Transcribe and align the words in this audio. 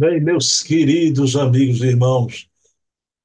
Bem, 0.00 0.20
meus 0.20 0.62
queridos 0.62 1.34
amigos 1.34 1.80
e 1.80 1.86
irmãos, 1.86 2.48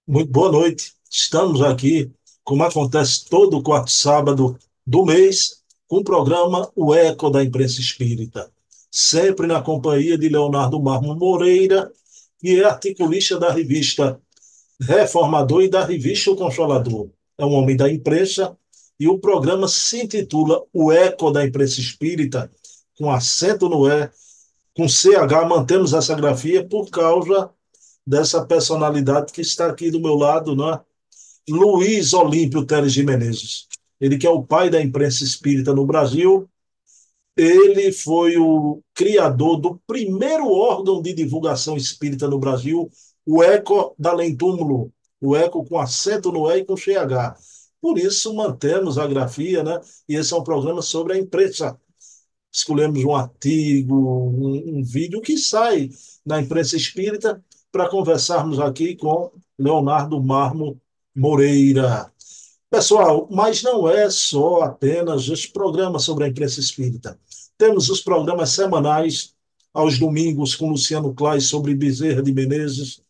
muito 0.07 0.31
boa 0.31 0.51
noite. 0.51 0.93
Estamos 1.07 1.61
aqui, 1.61 2.11
como 2.43 2.63
acontece 2.63 3.25
todo 3.29 3.61
quarto 3.61 3.91
sábado 3.91 4.57
do 4.83 5.05
mês, 5.05 5.61
com 5.87 5.97
o 5.97 6.03
programa 6.03 6.71
O 6.75 6.95
Eco 6.95 7.29
da 7.29 7.43
Imprensa 7.43 7.79
Espírita, 7.79 8.51
sempre 8.89 9.45
na 9.45 9.61
companhia 9.61 10.17
de 10.17 10.27
Leonardo 10.27 10.81
Marmo 10.81 11.15
Moreira, 11.15 11.91
que 12.39 12.59
é 12.59 12.63
articulista 12.63 13.37
da 13.37 13.51
revista 13.51 14.19
Reformador 14.81 15.61
e 15.61 15.69
da 15.69 15.85
revista 15.85 16.31
O 16.31 16.35
Consolador. 16.35 17.07
É 17.37 17.45
um 17.45 17.53
homem 17.53 17.77
da 17.77 17.87
imprensa 17.87 18.57
e 18.99 19.07
o 19.07 19.19
programa 19.19 19.67
se 19.67 20.01
intitula 20.01 20.63
O 20.73 20.91
Eco 20.91 21.29
da 21.29 21.45
Imprensa 21.45 21.79
Espírita, 21.79 22.49
com 22.97 23.11
acento 23.11 23.69
no 23.69 23.87
E, 23.87 24.09
com 24.75 24.87
CH, 24.87 25.47
mantemos 25.47 25.93
essa 25.93 26.15
grafia 26.15 26.67
por 26.67 26.89
causa 26.89 27.49
dessa 28.05 28.45
personalidade 28.45 29.31
que 29.31 29.41
está 29.41 29.67
aqui 29.67 29.91
do 29.91 29.99
meu 29.99 30.15
lado, 30.15 30.55
né? 30.55 30.79
Luiz 31.49 32.13
Olímpio 32.13 32.65
Teles 32.65 32.93
de 32.93 33.03
Menezes. 33.03 33.67
Ele 33.99 34.17
que 34.17 34.27
é 34.27 34.29
o 34.29 34.43
pai 34.43 34.69
da 34.69 34.81
imprensa 34.81 35.23
espírita 35.23 35.73
no 35.73 35.85
Brasil. 35.85 36.49
Ele 37.35 37.91
foi 37.91 38.37
o 38.37 38.81
criador 38.93 39.57
do 39.59 39.79
primeiro 39.87 40.51
órgão 40.51 41.01
de 41.01 41.13
divulgação 41.13 41.75
espírita 41.75 42.27
no 42.27 42.37
Brasil, 42.39 42.89
o 43.25 43.41
Eco 43.41 43.95
da 43.97 44.13
Lentúmulo, 44.13 44.91
o 45.19 45.35
Eco 45.35 45.65
com 45.65 45.79
acento 45.79 46.31
no 46.31 46.51
E 46.51 46.59
e 46.59 46.65
com 46.65 46.77
CH. 46.77 47.35
Por 47.81 47.97
isso 47.97 48.33
mantemos 48.33 48.97
a 48.97 49.07
grafia, 49.07 49.63
né? 49.63 49.79
E 50.07 50.15
esse 50.15 50.33
é 50.33 50.37
um 50.37 50.43
programa 50.43 50.81
sobre 50.81 51.13
a 51.13 51.17
imprensa 51.17 51.77
escolhemos 52.53 53.03
um 53.03 53.15
artigo, 53.15 53.95
um, 53.95 54.77
um 54.77 54.83
vídeo 54.83 55.19
que 55.19 55.37
sai 55.37 55.89
na 56.23 56.39
imprensa 56.39 56.77
espírita 56.77 57.43
para 57.71 57.89
conversarmos 57.89 58.59
aqui 58.59 58.95
com 58.95 59.31
Leonardo 59.57 60.21
Marmo 60.21 60.79
Moreira. 61.15 62.11
Pessoal, 62.69 63.27
mas 63.31 63.63
não 63.63 63.89
é 63.89 64.09
só 64.09 64.61
apenas 64.61 65.27
os 65.27 65.47
programas 65.47 66.03
sobre 66.03 66.25
a 66.25 66.27
imprensa 66.27 66.59
espírita. 66.59 67.19
Temos 67.57 67.89
os 67.89 68.01
programas 68.01 68.49
semanais 68.51 69.33
aos 69.73 69.97
domingos 69.97 70.55
com 70.55 70.69
Luciano 70.69 71.13
Claes 71.13 71.45
sobre 71.45 71.73
Bezerra 71.73 72.21
de 72.21 72.31
Menezes, 72.31 73.01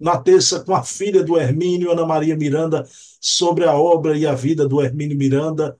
na 0.00 0.18
terça 0.18 0.60
com 0.60 0.74
a 0.74 0.82
filha 0.82 1.22
do 1.22 1.36
Hermínio, 1.36 1.90
Ana 1.90 2.06
Maria 2.06 2.36
Miranda, 2.36 2.86
sobre 3.20 3.64
a 3.64 3.74
obra 3.76 4.16
e 4.16 4.26
a 4.26 4.34
vida 4.34 4.68
do 4.68 4.80
Hermínio 4.80 5.16
Miranda, 5.16 5.76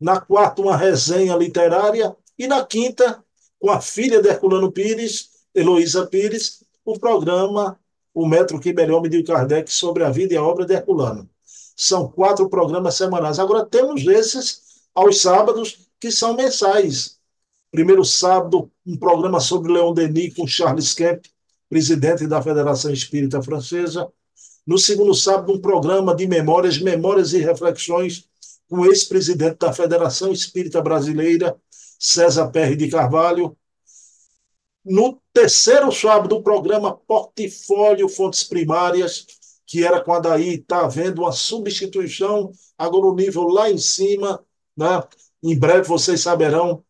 na 0.00 0.20
quarta 0.20 0.60
uma 0.62 0.76
resenha 0.76 1.36
literária 1.36 2.14
e 2.42 2.48
na 2.48 2.64
quinta, 2.64 3.22
com 3.60 3.70
a 3.70 3.80
filha 3.80 4.20
de 4.20 4.28
Herculano 4.28 4.72
Pires, 4.72 5.30
Heloísa 5.54 6.06
Pires, 6.08 6.64
o 6.84 6.98
programa 6.98 7.78
O 8.12 8.26
Metro 8.26 8.58
que 8.58 8.72
melhor 8.72 9.00
mediu 9.00 9.24
Kardec 9.24 9.72
sobre 9.72 10.02
a 10.02 10.10
vida 10.10 10.34
e 10.34 10.36
a 10.36 10.42
obra 10.42 10.66
de 10.66 10.74
Herculano. 10.74 11.30
São 11.76 12.08
quatro 12.08 12.48
programas 12.48 12.96
semanais. 12.96 13.38
Agora 13.38 13.64
temos 13.64 14.04
esses 14.04 14.60
aos 14.92 15.20
sábados, 15.20 15.86
que 16.00 16.10
são 16.10 16.34
mensais. 16.34 17.16
Primeiro 17.70 18.04
sábado, 18.04 18.68
um 18.84 18.96
programa 18.96 19.38
sobre 19.38 19.72
Leon 19.72 19.94
Denis 19.94 20.34
com 20.34 20.44
Charles 20.44 20.92
Kemp, 20.94 21.24
presidente 21.70 22.26
da 22.26 22.42
Federação 22.42 22.92
Espírita 22.92 23.40
Francesa. 23.40 24.08
No 24.66 24.78
segundo 24.78 25.14
sábado, 25.14 25.52
um 25.52 25.60
programa 25.60 26.14
de 26.14 26.26
memórias, 26.26 26.78
memórias 26.78 27.32
e 27.34 27.38
reflexões 27.38 28.24
com 28.68 28.80
o 28.80 28.86
ex-presidente 28.86 29.58
da 29.58 29.72
Federação 29.72 30.32
Espírita 30.32 30.82
Brasileira, 30.82 31.56
César 32.02 32.50
Perry 32.50 32.74
de 32.74 32.88
Carvalho. 32.88 33.56
No 34.84 35.22
terceiro 35.32 35.92
sábado 35.92 36.28
do 36.36 36.42
programa 36.42 36.96
Portfólio 36.96 38.08
Fontes 38.08 38.42
Primárias, 38.42 39.24
que 39.64 39.84
era 39.84 40.02
quando 40.02 40.28
aí 40.28 40.54
está 40.54 40.84
havendo 40.84 41.22
uma 41.22 41.30
substituição, 41.30 42.50
agora 42.76 43.06
o 43.06 43.14
nível 43.14 43.44
lá 43.44 43.70
em 43.70 43.78
cima, 43.78 44.44
né? 44.76 45.00
Em 45.40 45.56
breve 45.56 45.86
vocês 45.86 46.20
saberão 46.20 46.84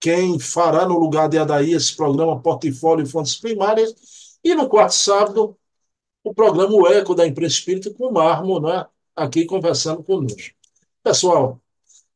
quem 0.00 0.38
fará 0.38 0.86
no 0.88 0.98
lugar 0.98 1.28
de 1.28 1.36
Adaí 1.36 1.74
esse 1.74 1.94
programa 1.94 2.40
Portfólio 2.40 3.06
Fontes 3.06 3.36
Primárias. 3.36 3.94
E 4.42 4.54
no 4.54 4.66
quarto 4.66 4.94
sábado, 4.94 5.58
o 6.22 6.34
programa 6.34 6.72
O 6.72 6.86
Eco 6.86 7.14
da 7.14 7.26
Imprensa 7.26 7.56
Espírita 7.56 7.90
com 7.92 8.06
o 8.06 8.12
Marmo, 8.12 8.60
né? 8.60 8.86
aqui 9.14 9.44
conversando 9.44 10.02
conosco. 10.02 10.54
Pessoal, 11.02 11.60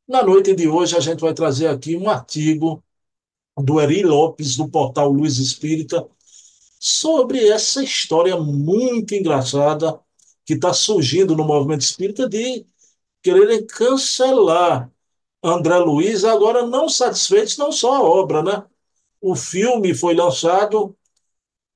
na 0.08 0.22
noite 0.22 0.54
de 0.54 0.66
hoje, 0.68 0.96
a 0.96 1.00
gente 1.00 1.20
vai 1.20 1.34
trazer 1.34 1.68
aqui 1.68 1.96
um 1.96 2.08
artigo 2.08 2.82
do 3.58 3.80
Eri 3.80 4.02
Lopes, 4.02 4.56
do 4.56 4.68
portal 4.68 5.10
Luz 5.10 5.38
Espírita, 5.38 6.08
sobre 6.80 7.48
essa 7.48 7.82
história 7.82 8.36
muito 8.36 9.14
engraçada 9.14 10.00
que 10.46 10.54
está 10.54 10.72
surgindo 10.72 11.36
no 11.36 11.44
movimento 11.44 11.82
espírita 11.82 12.28
de 12.28 12.66
quererem 13.22 13.66
cancelar 13.66 14.90
André 15.42 15.78
Luiz, 15.78 16.24
agora 16.24 16.66
não 16.66 16.88
satisfeitos, 16.88 17.56
não 17.58 17.72
só 17.72 17.96
a 17.96 18.02
obra, 18.02 18.42
né? 18.42 18.64
O 19.20 19.36
filme 19.36 19.94
foi 19.94 20.14
lançado 20.14 20.96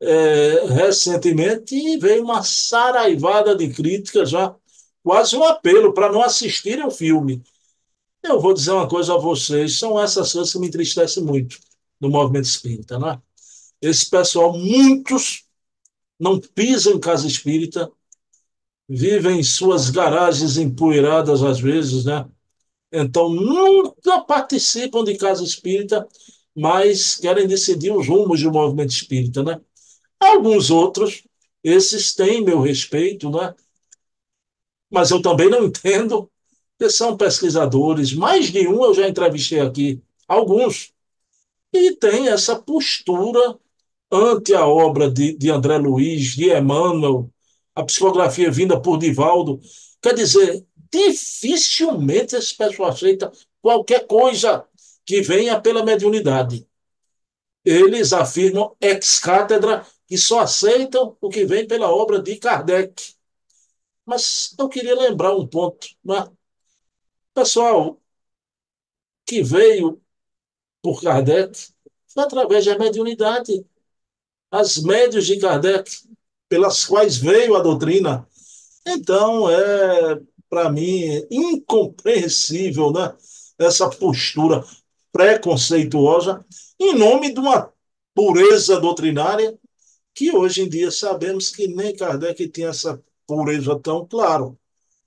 é, 0.00 0.66
recentemente 0.66 1.74
e 1.76 1.98
veio 1.98 2.24
uma 2.24 2.42
saraivada 2.42 3.54
de 3.56 3.72
críticas 3.72 4.30
já, 4.30 4.54
quase 5.02 5.36
um 5.36 5.44
apelo 5.44 5.94
para 5.94 6.10
não 6.12 6.22
assistirem 6.22 6.86
o 6.86 6.90
filme. 6.90 7.42
Eu 8.22 8.40
vou 8.40 8.54
dizer 8.54 8.70
uma 8.70 8.88
coisa 8.88 9.14
a 9.14 9.18
vocês, 9.18 9.78
são 9.78 10.00
essas 10.00 10.32
coisas 10.32 10.52
que 10.52 10.58
me 10.58 10.68
entristecem 10.68 11.22
muito 11.24 11.58
no 12.00 12.08
movimento 12.08 12.44
espírita, 12.44 12.98
né? 12.98 13.20
Esse 13.80 14.08
pessoal, 14.08 14.56
muitos 14.56 15.44
não 16.18 16.40
pisam 16.40 16.94
em 16.94 17.00
casa 17.00 17.26
espírita, 17.26 17.90
vivem 18.88 19.40
em 19.40 19.42
suas 19.44 19.90
garagens 19.90 20.56
empoeiradas 20.56 21.42
às 21.42 21.60
vezes, 21.60 22.04
né? 22.04 22.28
Então 22.92 23.28
nunca 23.30 24.20
participam 24.22 25.04
de 25.04 25.16
casa 25.16 25.44
espírita, 25.44 26.06
mas 26.54 27.16
querem 27.16 27.46
decidir 27.48 27.92
os 27.92 28.08
rumos 28.08 28.42
do 28.42 28.52
movimento 28.52 28.90
espírita, 28.90 29.42
né? 29.42 29.60
Alguns 30.20 30.70
outros, 30.70 31.24
esses 31.64 32.14
têm 32.14 32.44
meu 32.44 32.60
respeito, 32.60 33.30
né? 33.30 33.54
Mas 34.90 35.10
eu 35.10 35.20
também 35.22 35.50
não 35.50 35.64
entendo 35.66 36.31
são 36.90 37.16
pesquisadores, 37.16 38.12
mais 38.12 38.50
de 38.50 38.66
um 38.66 38.84
eu 38.84 38.94
já 38.94 39.08
entrevistei 39.08 39.60
aqui, 39.60 40.02
alguns, 40.26 40.92
e 41.72 41.96
tem 41.96 42.28
essa 42.28 42.56
postura 42.56 43.58
ante 44.10 44.54
a 44.54 44.66
obra 44.66 45.10
de, 45.10 45.36
de 45.36 45.50
André 45.50 45.78
Luiz, 45.78 46.34
de 46.34 46.52
Emmanuel, 46.52 47.30
a 47.74 47.82
psicografia 47.82 48.50
vinda 48.50 48.80
por 48.80 48.98
Divaldo. 48.98 49.60
Quer 50.02 50.14
dizer, 50.14 50.66
dificilmente 50.92 52.36
esse 52.36 52.54
pessoal 52.54 52.90
aceita 52.90 53.32
qualquer 53.62 54.06
coisa 54.06 54.66
que 55.06 55.22
venha 55.22 55.60
pela 55.60 55.84
mediunidade. 55.84 56.66
Eles 57.64 58.12
afirmam 58.12 58.76
ex-cátedra 58.80 59.86
que 60.06 60.18
só 60.18 60.40
aceitam 60.40 61.16
o 61.20 61.30
que 61.30 61.46
vem 61.46 61.66
pela 61.66 61.90
obra 61.90 62.20
de 62.20 62.36
Kardec. 62.36 63.14
Mas 64.04 64.54
eu 64.58 64.68
queria 64.68 64.94
lembrar 64.94 65.34
um 65.34 65.46
ponto. 65.46 65.86
Né? 66.04 66.28
Pessoal 67.34 68.00
que 69.26 69.42
veio 69.42 70.00
por 70.82 71.00
Kardec 71.00 71.68
foi 72.08 72.24
através 72.24 72.64
da 72.64 72.78
mediunidade. 72.78 73.64
As 74.50 74.78
médios 74.78 75.26
de 75.26 75.38
Kardec, 75.38 75.90
pelas 76.48 76.84
quais 76.84 77.16
veio 77.16 77.56
a 77.56 77.62
doutrina. 77.62 78.28
Então, 78.86 79.48
é, 79.48 80.20
para 80.50 80.70
mim, 80.70 81.26
incompreensível 81.30 82.92
né? 82.92 83.16
essa 83.58 83.88
postura 83.88 84.64
preconceituosa 85.10 86.44
em 86.78 86.94
nome 86.98 87.32
de 87.32 87.40
uma 87.40 87.72
pureza 88.14 88.80
doutrinária 88.80 89.58
que 90.14 90.30
hoje 90.30 90.62
em 90.62 90.68
dia 90.68 90.90
sabemos 90.90 91.50
que 91.50 91.66
nem 91.68 91.96
Kardec 91.96 92.48
tinha 92.48 92.68
essa 92.68 93.02
pureza 93.26 93.78
tão 93.78 94.06
claro 94.06 94.58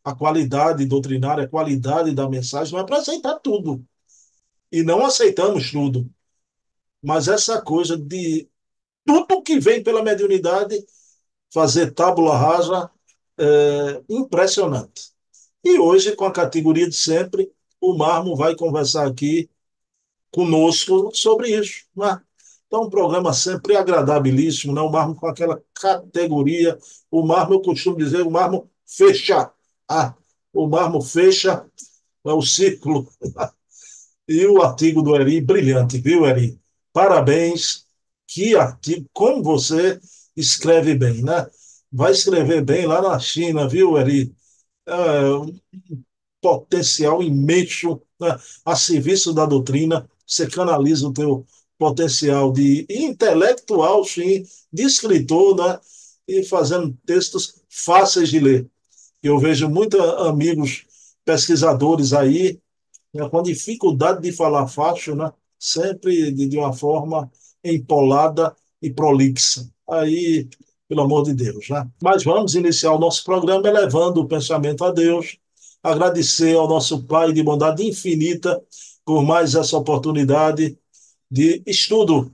a 0.05 0.13
qualidade 0.13 0.85
doutrinária, 0.85 1.45
a 1.45 1.49
qualidade 1.49 2.13
da 2.13 2.29
mensagem, 2.29 2.71
não 2.71 2.79
é 2.79 2.85
para 2.85 2.97
aceitar 2.97 3.39
tudo. 3.39 3.83
E 4.71 4.83
não 4.83 5.03
aceitamos 5.03 5.71
tudo. 5.71 6.07
Mas 7.01 7.27
essa 7.27 7.59
coisa 7.61 7.97
de 7.97 8.47
tudo 9.03 9.41
que 9.41 9.59
vem 9.59 9.83
pela 9.83 10.03
mediunidade 10.03 10.85
fazer 11.51 11.91
tábula 11.91 12.37
rasa 12.37 12.91
é 13.37 14.03
impressionante. 14.07 15.11
E 15.63 15.79
hoje, 15.79 16.15
com 16.15 16.25
a 16.25 16.31
categoria 16.31 16.87
de 16.87 16.95
sempre, 16.95 17.51
o 17.81 17.97
Marmo 17.97 18.35
vai 18.35 18.55
conversar 18.55 19.07
aqui 19.07 19.49
conosco 20.31 21.11
sobre 21.15 21.49
isso. 21.49 21.85
Né? 21.95 22.21
Então, 22.67 22.83
um 22.83 22.89
programa 22.89 23.33
sempre 23.33 23.75
agradabilíssimo, 23.75 24.73
né? 24.73 24.81
o 24.81 24.91
Marmo 24.91 25.15
com 25.15 25.27
aquela 25.27 25.61
categoria. 25.73 26.77
O 27.09 27.25
Marmo, 27.25 27.55
eu 27.55 27.61
costumo 27.61 27.97
dizer, 27.97 28.21
o 28.21 28.29
Marmo 28.29 28.69
fecha 28.85 29.51
ah, 29.89 30.15
o 30.53 30.67
mármore 30.67 31.05
fecha 31.05 31.65
é 32.25 32.31
o 32.33 32.41
círculo. 32.41 33.09
E 34.27 34.43
o 34.47 34.61
artigo 34.61 35.03
do 35.03 35.15
Eri, 35.15 35.39
brilhante, 35.39 35.99
viu, 35.99 36.25
Eri? 36.25 36.59
Parabéns. 36.91 37.85
Que 38.27 38.55
artigo, 38.55 39.07
como 39.13 39.43
você 39.43 39.99
escreve 40.35 40.95
bem, 40.95 41.21
né? 41.21 41.47
Vai 41.91 42.11
escrever 42.11 42.63
bem 42.65 42.87
lá 42.87 43.01
na 43.01 43.19
China, 43.19 43.67
viu, 43.67 43.97
Eri? 43.97 44.35
É, 44.87 45.29
um 45.35 45.55
potencial 46.41 47.21
imenso 47.21 48.01
né? 48.19 48.37
a 48.65 48.75
serviço 48.75 49.33
da 49.33 49.45
doutrina. 49.45 50.09
Você 50.25 50.47
canaliza 50.47 51.07
o 51.07 51.13
teu 51.13 51.45
potencial 51.77 52.51
de 52.51 52.85
intelectual, 52.89 54.03
sim, 54.03 54.43
de 54.71 54.83
escritor, 54.83 55.55
né? 55.57 55.79
E 56.27 56.43
fazendo 56.43 56.97
textos 57.05 57.61
fáceis 57.69 58.29
de 58.29 58.39
ler. 58.39 58.69
Eu 59.25 59.39
vejo 59.39 59.67
muitos 59.67 59.99
amigos 59.99 60.85
pesquisadores 61.25 62.13
aí 62.13 62.59
né, 63.11 63.27
com 63.27 63.41
dificuldade 63.41 64.21
de 64.21 64.31
falar 64.31 64.67
fácil, 64.67 65.15
né? 65.15 65.31
Sempre 65.57 66.31
de, 66.31 66.47
de 66.47 66.55
uma 66.59 66.71
forma 66.71 67.31
empolada 67.63 68.55
e 68.79 68.93
prolixa. 68.93 69.67
Aí, 69.89 70.47
pelo 70.87 71.01
amor 71.01 71.23
de 71.23 71.33
Deus, 71.33 71.67
né? 71.69 71.89
Mas 72.03 72.23
vamos 72.23 72.53
iniciar 72.53 72.91
o 72.93 72.99
nosso 72.99 73.23
programa 73.23 73.67
elevando 73.67 74.21
o 74.21 74.27
pensamento 74.27 74.85
a 74.85 74.91
Deus, 74.91 75.39
agradecer 75.81 76.55
ao 76.55 76.67
nosso 76.67 77.03
Pai 77.05 77.33
de 77.33 77.41
bondade 77.41 77.83
infinita 77.83 78.61
por 79.03 79.23
mais 79.23 79.55
essa 79.55 79.75
oportunidade 79.75 80.77
de 81.31 81.63
estudo 81.65 82.31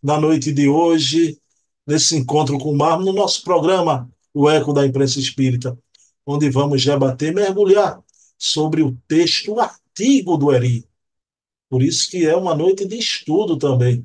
na 0.00 0.20
noite 0.20 0.52
de 0.52 0.68
hoje, 0.68 1.36
nesse 1.84 2.16
encontro 2.16 2.58
com 2.60 2.70
o 2.70 2.76
Mar, 2.76 3.00
no 3.00 3.12
nosso 3.12 3.42
programa, 3.42 4.08
o 4.32 4.48
Eco 4.48 4.72
da 4.72 4.86
Imprensa 4.86 5.18
Espírita, 5.18 5.76
onde 6.26 6.50
vamos 6.50 6.84
debater, 6.84 7.32
mergulhar 7.32 8.02
sobre 8.36 8.82
o 8.82 8.98
texto, 9.06 9.52
o 9.52 9.60
artigo 9.60 10.36
do 10.36 10.52
Eri. 10.52 10.84
Por 11.70 11.82
isso 11.82 12.10
que 12.10 12.26
é 12.26 12.36
uma 12.36 12.54
noite 12.54 12.84
de 12.84 12.98
estudo 12.98 13.56
também, 13.56 14.04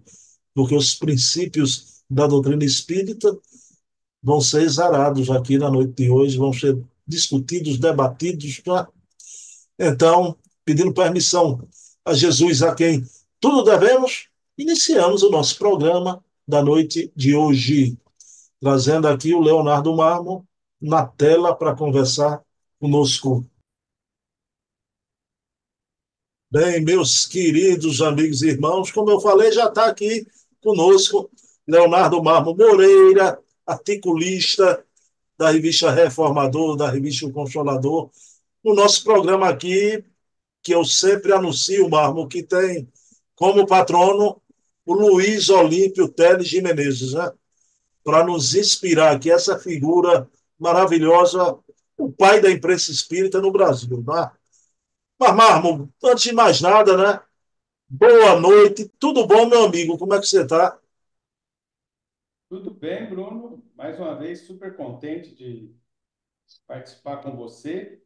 porque 0.53 0.75
os 0.75 0.95
princípios 0.95 2.03
da 2.09 2.27
doutrina 2.27 2.63
espírita 2.63 3.35
vão 4.21 4.39
ser 4.39 4.61
exarados 4.63 5.29
aqui 5.29 5.57
na 5.57 5.69
noite 5.69 5.93
de 5.93 6.09
hoje, 6.09 6.37
vão 6.37 6.53
ser 6.53 6.79
discutidos, 7.07 7.77
debatidos. 7.77 8.61
Tá? 8.61 8.87
Então, 9.79 10.37
pedindo 10.63 10.93
permissão 10.93 11.67
a 12.05 12.13
Jesus, 12.13 12.61
a 12.61 12.75
quem 12.75 13.03
tudo 13.39 13.63
devemos, 13.63 14.27
iniciamos 14.57 15.23
o 15.23 15.29
nosso 15.29 15.57
programa 15.57 16.23
da 16.47 16.61
noite 16.61 17.11
de 17.15 17.35
hoje, 17.35 17.97
trazendo 18.59 19.07
aqui 19.07 19.33
o 19.33 19.41
Leonardo 19.41 19.95
Marmo 19.95 20.47
na 20.81 21.05
tela 21.05 21.55
para 21.55 21.75
conversar 21.75 22.41
conosco. 22.79 23.45
Bem, 26.49 26.83
meus 26.83 27.25
queridos 27.25 28.01
amigos 28.01 28.41
e 28.41 28.49
irmãos, 28.49 28.91
como 28.91 29.11
eu 29.11 29.21
falei, 29.21 29.51
já 29.51 29.67
está 29.67 29.85
aqui 29.85 30.25
conosco 30.61 31.29
Leonardo 31.67 32.21
Marmo 32.21 32.55
Moreira, 32.55 33.39
articulista 33.65 34.83
da 35.37 35.51
revista 35.51 35.91
Reformador, 35.91 36.75
da 36.75 36.89
revista 36.89 37.25
o 37.25 37.31
Consolador, 37.31 38.09
no 38.63 38.73
nosso 38.75 39.03
programa 39.03 39.49
aqui, 39.49 40.03
que 40.61 40.73
eu 40.73 40.83
sempre 40.83 41.31
anuncio, 41.31 41.89
Marmo, 41.89 42.27
que 42.27 42.43
tem 42.43 42.91
como 43.35 43.65
patrono 43.65 44.41
o 44.85 44.93
Luiz 44.93 45.49
Olímpio 45.49 46.09
Teles 46.09 46.49
de 46.49 46.61
Menezes, 46.61 47.13
né? 47.13 47.31
para 48.03 48.23
nos 48.25 48.55
inspirar 48.55 49.15
aqui, 49.15 49.31
essa 49.31 49.57
figura 49.57 50.29
maravilhosa, 50.61 51.57
o 51.97 52.11
pai 52.11 52.39
da 52.39 52.51
imprensa 52.51 52.91
espírita 52.91 53.41
no 53.41 53.51
Brasil. 53.51 54.03
Né? 54.07 54.31
Mas, 55.19 55.35
Marmo, 55.35 55.91
antes 56.03 56.23
de 56.23 56.33
mais 56.33 56.61
nada, 56.61 56.95
né? 56.95 57.21
Boa 57.89 58.39
noite, 58.39 58.89
tudo 58.99 59.27
bom, 59.27 59.47
meu 59.47 59.65
amigo? 59.65 59.97
Como 59.97 60.13
é 60.13 60.19
que 60.19 60.27
você 60.27 60.43
está? 60.43 60.79
Tudo 62.47 62.71
bem, 62.71 63.09
Bruno. 63.09 63.63
Mais 63.75 63.99
uma 63.99 64.15
vez, 64.15 64.41
super 64.41 64.75
contente 64.75 65.33
de 65.35 65.73
participar 66.67 67.17
com 67.17 67.35
você 67.35 68.01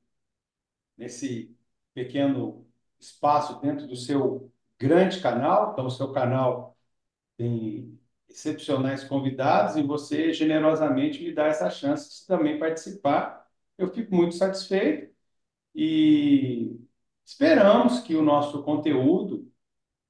nesse 0.97 1.55
pequeno 1.93 2.65
espaço 2.99 3.59
dentro 3.59 3.87
do 3.87 3.95
seu 3.95 4.51
grande 4.79 5.21
canal. 5.21 5.73
Então, 5.73 5.85
o 5.85 5.91
seu 5.91 6.11
canal 6.11 6.77
tem 7.37 7.94
excepcionais 8.29 9.03
convidados 9.03 9.75
e 9.77 9.83
você 9.83 10.33
generosamente 10.33 11.23
me 11.23 11.33
dá 11.33 11.47
essa 11.47 11.69
chance 11.69 12.21
de 12.21 12.27
também 12.27 12.59
participar. 12.59 13.47
Eu 13.77 13.87
fico 13.89 14.13
muito 14.15 14.35
satisfeito 14.35 15.13
e 15.75 16.79
Esperamos 17.25 18.01
que 18.01 18.15
o 18.15 18.21
nosso 18.21 18.63
conteúdo 18.63 19.51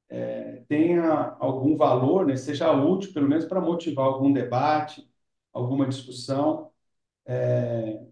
é, 0.09 0.63
tenha 0.67 1.35
algum 1.39 1.77
valor, 1.77 2.25
né, 2.27 2.35
seja 2.37 2.71
útil, 2.73 3.13
pelo 3.13 3.27
menos 3.29 3.45
para 3.45 3.61
motivar 3.61 4.05
algum 4.07 4.33
debate, 4.33 5.09
alguma 5.53 5.87
discussão, 5.87 6.71
é, 7.25 8.05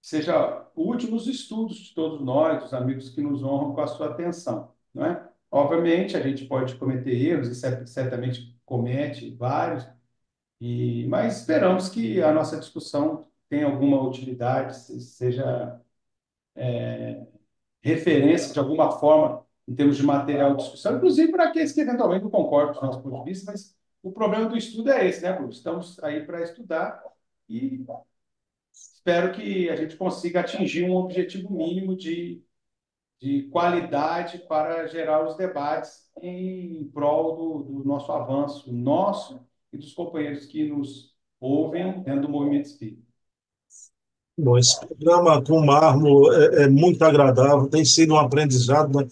seja 0.00 0.68
útil 0.74 1.10
nos 1.10 1.26
estudos 1.26 1.76
de 1.78 1.94
todos 1.94 2.20
nós, 2.20 2.62
dos 2.62 2.74
amigos 2.74 3.10
que 3.10 3.20
nos 3.20 3.42
honram 3.42 3.74
com 3.74 3.80
a 3.80 3.86
sua 3.86 4.08
atenção. 4.10 4.72
Não 4.94 5.04
é? 5.04 5.27
Obviamente, 5.50 6.16
a 6.16 6.20
gente 6.20 6.44
pode 6.46 6.74
cometer 6.76 7.10
erros, 7.10 7.48
e 7.48 7.86
certamente 7.86 8.56
comete 8.64 9.30
vários, 9.34 9.86
e, 10.60 11.06
mas 11.08 11.40
esperamos 11.40 11.88
que 11.88 12.22
a 12.22 12.32
nossa 12.32 12.58
discussão 12.58 13.26
tenha 13.48 13.66
alguma 13.66 14.02
utilidade, 14.02 14.76
seja 14.76 15.80
é, 16.56 17.26
referência 17.82 18.52
de 18.52 18.58
alguma 18.58 18.92
forma 18.92 19.46
em 19.66 19.74
termos 19.74 19.96
de 19.96 20.02
material 20.02 20.56
de 20.56 20.62
discussão, 20.62 20.96
inclusive 20.96 21.30
para 21.30 21.44
aqueles 21.48 21.72
que 21.72 21.80
eventualmente 21.80 22.24
não 22.24 22.30
concordam 22.30 22.74
com 22.74 22.80
o 22.80 22.86
nosso 22.86 23.02
ponto 23.02 23.24
de 23.24 23.30
vista, 23.30 23.50
mas 23.50 23.76
o 24.02 24.12
problema 24.12 24.48
do 24.48 24.56
estudo 24.56 24.90
é 24.90 25.06
esse, 25.06 25.22
né, 25.22 25.32
Bruno? 25.32 25.52
Estamos 25.52 26.02
aí 26.02 26.24
para 26.24 26.42
estudar 26.42 27.02
e 27.48 27.84
espero 28.72 29.32
que 29.32 29.68
a 29.70 29.76
gente 29.76 29.96
consiga 29.96 30.40
atingir 30.40 30.84
um 30.84 30.96
objetivo 30.96 31.52
mínimo 31.52 31.96
de, 31.96 32.42
de 33.20 33.48
qualidade 33.50 34.38
para 34.48 34.86
gerar 34.86 35.26
os 35.26 35.36
debates 35.36 36.08
em 36.22 36.88
prol 36.92 37.36
do, 37.36 37.72
do 37.72 37.84
nosso 37.84 38.10
avanço, 38.12 38.72
nosso 38.72 39.40
e 39.72 39.76
dos 39.76 39.92
companheiros 39.92 40.46
que 40.46 40.68
nos 40.68 41.12
ouvem 41.40 42.02
dentro 42.02 42.22
do 42.22 42.28
movimento 42.28 42.66
espírita. 42.66 43.02
Bom, 44.36 44.56
esse 44.56 44.78
programa 44.86 45.42
com 45.42 45.54
o 45.54 45.66
Marmo 45.66 46.32
é, 46.32 46.62
é, 46.62 46.68
muito 46.68 47.02
agradável, 47.02 47.68
tem 47.68 47.84
sido 47.84 48.14
um 48.14 48.18
aprendizado. 48.18 48.96
Né? 48.96 49.08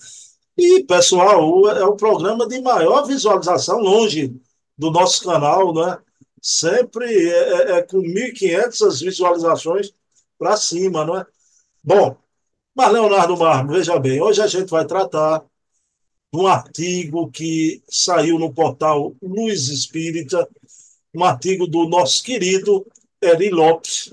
E, 0.56 0.84
pessoal, 0.84 1.68
é 1.68 1.84
o 1.84 1.96
programa 1.96 2.46
de 2.46 2.60
maior 2.60 3.04
visualização 3.04 3.80
longe 3.80 4.40
do 4.78 4.90
nosso 4.90 5.24
canal, 5.24 5.74
né? 5.74 5.98
Sempre 6.40 7.06
é, 7.28 7.72
é, 7.72 7.78
é 7.78 7.82
com 7.82 7.98
1.500 7.98 9.04
visualizações 9.04 9.92
para 10.38 10.56
cima, 10.56 11.04
não 11.04 11.16
é? 11.16 11.26
Bom, 11.82 12.16
mas 12.76 12.92
Leonardo 12.92 13.38
Marmo, 13.38 13.72
veja 13.72 13.98
bem, 13.98 14.20
hoje 14.20 14.42
a 14.42 14.46
gente 14.46 14.68
vai 14.68 14.84
tratar 14.84 15.38
de 16.30 16.38
um 16.38 16.46
artigo 16.46 17.30
que 17.30 17.82
saiu 17.88 18.38
no 18.38 18.52
portal 18.52 19.16
Luz 19.22 19.68
Espírita, 19.68 20.46
um 21.14 21.24
artigo 21.24 21.66
do 21.66 21.88
nosso 21.88 22.22
querido 22.22 22.86
Eri 23.18 23.48
Lopes, 23.48 24.12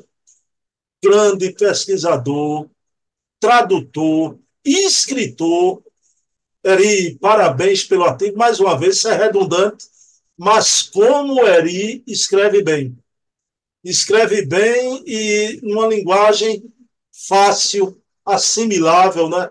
grande 1.03 1.51
pesquisador, 1.51 2.69
tradutor, 3.37 4.39
escritor. 4.63 5.83
Eri, 6.63 7.15
parabéns 7.15 7.83
pelo 7.83 8.05
artigo. 8.05 8.37
Mais 8.37 8.61
uma 8.61 8.79
vez, 8.79 8.95
isso 8.95 9.09
é 9.09 9.17
redundante, 9.17 9.85
mas 10.37 10.83
como 10.83 11.45
Eri 11.45 12.01
escreve 12.07 12.63
bem. 12.63 12.97
Escreve 13.83 14.45
bem 14.45 15.03
e 15.05 15.59
numa 15.61 15.87
linguagem 15.87 16.63
fácil, 17.11 18.01
assimilável, 18.25 19.29
né? 19.29 19.49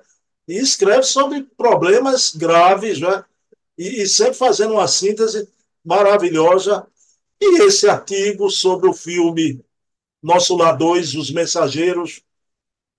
E 0.48 0.58
escreve 0.58 1.04
sobre 1.04 1.42
problemas 1.56 2.34
graves, 2.34 3.00
né? 3.00 3.24
E, 3.78 4.02
e 4.02 4.08
sempre 4.08 4.34
fazendo 4.34 4.74
uma 4.74 4.88
síntese 4.88 5.48
maravilhosa. 5.84 6.86
E 7.40 7.62
esse 7.62 7.88
artigo 7.88 8.50
sobre 8.50 8.88
o 8.88 8.92
filme 8.92 9.64
nosso 10.22 10.56
lá 10.56 10.72
dois, 10.72 11.14
os 11.14 11.30
mensageiros, 11.30 12.22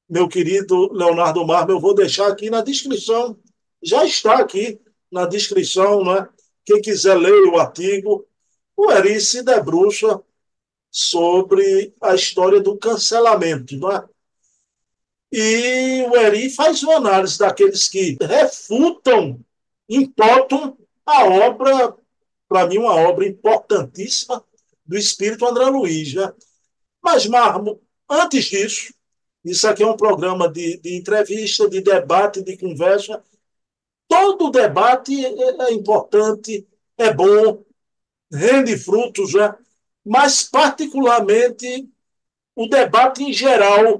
meu 0.10 0.28
querido 0.28 0.92
Leonardo 0.92 1.46
Marmo, 1.46 1.72
eu 1.72 1.80
vou 1.80 1.96
deixar 1.96 2.28
aqui 2.28 2.50
na 2.50 2.62
descrição, 2.62 3.40
já 3.82 4.04
está 4.06 4.40
aqui 4.40 4.80
na 5.10 5.26
descrição, 5.26 6.04
né? 6.04 6.28
Quem 6.66 6.82
quiser 6.82 7.16
ler 7.16 7.48
o 7.48 7.58
artigo, 7.58 8.28
o 8.76 8.92
Eri 8.92 9.20
se 9.22 9.44
debruça 9.44 10.22
sobre 10.92 11.94
a 12.02 12.14
história 12.14 12.60
do 12.60 12.78
cancelamento, 12.78 13.78
né? 13.78 14.04
E 15.36 16.04
o 16.04 16.16
Eri 16.16 16.48
faz 16.52 16.84
uma 16.84 16.98
análise 16.98 17.40
daqueles 17.40 17.90
que 17.90 18.16
refutam, 18.22 19.44
impotam 19.90 20.78
a 21.04 21.26
obra, 21.26 21.98
para 22.48 22.68
mim, 22.68 22.78
uma 22.78 22.94
obra 22.94 23.28
importantíssima 23.28 24.46
do 24.86 24.96
espírito 24.96 25.44
André 25.48 25.66
Luiz, 25.66 26.14
né? 26.14 26.32
Mas, 27.02 27.26
Marmo, 27.26 27.82
antes 28.08 28.46
disso, 28.46 28.94
isso 29.44 29.68
aqui 29.68 29.82
é 29.82 29.88
um 29.88 29.98
programa 29.98 30.48
de, 30.48 30.78
de 30.78 30.96
entrevista, 30.96 31.68
de 31.68 31.82
debate, 31.82 32.44
de 32.44 32.56
conversa. 32.56 33.24
Todo 34.08 34.52
debate 34.52 35.26
é, 35.26 35.64
é 35.64 35.74
importante, 35.74 36.68
é 36.96 37.12
bom, 37.12 37.66
rende 38.32 38.78
frutos, 38.78 39.34
né? 39.34 39.56
mas 40.06 40.44
particularmente 40.44 41.90
o 42.56 42.68
debate 42.68 43.24
em 43.24 43.34
geral 43.34 44.00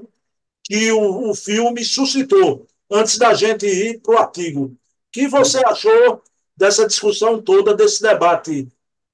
que 0.64 0.90
o, 0.92 1.30
o 1.30 1.34
filme 1.34 1.84
suscitou, 1.84 2.66
antes 2.90 3.18
da 3.18 3.34
gente 3.34 3.66
ir 3.66 4.00
para 4.00 4.14
o 4.14 4.18
artigo. 4.18 4.64
O 4.66 4.78
que 5.12 5.28
você 5.28 5.64
achou 5.64 6.22
dessa 6.56 6.86
discussão 6.86 7.40
toda, 7.40 7.74
desse 7.74 8.02
debate, 8.02 8.68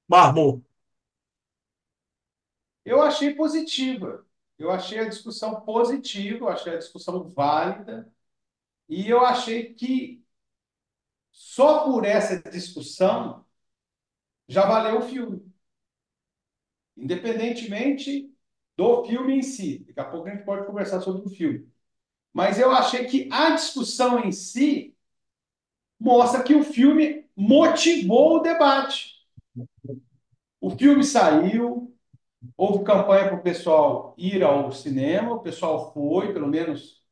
Marmon? 0.09 0.61
Eu 2.85 3.03
achei 3.03 3.35
positiva. 3.35 4.25
Eu 4.59 4.71
achei 4.71 4.99
a 4.99 5.09
discussão 5.09 5.61
positiva, 5.63 6.45
eu 6.45 6.49
achei 6.49 6.75
a 6.75 6.79
discussão 6.79 7.27
válida, 7.29 8.13
e 8.89 9.09
eu 9.09 9.25
achei 9.25 9.73
que 9.75 10.23
só 11.33 11.85
por 11.85 12.05
essa 12.05 12.39
discussão 12.51 13.45
já 14.49 14.67
valeu 14.67 14.99
o 14.99 15.03
filme. 15.03 15.51
Independentemente 16.97 18.31
do 18.81 19.05
filme 19.05 19.35
em 19.39 19.43
si. 19.43 19.81
Daqui 19.89 20.01
a 20.01 20.05
pouco 20.05 20.29
a 20.29 20.33
gente 20.33 20.45
pode 20.45 20.67
conversar 20.67 21.01
sobre 21.01 21.27
o 21.27 21.31
filme. 21.31 21.69
Mas 22.33 22.59
eu 22.61 22.71
achei 22.73 23.07
que 23.07 23.29
a 23.33 23.51
discussão 23.53 24.21
em 24.25 24.33
si 24.33 24.97
mostra 26.01 26.43
que 26.43 26.55
o 26.55 26.63
filme 26.65 27.27
motivou 27.37 28.37
o 28.37 28.41
debate. 28.41 29.15
O 30.61 30.71
filme 30.71 31.03
saiu, 31.05 31.95
houve 32.57 32.85
campanha 32.85 33.29
para 33.29 33.37
o 33.37 33.43
pessoal 33.43 34.15
ir 34.19 34.43
ao 34.45 34.73
cinema, 34.73 35.35
o 35.35 35.41
pessoal 35.41 35.93
foi, 35.95 36.33
pelo 36.33 36.49
menos 36.49 37.03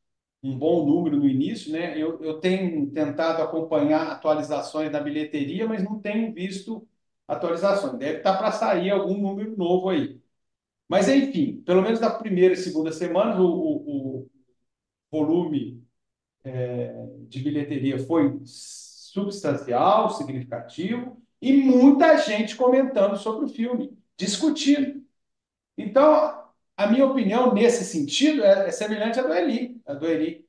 um 0.43 0.57
bom 0.57 0.85
número 0.85 1.17
no 1.17 1.27
início, 1.27 1.71
né? 1.73 1.97
Eu, 2.01 2.21
eu 2.23 2.39
tenho 2.41 2.91
tentado 2.91 3.41
acompanhar 3.43 4.11
atualizações 4.11 4.91
da 4.91 5.01
bilheteria, 5.01 5.67
mas 5.67 5.83
não 5.83 5.99
tenho 6.01 6.33
visto 6.33 6.87
atualizações. 7.27 7.97
Deve 7.99 8.19
estar 8.19 8.37
para 8.37 8.51
sair 8.51 8.91
algum 8.91 9.17
número 9.19 9.57
novo 9.57 9.89
aí. 9.89 10.21
Mas, 10.89 11.07
enfim, 11.07 11.61
pelo 11.61 11.83
menos 11.83 11.99
na 11.99 12.09
primeira 12.09 12.55
e 12.55 12.57
segunda 12.57 12.91
semana, 12.91 13.39
o, 13.39 13.45
o, 13.45 14.21
o 14.21 14.29
volume 15.11 15.83
é, 16.43 17.05
de 17.27 17.39
bilheteria 17.41 17.99
foi 17.99 18.41
substancial, 18.43 20.09
significativo, 20.11 21.21
e 21.41 21.53
muita 21.53 22.17
gente 22.17 22.55
comentando 22.55 23.17
sobre 23.17 23.45
o 23.45 23.49
filme, 23.49 23.97
discutindo. 24.17 25.05
Então, 25.77 26.43
a 26.75 26.87
minha 26.87 27.05
opinião 27.05 27.53
nesse 27.53 27.85
sentido 27.85 28.43
é, 28.43 28.67
é 28.67 28.71
semelhante 28.71 29.19
à 29.19 29.23
do 29.23 29.33
Eli, 29.33 29.81
à 29.85 29.93
do 29.93 30.07
Eli. 30.07 30.47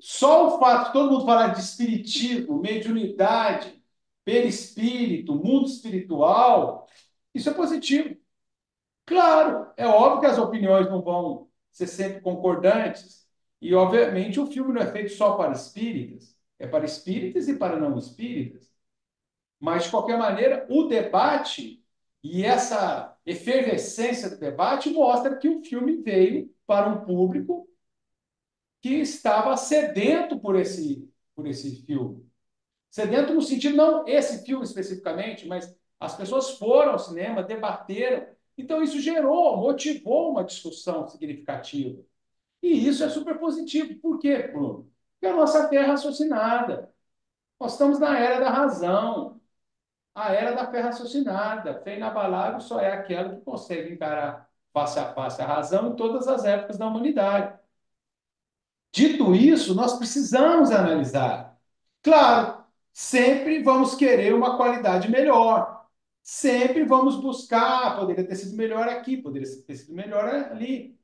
Só 0.00 0.56
o 0.56 0.58
fato 0.58 0.86
de 0.88 0.92
todo 0.92 1.10
mundo 1.12 1.26
falar 1.26 1.48
de 1.48 1.60
espiritismo, 1.60 2.60
mediunidade, 2.60 3.82
perispírito, 4.24 5.34
mundo 5.34 5.66
espiritual, 5.66 6.86
isso 7.34 7.48
é 7.50 7.54
positivo. 7.54 8.16
Claro, 9.06 9.72
é 9.76 9.86
óbvio 9.86 10.20
que 10.20 10.26
as 10.26 10.38
opiniões 10.38 10.86
não 10.88 11.00
vão 11.02 11.48
ser 11.72 11.86
sempre 11.86 12.20
concordantes, 12.20 13.26
e 13.60 13.74
obviamente 13.74 14.40
o 14.40 14.46
filme 14.46 14.72
não 14.72 14.82
é 14.82 14.90
feito 14.92 15.12
só 15.12 15.36
para 15.36 15.52
espíritas, 15.52 16.36
é 16.58 16.66
para 16.66 16.84
espíritas 16.84 17.48
e 17.48 17.56
para 17.56 17.78
não 17.78 17.96
espíritas. 17.98 18.70
Mas, 19.60 19.84
de 19.84 19.90
qualquer 19.90 20.18
maneira, 20.18 20.66
o 20.70 20.84
debate 20.84 21.84
e 22.22 22.44
essa 22.44 23.16
efervescência 23.26 24.30
do 24.30 24.38
debate 24.38 24.90
mostra 24.90 25.36
que 25.36 25.48
o 25.48 25.62
filme 25.64 25.96
veio 26.02 26.54
para 26.66 26.88
um 26.88 27.04
público 27.04 27.68
que 28.80 28.94
estava 29.00 29.56
sedento 29.56 30.38
por 30.38 30.56
esse, 30.56 31.10
por 31.34 31.46
esse 31.46 31.82
filme. 31.84 32.24
Sedento 32.90 33.34
no 33.34 33.42
sentido, 33.42 33.76
não 33.76 34.08
esse 34.08 34.44
filme 34.46 34.64
especificamente, 34.64 35.48
mas 35.48 35.74
as 36.00 36.16
pessoas 36.16 36.52
foram 36.58 36.92
ao 36.94 37.00
cinema, 37.00 37.44
debateram. 37.44 38.26
Então, 38.58 38.82
isso 38.82 39.00
gerou, 39.00 39.56
motivou 39.58 40.30
uma 40.32 40.44
discussão 40.44 41.06
significativa. 41.08 42.02
E 42.62 42.88
isso 42.88 43.04
é 43.04 43.08
super 43.08 43.38
positivo. 43.38 43.96
Por 44.00 44.18
quê, 44.18 44.38
Bruno? 44.48 44.90
Porque 45.14 45.26
a 45.32 45.36
nossa 45.36 45.68
terra 45.68 45.84
é 45.84 45.88
raciocinada. 45.88 46.92
Nós 47.60 47.72
estamos 47.72 47.98
na 47.98 48.18
era 48.18 48.40
da 48.40 48.50
razão, 48.50 49.40
a 50.14 50.32
era 50.32 50.52
da 50.54 50.70
fé 50.70 50.80
raciocinada. 50.80 51.82
Fé 51.82 51.96
inabalável 51.96 52.60
só 52.60 52.80
é 52.80 52.92
aquela 52.92 53.36
que 53.36 53.42
consegue 53.44 53.94
encarar 53.94 54.48
face 54.72 54.98
a 54.98 55.12
face 55.14 55.42
a 55.42 55.46
razão 55.46 55.92
em 55.92 55.96
todas 55.96 56.28
as 56.28 56.44
épocas 56.44 56.78
da 56.78 56.86
humanidade. 56.86 57.58
Dito 58.92 59.34
isso, 59.34 59.74
nós 59.74 59.98
precisamos 59.98 60.70
analisar. 60.70 61.58
Claro, 62.02 62.64
sempre 62.92 63.62
vamos 63.62 63.94
querer 63.94 64.34
uma 64.34 64.56
qualidade 64.56 65.10
melhor. 65.10 65.75
Sempre 66.28 66.84
vamos 66.84 67.14
buscar, 67.20 67.96
poderia 67.96 68.26
ter 68.26 68.34
sido 68.34 68.56
melhor 68.56 68.88
aqui, 68.88 69.16
poderia 69.16 69.48
ter 69.62 69.76
sido 69.76 69.94
melhor 69.94 70.24
ali. 70.28 70.98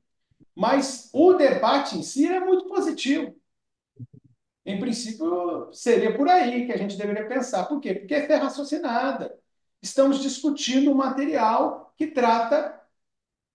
Mas 0.54 1.10
o 1.12 1.34
debate 1.34 1.96
em 1.96 2.02
si 2.02 2.26
é 2.26 2.40
muito 2.40 2.66
positivo. 2.66 3.32
Em 4.66 4.80
princípio, 4.80 5.72
seria 5.72 6.16
por 6.16 6.28
aí 6.28 6.66
que 6.66 6.72
a 6.72 6.76
gente 6.76 6.96
deveria 6.96 7.28
pensar. 7.28 7.66
Por 7.66 7.80
quê? 7.80 7.94
Porque 7.94 8.14
é 8.14 8.26
fé 8.26 8.34
raciocinada. 8.34 9.38
Estamos 9.80 10.20
discutindo 10.20 10.90
um 10.90 10.94
material 10.94 11.94
que 11.96 12.08
trata, 12.08 12.80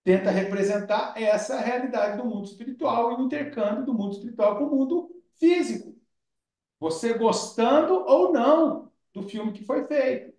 tenta 0.04 0.30
representar 0.30 1.20
essa 1.20 1.60
realidade 1.60 2.16
do 2.16 2.24
mundo 2.24 2.46
espiritual 2.46 3.12
e 3.12 3.16
o 3.16 3.26
intercâmbio 3.26 3.84
do 3.84 3.92
mundo 3.92 4.14
espiritual 4.14 4.56
com 4.58 4.64
o 4.64 4.74
mundo 4.74 5.22
físico. 5.36 5.94
Você 6.80 7.12
gostando 7.18 7.94
ou 7.94 8.32
não 8.32 8.90
do 9.12 9.22
filme 9.22 9.52
que 9.52 9.64
foi 9.64 9.86
feito. 9.86 10.37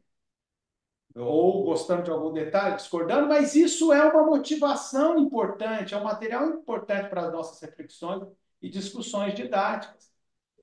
Ou 1.20 1.64
gostando 1.64 2.04
de 2.04 2.12
algum 2.12 2.32
detalhe, 2.32 2.76
discordando, 2.76 3.28
mas 3.28 3.56
isso 3.56 3.92
é 3.94 4.04
uma 4.04 4.26
motivação 4.26 5.20
importante, 5.20 5.94
é 5.94 5.98
um 5.98 6.04
material 6.04 6.48
importante 6.48 7.10
para 7.10 7.28
as 7.28 7.34
nossas 7.34 7.60
reflexões 7.62 8.24
e 8.62 8.70
discussões 8.70 9.34
didáticas 9.36 10.10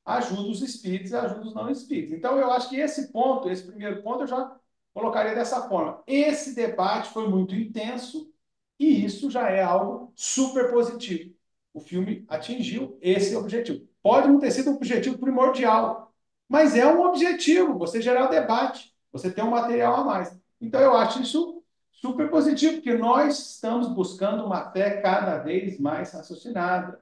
ajuda 0.06 0.42
os 0.42 0.62
espíritos 0.62 1.10
e 1.10 1.16
ajuda 1.16 1.40
os 1.48 1.54
não 1.54 1.68
espíritos. 1.68 2.12
Então, 2.16 2.38
eu 2.38 2.50
acho 2.52 2.68
que 2.68 2.76
esse 2.76 3.12
ponto, 3.12 3.50
esse 3.50 3.64
primeiro 3.64 4.02
ponto, 4.02 4.22
eu 4.22 4.26
já 4.28 4.56
colocaria 4.94 5.34
dessa 5.34 5.68
forma. 5.68 6.02
Esse 6.06 6.54
debate 6.54 7.10
foi 7.10 7.28
muito 7.28 7.54
intenso 7.54 8.32
e 8.78 9.04
isso 9.04 9.28
já 9.30 9.50
é 9.50 9.62
algo 9.62 10.12
super 10.14 10.70
positivo. 10.70 11.34
O 11.74 11.80
filme 11.80 12.24
atingiu 12.28 12.96
esse 13.02 13.34
objetivo. 13.36 13.86
Pode 14.02 14.28
não 14.28 14.38
ter 14.38 14.52
sido 14.52 14.70
um 14.70 14.74
objetivo 14.76 15.18
primordial, 15.18 16.14
mas 16.48 16.76
é 16.76 16.86
um 16.86 17.00
objetivo, 17.02 17.76
você 17.76 18.00
gerar 18.00 18.28
debate, 18.28 18.94
você 19.12 19.30
ter 19.30 19.42
um 19.42 19.50
material 19.50 19.96
a 19.96 20.04
mais. 20.04 20.38
Então, 20.60 20.80
eu 20.80 20.96
acho 20.96 21.22
isso 21.22 21.62
super 21.92 22.30
positivo, 22.30 22.74
porque 22.74 22.94
nós 22.94 23.54
estamos 23.54 23.88
buscando 23.88 24.44
uma 24.44 24.70
fé 24.70 25.00
cada 25.00 25.38
vez 25.38 25.78
mais 25.80 26.12
raciocinada. 26.12 27.00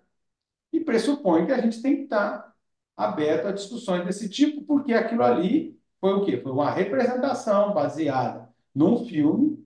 E 0.73 0.81
pressupõe 0.81 1.47
que 1.47 1.53
a 1.53 1.61
gente 1.61 1.81
tem 1.83 1.97
que 1.97 2.03
estar 2.05 2.53
aberto 2.97 3.47
a 3.47 3.53
discussões 3.53 4.05
desse 4.05 4.29
tipo, 4.29 4.63
porque 4.63 4.95
aquilo 4.95 5.23
ali 5.23 5.79
foi 6.01 6.15
o 6.15 6.25
quê? 6.25 6.41
Foi 6.41 6.53
uma 6.53 6.71
representação 6.71 7.73
baseada 7.73 8.49
num 8.75 9.05
filme, 9.05 9.65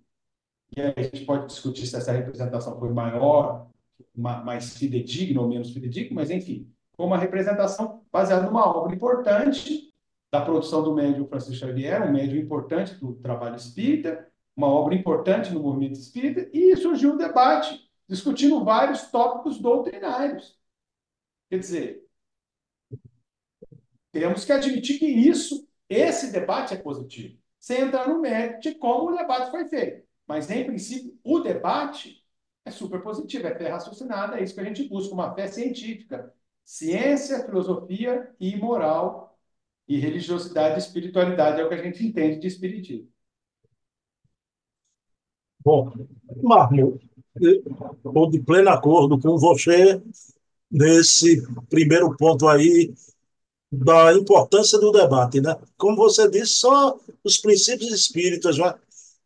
e 0.76 0.80
a 0.80 0.94
gente 1.02 1.24
pode 1.24 1.46
discutir 1.46 1.86
se 1.86 1.96
essa 1.96 2.12
representação 2.12 2.78
foi 2.78 2.90
maior, 2.90 3.68
mais 4.14 4.76
fidedigna 4.76 5.40
ou 5.40 5.48
menos 5.48 5.70
fidedigna, 5.72 6.14
mas 6.14 6.30
enfim, 6.30 6.70
foi 6.94 7.06
uma 7.06 7.18
representação 7.18 8.02
baseada 8.12 8.46
numa 8.46 8.66
obra 8.66 8.94
importante 8.94 9.87
da 10.30 10.40
produção 10.40 10.82
do 10.82 10.94
médium 10.94 11.26
Francisco 11.26 11.54
Xavier, 11.54 12.06
um 12.06 12.12
médium 12.12 12.40
importante 12.40 12.94
do 12.94 13.14
trabalho 13.14 13.56
espírita, 13.56 14.30
uma 14.54 14.66
obra 14.68 14.94
importante 14.94 15.52
no 15.52 15.60
movimento 15.60 15.98
espírita, 15.98 16.50
e 16.52 16.76
surgiu 16.76 17.12
um 17.12 17.16
debate 17.16 17.88
discutindo 18.08 18.64
vários 18.64 19.02
tópicos 19.10 19.58
doutrinários. 19.58 20.58
Quer 21.48 21.58
dizer, 21.58 22.08
temos 24.12 24.44
que 24.44 24.52
admitir 24.52 24.98
que 24.98 25.06
isso, 25.06 25.66
esse 25.88 26.32
debate 26.32 26.74
é 26.74 26.76
positivo, 26.76 27.38
sem 27.58 27.82
entrar 27.82 28.08
no 28.08 28.20
mérito 28.20 28.60
de 28.60 28.74
como 28.74 29.10
o 29.10 29.16
debate 29.16 29.50
foi 29.50 29.68
feito. 29.68 30.06
Mas, 30.26 30.50
em 30.50 30.66
princípio, 30.66 31.18
o 31.24 31.40
debate 31.40 32.22
é 32.64 32.70
super 32.70 33.02
positivo, 33.02 33.46
é 33.46 33.54
fé 33.54 33.68
raciocinada, 33.68 34.38
é 34.38 34.42
isso 34.42 34.54
que 34.54 34.60
a 34.60 34.64
gente 34.64 34.86
busca, 34.88 35.14
uma 35.14 35.34
fé 35.34 35.46
científica, 35.46 36.34
ciência, 36.64 37.44
filosofia 37.46 38.30
e 38.38 38.54
moral, 38.56 39.27
e 39.88 39.98
religiosidade 39.98 40.74
e 40.74 40.78
espiritualidade 40.78 41.60
é 41.60 41.64
o 41.64 41.68
que 41.68 41.74
a 41.74 41.82
gente 41.82 42.06
entende 42.06 42.38
de 42.38 42.46
espiritismo. 42.46 43.08
Bom, 45.64 45.90
Marmo, 46.42 47.00
estou 47.40 48.30
de 48.30 48.40
pleno 48.40 48.68
acordo 48.68 49.18
com 49.18 49.36
você 49.38 50.00
nesse 50.70 51.42
primeiro 51.68 52.14
ponto 52.16 52.46
aí 52.46 52.94
da 53.70 54.14
importância 54.14 54.78
do 54.78 54.92
debate, 54.92 55.40
né? 55.40 55.56
Como 55.76 55.96
você 55.96 56.28
disse, 56.30 56.54
só 56.54 56.98
os 57.24 57.38
princípios 57.38 57.90
espíritas, 57.92 58.58
né? 58.58 58.74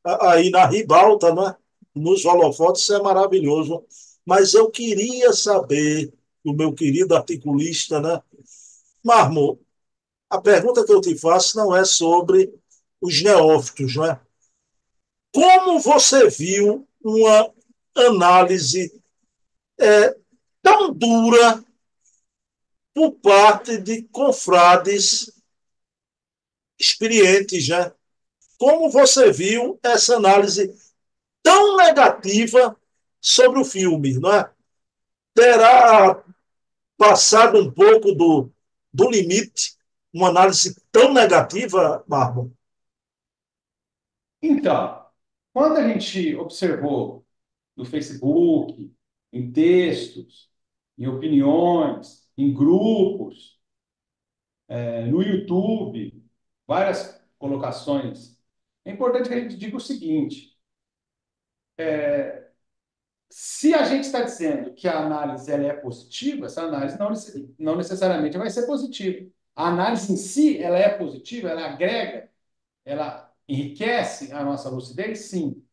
aí 0.05 0.51
na 0.51 0.67
ribalta, 0.67 1.35
né? 1.35 1.55
nos 1.95 2.25
holofotes, 2.25 2.83
isso 2.83 2.95
é 2.95 3.03
maravilhoso. 3.03 3.85
Mas 4.25 4.55
eu 4.55 4.71
queria 4.71 5.33
saber, 5.33 6.13
o 6.45 6.53
meu 6.53 6.73
querido 6.73 7.15
articulista, 7.15 8.01
né? 8.01 8.21
Marmo, 9.05 9.61
a 10.33 10.41
pergunta 10.41 10.83
que 10.83 10.91
eu 10.91 11.01
te 11.03 11.15
faço 11.15 11.59
não 11.59 11.77
é 11.77 11.85
sobre 11.85 12.51
os 13.03 13.23
neófitos, 13.23 13.97
né? 13.97 14.19
Como 15.31 15.79
você 15.79 16.27
viu 16.31 16.89
uma 17.05 17.53
análise 17.95 18.99
é, 19.79 20.17
tão 20.63 20.91
dura 20.91 21.63
por 22.95 23.13
parte 23.17 23.77
de 23.77 24.05
confrades 24.05 25.31
experientes, 26.81 27.69
né? 27.69 27.93
Como 28.57 28.89
você 28.91 29.31
viu 29.31 29.79
essa 29.83 30.17
análise 30.17 30.75
tão 31.43 31.77
negativa 31.77 32.75
sobre 33.21 33.61
o 33.61 33.67
filme, 33.67 34.19
não 34.19 34.33
é? 34.33 34.51
Terá 35.35 36.25
passado 36.97 37.59
um 37.59 37.71
pouco 37.71 38.13
do, 38.13 38.51
do 38.95 39.11
limite 39.11 39.77
uma 40.13 40.29
análise 40.29 40.77
tão 40.91 41.13
negativa, 41.13 42.05
Marlon? 42.09 42.51
Então, 44.41 45.07
quando 45.53 45.79
a 45.79 45.89
gente 45.89 46.35
observou 46.37 47.25
no 47.77 47.85
Facebook, 47.85 48.95
em 49.33 49.53
textos, 49.53 50.51
em 50.99 51.07
opiniões, 51.07 52.29
em 52.37 52.53
grupos, 52.53 53.61
é, 54.69 55.05
no 55.07 55.23
YouTube, 55.23 56.25
várias 56.67 57.23
colocações, 57.39 58.39
é 58.85 58.93
importante 58.93 59.29
que 59.29 59.35
a 59.35 59.41
gente 59.41 59.57
diga 59.57 59.77
o 59.77 59.81
seguinte: 59.81 60.59
é, 61.79 62.51
se 63.31 63.75
a 63.75 63.85
gente 63.85 64.05
está 64.05 64.23
dizendo 64.23 64.75
que 64.75 64.89
a 64.89 65.05
análise 65.05 65.51
ela 65.51 65.65
é 65.67 65.73
positiva, 65.75 66.47
essa 66.47 66.63
análise 66.63 66.99
não, 66.99 67.13
não 67.59 67.77
necessariamente 67.77 68.39
vai 68.39 68.51
ser 68.51 68.67
positiva. 68.67 69.31
A 69.55 69.69
análise 69.69 70.13
em 70.13 70.17
si, 70.17 70.59
ela 70.63 70.79
é 70.79 70.89
positiva, 70.97 71.49
ela 71.51 71.67
agrega, 71.67 72.31
ela 72.85 73.33
enriquece 73.49 74.33
a 74.33 74.45
nossa 74.45 74.71
lucidez, 74.71 75.31
sim. 75.31 75.65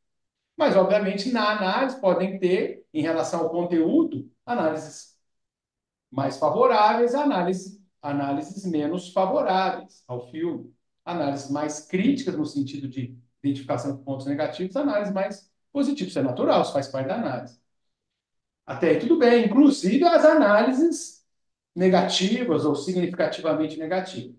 Mas, 0.58 0.76
obviamente, 0.78 1.32
na 1.32 1.52
análise 1.52 2.00
podem 2.02 2.40
ter, 2.40 2.86
em 2.94 3.02
relação 3.04 3.42
ao 3.42 3.52
conteúdo, 3.52 4.32
análises 4.46 5.18
mais 6.12 6.38
favoráveis, 6.38 7.14
análise, 7.16 7.82
análises 8.02 8.66
menos 8.66 9.12
favoráveis 9.14 10.04
ao 10.08 10.30
filme, 10.32 10.74
análises 11.06 11.50
mais 11.52 11.82
críticas 11.88 12.36
no 12.36 12.46
sentido 12.46 12.88
de 12.88 13.18
identificação 13.44 13.96
de 13.98 14.04
pontos 14.04 14.26
negativos, 14.28 14.76
análises 14.76 15.14
mais 15.14 15.52
positivas. 15.72 16.12
Isso 16.12 16.20
é 16.20 16.24
natural, 16.24 16.62
isso 16.62 16.74
faz 16.74 16.88
parte 16.88 17.08
da 17.08 17.16
análise. 17.16 17.60
Até 18.66 18.90
aí 18.92 19.00
tudo 19.00 19.18
bem, 19.18 19.46
inclusive 19.46 20.04
as 20.06 20.24
análises 20.26 21.19
negativas 21.76 22.66
ou 22.66 22.76
significativamente 22.76 23.78
negativas. 23.78 24.36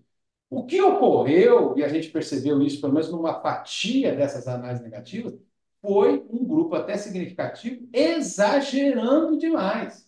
O 0.49 0.65
que 0.65 0.81
ocorreu, 0.81 1.77
e 1.77 1.83
a 1.83 1.87
gente 1.89 2.09
percebeu 2.09 2.61
isso 2.61 2.81
pelo 2.81 2.93
menos 2.93 3.09
numa 3.11 3.41
fatia 3.41 4.15
dessas 4.15 4.47
análises 4.47 4.83
negativas, 4.83 5.33
foi 5.81 6.25
um 6.29 6.45
grupo 6.45 6.75
até 6.75 6.97
significativo 6.97 7.87
exagerando 7.93 9.37
demais, 9.37 10.07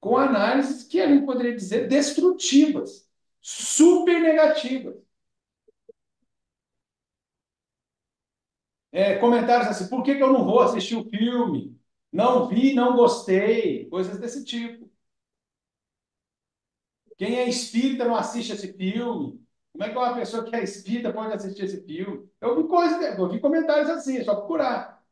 com 0.00 0.16
análises 0.16 0.84
que 0.84 1.00
a 1.00 1.08
gente 1.08 1.26
poderia 1.26 1.56
dizer 1.56 1.88
destrutivas, 1.88 3.08
super 3.40 4.20
negativas. 4.20 4.96
É, 8.92 9.16
comentários 9.18 9.68
assim, 9.68 9.88
por 9.88 10.02
que, 10.04 10.14
que 10.14 10.22
eu 10.22 10.32
não 10.32 10.44
vou 10.44 10.60
assistir 10.60 10.94
o 10.96 11.04
filme? 11.10 11.76
Não 12.12 12.48
vi, 12.48 12.74
não 12.74 12.94
gostei, 12.96 13.86
coisas 13.88 14.18
desse 14.18 14.44
tipo. 14.44 14.83
Quem 17.16 17.36
é 17.38 17.48
espírita 17.48 18.04
não 18.04 18.16
assiste 18.16 18.52
esse 18.52 18.72
filme. 18.72 19.40
Como 19.72 19.84
é 19.84 19.90
que 19.90 19.98
uma 19.98 20.14
pessoa 20.14 20.44
que 20.44 20.54
é 20.54 20.62
espírita 20.62 21.12
pode 21.12 21.32
assistir 21.32 21.64
esse 21.64 21.82
filme? 21.82 22.28
Eu 22.40 22.56
vi 22.56 22.68
coisas, 22.68 23.18
eu 23.18 23.28
vi 23.28 23.40
comentários 23.40 23.90
assim, 23.90 24.18
é 24.18 24.24
só 24.24 24.34
procurar. 24.36 25.02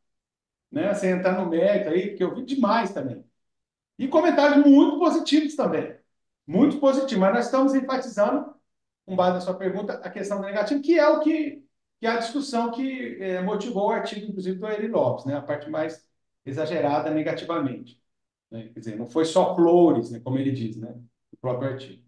Né? 0.70 0.94
Sem 0.94 1.11
entrar 1.11 1.38
no 1.38 1.50
mérito 1.50 1.90
aí, 1.90 2.11
porque 2.11 2.24
eu 2.24 2.35
vi 2.35 2.44
demais 2.44 2.92
também. 2.92 3.24
E 3.98 4.09
comentários 4.09 4.64
muito 4.64 4.98
positivos 4.98 5.55
também. 5.57 5.96
Muito 6.46 6.79
positivos. 6.79 7.18
Mas 7.18 7.35
nós 7.35 7.44
estamos 7.46 7.74
enfatizando, 7.74 8.55
com 9.07 9.16
base 9.16 9.35
na 9.35 9.40
sua 9.40 9.55
pergunta, 9.55 9.94
a 9.94 10.11
questão 10.11 10.40
do 10.40 10.46
negativo, 10.46 10.83
que 10.83 10.98
é 10.98 11.09
o 11.09 11.20
que, 11.20 11.64
que 12.00 12.07
é 12.07 12.11
a 12.11 12.18
discussão 12.18 12.70
que 12.70 13.18
é, 13.20 13.42
motivou 13.42 13.88
o 13.88 13.92
artigo, 13.92 14.26
inclusive, 14.26 14.59
do 14.59 14.68
Eli 14.68 14.88
Lopes, 14.88 15.24
né? 15.24 15.37
a 15.37 15.42
parte 15.42 15.68
mais 15.70 16.05
exagerada 16.44 17.11
negativamente. 17.11 18.00
Né? 18.50 18.70
Quer 18.72 18.81
dizer, 18.81 18.96
não 18.96 19.07
foi 19.07 19.24
só 19.24 19.55
flores, 19.57 20.11
né? 20.11 20.20
como 20.20 20.38
ele 20.38 20.53
diz, 20.53 20.76
né? 20.76 20.94
Próprio 21.42 21.72
artigo. 21.72 22.02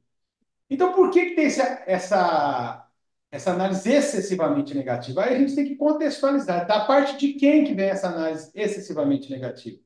Então, 0.71 0.95
por 0.95 1.11
que, 1.11 1.27
que 1.27 1.35
tem 1.35 1.47
essa, 1.47 1.83
essa, 1.87 2.89
essa 3.31 3.53
análise 3.53 3.91
excessivamente 3.91 4.75
negativa? 4.75 5.25
Aí 5.25 5.35
a 5.35 5.39
gente 5.39 5.55
tem 5.55 5.67
que 5.67 5.77
contextualizar. 5.77 6.67
Da 6.67 6.87
parte 6.87 7.19
de 7.19 7.35
quem 7.35 7.65
que 7.65 7.75
vem 7.75 7.91
essa 7.91 8.09
análise 8.09 8.51
excessivamente 8.55 9.31
negativa? 9.31 9.79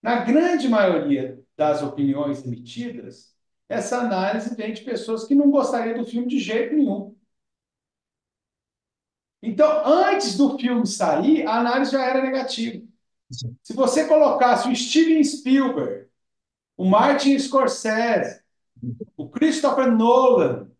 Na 0.00 0.24
grande 0.24 0.68
maioria 0.68 1.42
das 1.56 1.82
opiniões 1.82 2.44
emitidas, 2.44 3.34
essa 3.68 3.98
análise 3.98 4.54
vem 4.54 4.72
de 4.72 4.82
pessoas 4.82 5.24
que 5.24 5.34
não 5.34 5.50
gostariam 5.50 5.98
do 5.98 6.06
filme 6.06 6.26
de 6.26 6.38
jeito 6.38 6.74
nenhum. 6.74 7.16
Então, 9.42 9.84
antes 9.84 10.36
do 10.36 10.56
filme 10.56 10.86
sair, 10.86 11.46
a 11.46 11.58
análise 11.58 11.92
já 11.92 12.04
era 12.04 12.22
negativa. 12.22 12.84
Se 13.62 13.72
você 13.72 14.06
colocasse 14.06 14.68
o 14.68 14.76
Steven 14.76 15.22
Spielberg, 15.24 16.08
o 16.76 16.84
Martin 16.84 17.38
Scorsese, 17.38 18.41
o 19.22 19.28
Christopher 19.28 19.90
Nolan, 19.90 20.70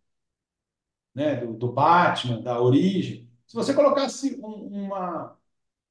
né, 1.15 1.37
do, 1.37 1.53
do 1.53 1.73
Batman, 1.73 2.41
da 2.41 2.61
origem, 2.61 3.31
se 3.47 3.55
você 3.55 3.75
colocasse 3.75 4.41
um, 4.43 4.87
uma, 4.87 5.37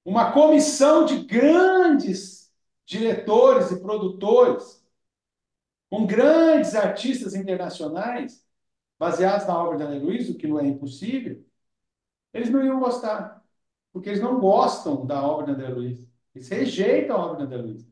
uma 0.03 0.31
comissão 0.33 1.05
de 1.05 1.23
grandes 1.23 2.51
diretores 2.85 3.71
e 3.71 3.79
produtores, 3.79 4.83
com 5.89 6.05
grandes 6.05 6.75
artistas 6.75 7.35
internacionais, 7.35 8.45
baseados 8.97 9.47
na 9.47 9.57
obra 9.57 9.77
de 9.77 9.83
Ana 9.83 10.03
Luiz, 10.03 10.29
o 10.29 10.37
que 10.37 10.47
não 10.47 10.59
é 10.59 10.67
impossível, 10.67 11.45
eles 12.33 12.49
não 12.49 12.63
iam 12.65 12.79
gostar, 12.79 13.43
porque 13.91 14.09
eles 14.09 14.21
não 14.21 14.39
gostam 14.39 15.05
da 15.05 15.21
obra 15.21 15.45
de 15.45 15.51
André 15.51 15.69
Luiz. 15.69 16.07
Eles 16.33 16.49
rejeitam 16.49 17.15
a 17.17 17.25
obra 17.25 17.37
de 17.37 17.43
André 17.43 17.57
Luiz. 17.57 17.90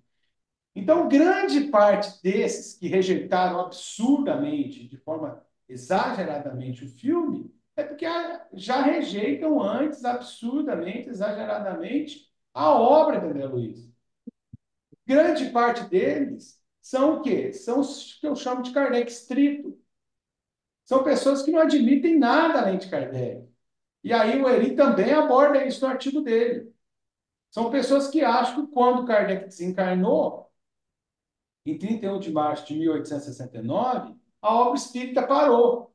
Então, 0.80 1.10
grande 1.10 1.66
parte 1.66 2.22
desses 2.24 2.74
que 2.74 2.88
rejeitaram 2.88 3.60
absurdamente, 3.60 4.88
de 4.88 4.96
forma 4.96 5.44
exageradamente, 5.68 6.86
o 6.86 6.88
filme, 6.88 7.54
é 7.76 7.84
porque 7.84 8.06
já 8.54 8.82
rejeitam 8.82 9.62
antes, 9.62 10.06
absurdamente, 10.06 11.10
exageradamente, 11.10 12.32
a 12.54 12.72
obra 12.72 13.20
de 13.20 13.26
André 13.26 13.46
Luiz. 13.46 13.92
Grande 15.06 15.50
parte 15.50 15.84
deles 15.84 16.62
são 16.82 17.18
o 17.18 17.22
quê? 17.22 17.52
São 17.52 17.82
os 17.82 18.18
que 18.22 18.26
eu 18.28 18.36
chamo 18.36 18.62
de 18.62 18.72
Kardec 18.72 19.12
estrito. 19.12 19.78
São 20.86 21.04
pessoas 21.04 21.42
que 21.42 21.52
não 21.52 21.60
admitem 21.60 22.18
nada 22.18 22.62
além 22.62 22.78
de 22.78 22.90
Kardec. 22.90 23.50
E 24.02 24.14
aí 24.14 24.42
o 24.42 24.48
Eri 24.48 24.78
também 24.78 25.12
aborda 25.12 25.66
isso 25.66 25.86
no 25.86 25.92
artigo 25.92 26.22
dele. 26.22 26.74
São 27.52 27.70
pessoas 27.70 28.08
que 28.08 28.22
acham 28.24 28.66
que 28.66 28.72
quando 28.72 29.06
Kardec 29.06 29.46
desencarnou, 29.46 30.49
em 31.66 31.78
31 31.78 32.20
de 32.20 32.32
março 32.32 32.68
de 32.68 32.76
1869, 32.78 34.16
a 34.42 34.56
obra 34.56 34.78
espírita 34.78 35.26
parou. 35.26 35.94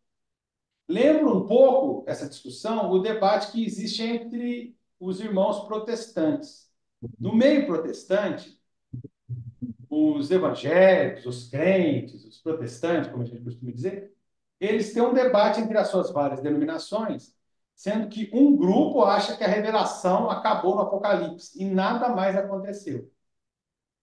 Lembra 0.88 1.33
um 1.33 1.46
pouco 1.46 2.05
essa 2.09 2.29
discussão, 2.29 2.90
o 2.90 2.98
debate 2.98 3.50
que 3.53 3.64
existe 3.64 4.03
entre 4.03 4.77
os 5.00 5.20
irmãos 5.20 5.66
protestantes. 5.66 6.70
No 7.18 7.35
meio 7.35 7.66
protestante, 7.66 8.61
os 9.88 10.31
evangélicos, 10.31 11.27
os 11.27 11.48
crentes, 11.48 12.24
os 12.24 12.38
protestantes, 12.38 13.11
como 13.11 13.22
a 13.22 13.27
gente 13.27 13.42
costuma 13.42 13.72
dizer, 13.72 14.12
eles 14.61 14.92
têm 14.92 15.03
um 15.03 15.14
debate 15.14 15.61
entre 15.61 15.77
as 15.79 15.88
suas 15.88 16.11
várias 16.11 16.40
denominações, 16.40 17.35
sendo 17.74 18.09
que 18.09 18.31
um 18.33 18.57
grupo 18.57 19.03
acha 19.03 19.37
que 19.37 19.44
a 19.44 19.48
revelação 19.48 20.31
acabou 20.31 20.77
no 20.77 20.83
Apocalipse 20.83 21.61
e 21.61 21.64
nada 21.64 22.09
mais 22.11 22.37
aconteceu. 22.37 23.11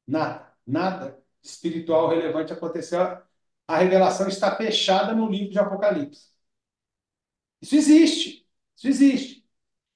Nada, 0.07 0.51
nada 0.65 1.20
espiritual 1.43 2.09
relevante 2.09 2.53
aconteceu, 2.53 3.01
a 3.67 3.77
revelação 3.77 4.27
está 4.27 4.55
fechada 4.55 5.13
no 5.13 5.29
livro 5.29 5.51
de 5.51 5.59
Apocalipse. 5.59 6.29
Isso 7.61 7.75
existe. 7.75 8.47
Isso 8.75 8.87
existe. 8.87 9.45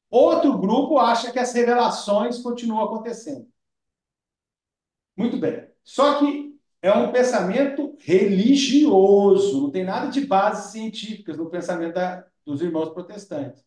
Outro 0.10 0.58
grupo 0.60 1.00
acha 1.00 1.32
que 1.32 1.40
as 1.40 1.54
revelações 1.54 2.40
continuam 2.40 2.86
acontecendo. 2.86 3.48
Muito 5.16 5.38
bem. 5.38 5.68
Só 5.84 6.20
que 6.20 6.56
é 6.82 6.92
um 6.92 7.12
pensamento 7.12 7.96
religioso, 8.00 9.62
não 9.64 9.72
tem 9.72 9.84
nada 9.84 10.10
de 10.12 10.26
bases 10.26 10.72
científicas 10.72 11.38
no 11.38 11.50
pensamento 11.50 11.96
da, 11.96 12.28
dos 12.46 12.62
irmãos 12.62 12.90
protestantes. 12.90 13.66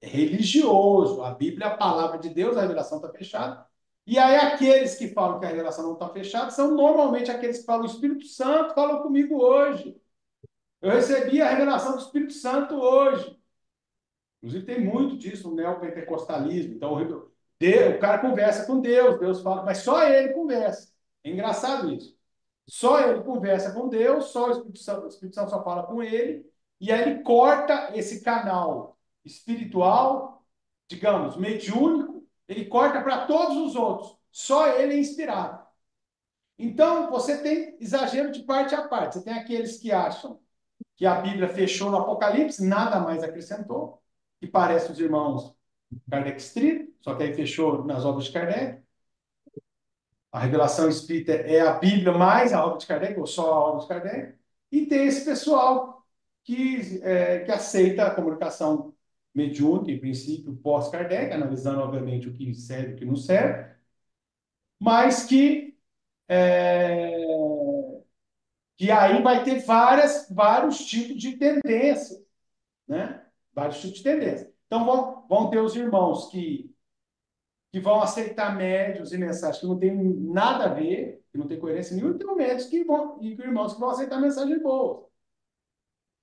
É 0.00 0.08
religioso. 0.08 1.22
A 1.22 1.34
Bíblia 1.34 1.66
é 1.66 1.70
a 1.70 1.76
palavra 1.76 2.18
de 2.18 2.30
Deus, 2.30 2.56
a 2.56 2.62
revelação 2.62 2.98
está 2.98 3.10
fechada. 3.12 3.66
E 4.06 4.18
aí, 4.18 4.36
aqueles 4.36 4.94
que 4.94 5.08
falam 5.08 5.40
que 5.40 5.46
a 5.46 5.50
relação 5.50 5.84
não 5.84 5.94
está 5.94 6.08
fechada 6.08 6.50
são 6.50 6.74
normalmente 6.74 7.30
aqueles 7.30 7.58
que 7.58 7.64
falam: 7.64 7.82
o 7.82 7.86
Espírito 7.86 8.26
Santo 8.26 8.74
falou 8.74 9.02
comigo 9.02 9.36
hoje. 9.36 10.00
Eu 10.80 10.90
recebi 10.90 11.42
a 11.42 11.48
revelação 11.50 11.92
do 11.92 11.98
Espírito 11.98 12.32
Santo 12.32 12.76
hoje. 12.76 13.36
Inclusive, 14.42 14.64
tem 14.66 14.84
muito 14.84 15.16
disso 15.16 15.48
no 15.50 15.56
neopentecostalismo. 15.56 16.74
Então, 16.74 16.94
o 16.94 17.98
cara 17.98 18.18
conversa 18.18 18.66
com 18.66 18.80
Deus, 18.80 19.18
Deus 19.18 19.40
fala, 19.42 19.64
mas 19.64 19.78
só 19.78 20.06
ele 20.06 20.32
conversa. 20.34 20.92
É 21.24 21.30
engraçado 21.30 21.92
isso. 21.92 22.16
Só 22.68 23.00
ele 23.00 23.22
conversa 23.22 23.72
com 23.72 23.88
Deus, 23.88 24.26
só 24.26 24.48
o 24.48 24.50
Espírito 24.52 24.78
Santo, 24.80 25.04
o 25.04 25.08
Espírito 25.08 25.34
Santo 25.34 25.50
só 25.50 25.64
fala 25.64 25.84
com 25.84 26.02
ele, 26.02 26.44
e 26.80 26.92
aí 26.92 27.02
ele 27.02 27.22
corta 27.22 27.96
esse 27.96 28.22
canal 28.22 28.98
espiritual, 29.24 30.44
digamos, 30.88 31.36
mediúnico, 31.36 32.15
ele 32.48 32.66
corta 32.66 33.00
para 33.02 33.26
todos 33.26 33.56
os 33.56 33.76
outros. 33.76 34.16
Só 34.30 34.68
ele 34.68 34.94
é 34.94 34.98
inspirado. 34.98 35.64
Então, 36.58 37.10
você 37.10 37.42
tem 37.42 37.76
exagero 37.80 38.32
de 38.32 38.42
parte 38.42 38.74
a 38.74 38.86
parte. 38.88 39.14
Você 39.14 39.24
tem 39.24 39.34
aqueles 39.34 39.78
que 39.78 39.92
acham 39.92 40.40
que 40.96 41.04
a 41.06 41.20
Bíblia 41.20 41.48
fechou 41.48 41.90
no 41.90 41.98
Apocalipse, 41.98 42.64
nada 42.66 42.98
mais 43.00 43.22
acrescentou, 43.22 44.02
que 44.40 44.46
parece 44.46 44.90
os 44.90 44.98
irmãos 44.98 45.54
Kardec 46.10 46.40
Street, 46.40 46.90
só 47.00 47.14
que 47.14 47.22
aí 47.22 47.34
fechou 47.34 47.84
nas 47.84 48.04
obras 48.04 48.24
de 48.26 48.32
Kardec. 48.32 48.82
A 50.32 50.40
revelação 50.40 50.88
espírita 50.88 51.32
é 51.32 51.60
a 51.60 51.74
Bíblia 51.74 52.12
mais 52.12 52.52
a 52.52 52.64
obra 52.64 52.78
de 52.78 52.86
Kardec, 52.86 53.18
ou 53.18 53.26
só 53.26 53.52
a 53.52 53.60
obra 53.68 53.80
de 53.82 53.88
Kardec. 53.88 54.38
E 54.72 54.86
tem 54.86 55.06
esse 55.06 55.24
pessoal 55.24 56.04
que, 56.44 57.00
é, 57.02 57.40
que 57.40 57.50
aceita 57.52 58.06
a 58.06 58.14
comunicação 58.14 58.94
mediúnica, 59.36 59.90
em 59.92 60.00
princípio, 60.00 60.56
pós-Kardec, 60.56 61.32
analisando, 61.32 61.80
obviamente, 61.80 62.28
o 62.28 62.32
que 62.32 62.54
serve 62.54 62.92
e 62.92 62.94
o 62.94 62.96
que 62.96 63.04
não 63.04 63.16
serve, 63.16 63.76
mas 64.80 65.24
que, 65.24 65.76
é, 66.28 67.12
que 68.76 68.90
aí 68.90 69.22
vai 69.22 69.44
ter 69.44 69.60
várias, 69.64 70.28
vários 70.30 70.84
tipos 70.86 71.16
de 71.20 71.36
tendências, 71.36 72.18
né? 72.88 73.24
Vários 73.54 73.80
tipos 73.80 73.98
de 73.98 74.04
tendências. 74.04 74.52
Então, 74.66 74.84
vão, 74.84 75.26
vão 75.28 75.50
ter 75.50 75.58
os 75.60 75.76
irmãos 75.76 76.30
que, 76.30 76.74
que 77.72 77.80
vão 77.80 78.02
aceitar 78.02 78.56
médios 78.56 79.12
e 79.12 79.18
mensagens 79.18 79.60
que 79.60 79.66
não 79.66 79.78
tem 79.78 79.94
nada 79.94 80.64
a 80.64 80.74
ver, 80.74 81.24
que 81.30 81.38
não 81.38 81.48
tem 81.48 81.58
coerência 81.60 81.94
nenhuma, 81.96 82.14
e 82.14 82.18
tem 82.18 82.36
médios 82.36 82.68
que 82.68 82.84
vão, 82.84 83.18
e 83.22 83.32
irmãos 83.32 83.74
que 83.74 83.80
vão 83.80 83.90
aceitar 83.90 84.20
mensagens 84.20 84.62
boas. 84.62 85.06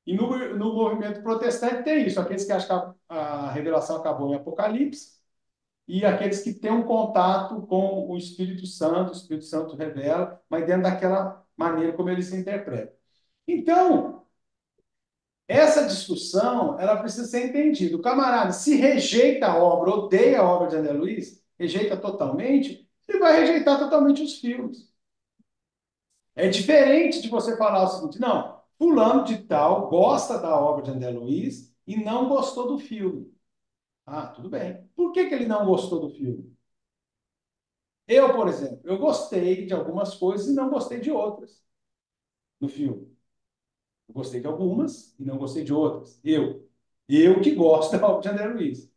E 0.06 0.14
no, 0.16 0.56
no 0.58 0.74
movimento 0.74 1.22
protestante 1.24 1.84
tem 1.84 2.06
isso, 2.06 2.20
aqueles 2.20 2.46
que 2.46 2.52
acham 2.52 2.94
que 2.94 2.98
a, 3.10 3.16
a 3.48 3.52
revelação 3.52 3.98
acabou 3.98 4.32
em 4.32 4.36
Apocalipse, 4.36 5.14
e 5.88 6.06
aqueles 6.06 6.42
que 6.42 6.54
têm 6.54 6.72
um 6.72 6.84
contato 6.86 7.62
com 7.68 8.10
o 8.10 8.18
Espírito 8.18 8.66
Santo, 8.68 9.10
o 9.12 9.16
Espírito 9.16 9.46
Santo 9.46 9.76
revela, 9.76 10.42
mas 10.50 10.66
dentro 10.66 10.84
daquela 10.84 11.46
maneira 11.58 11.94
como 11.94 12.10
ele 12.10 12.24
se 12.24 12.36
interpreta. 12.38 12.94
Então, 13.48 14.26
essa 15.48 15.86
discussão, 15.86 16.80
ela 16.80 16.98
precisa 16.98 17.28
ser 17.28 17.48
entendida. 17.48 17.96
O 17.98 18.02
camarada, 18.02 18.52
se 18.54 18.76
rejeita 18.76 19.48
a 19.48 19.58
obra, 19.58 19.92
odeia 19.92 20.40
a 20.40 20.44
obra 20.50 20.70
de 20.70 20.76
André 20.78 20.94
Luiz, 20.94 21.44
rejeita 21.60 21.98
totalmente, 21.98 22.90
ele 23.08 23.20
vai 23.20 23.40
rejeitar 23.40 23.78
totalmente 23.80 24.24
os 24.24 24.40
filmes. 24.40 24.92
É 26.36 26.48
diferente 26.48 27.22
de 27.22 27.30
você 27.30 27.58
falar 27.58 27.84
o 27.84 27.88
seguinte, 27.88 28.20
não, 28.20 28.63
fulano 28.84 29.24
de 29.24 29.38
tal 29.48 29.90
gosta 29.90 30.38
da 30.40 30.56
obra 30.60 30.84
de 30.84 30.92
André 30.92 31.10
Luiz 31.12 31.74
e 31.88 31.98
não 31.98 32.28
gostou 32.30 32.68
do 32.68 32.78
filme. 32.80 33.34
Ah, 34.06 34.28
tudo 34.28 34.50
bem. 34.50 34.88
Por 34.96 35.12
que, 35.14 35.28
que 35.28 35.36
ele 35.36 35.48
não 35.48 35.66
gostou 35.66 36.00
do 36.02 36.10
filme? 36.12 36.56
Eu, 38.08 38.34
por 38.36 38.48
exemplo, 38.48 38.80
eu 38.84 38.98
gostei 38.98 39.66
de 39.66 39.74
algumas 39.74 40.16
coisas 40.16 40.48
e 40.48 40.54
não 40.54 40.70
gostei 40.70 41.00
de 41.00 41.12
outras 41.12 41.64
no 42.60 42.70
filme. 42.70 43.16
Eu 44.08 44.14
gostei 44.16 44.42
de 44.42 44.48
algumas 44.48 45.16
e 45.20 45.26
não 45.26 45.38
gostei 45.38 45.64
de 45.64 45.74
outras. 45.74 46.20
Eu. 46.24 46.70
Eu 47.08 47.42
que 47.42 47.52
gosto 47.56 47.98
da 47.98 48.08
obra 48.08 48.22
de 48.22 48.30
André 48.30 48.48
Luiz. 48.54 48.92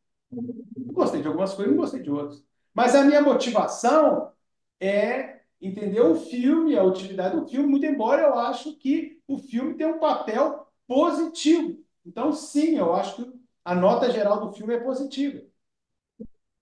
Eu 0.76 0.92
gostei 0.94 1.22
de 1.22 1.28
algumas 1.28 1.54
coisas 1.54 1.72
e 1.72 1.76
não 1.76 1.82
gostei 1.82 2.02
de 2.02 2.10
outras. 2.10 2.44
Mas 2.74 2.94
a 2.94 3.04
minha 3.04 3.22
motivação 3.22 4.32
é 4.80 5.40
entender 5.60 6.00
o 6.00 6.16
filme, 6.16 6.76
a 6.78 6.84
utilidade 6.84 7.36
do 7.40 7.48
filme, 7.48 7.68
muito 7.68 7.86
embora 7.86 8.22
eu 8.22 8.34
acho 8.38 8.76
que 8.78 9.15
o 9.26 9.38
filme 9.38 9.74
tem 9.74 9.86
um 9.86 9.98
papel 9.98 10.66
positivo. 10.86 11.84
Então, 12.04 12.32
sim, 12.32 12.76
eu 12.76 12.94
acho 12.94 13.16
que 13.16 13.32
a 13.64 13.74
nota 13.74 14.10
geral 14.10 14.40
do 14.40 14.52
filme 14.52 14.74
é 14.74 14.80
positiva. 14.80 15.44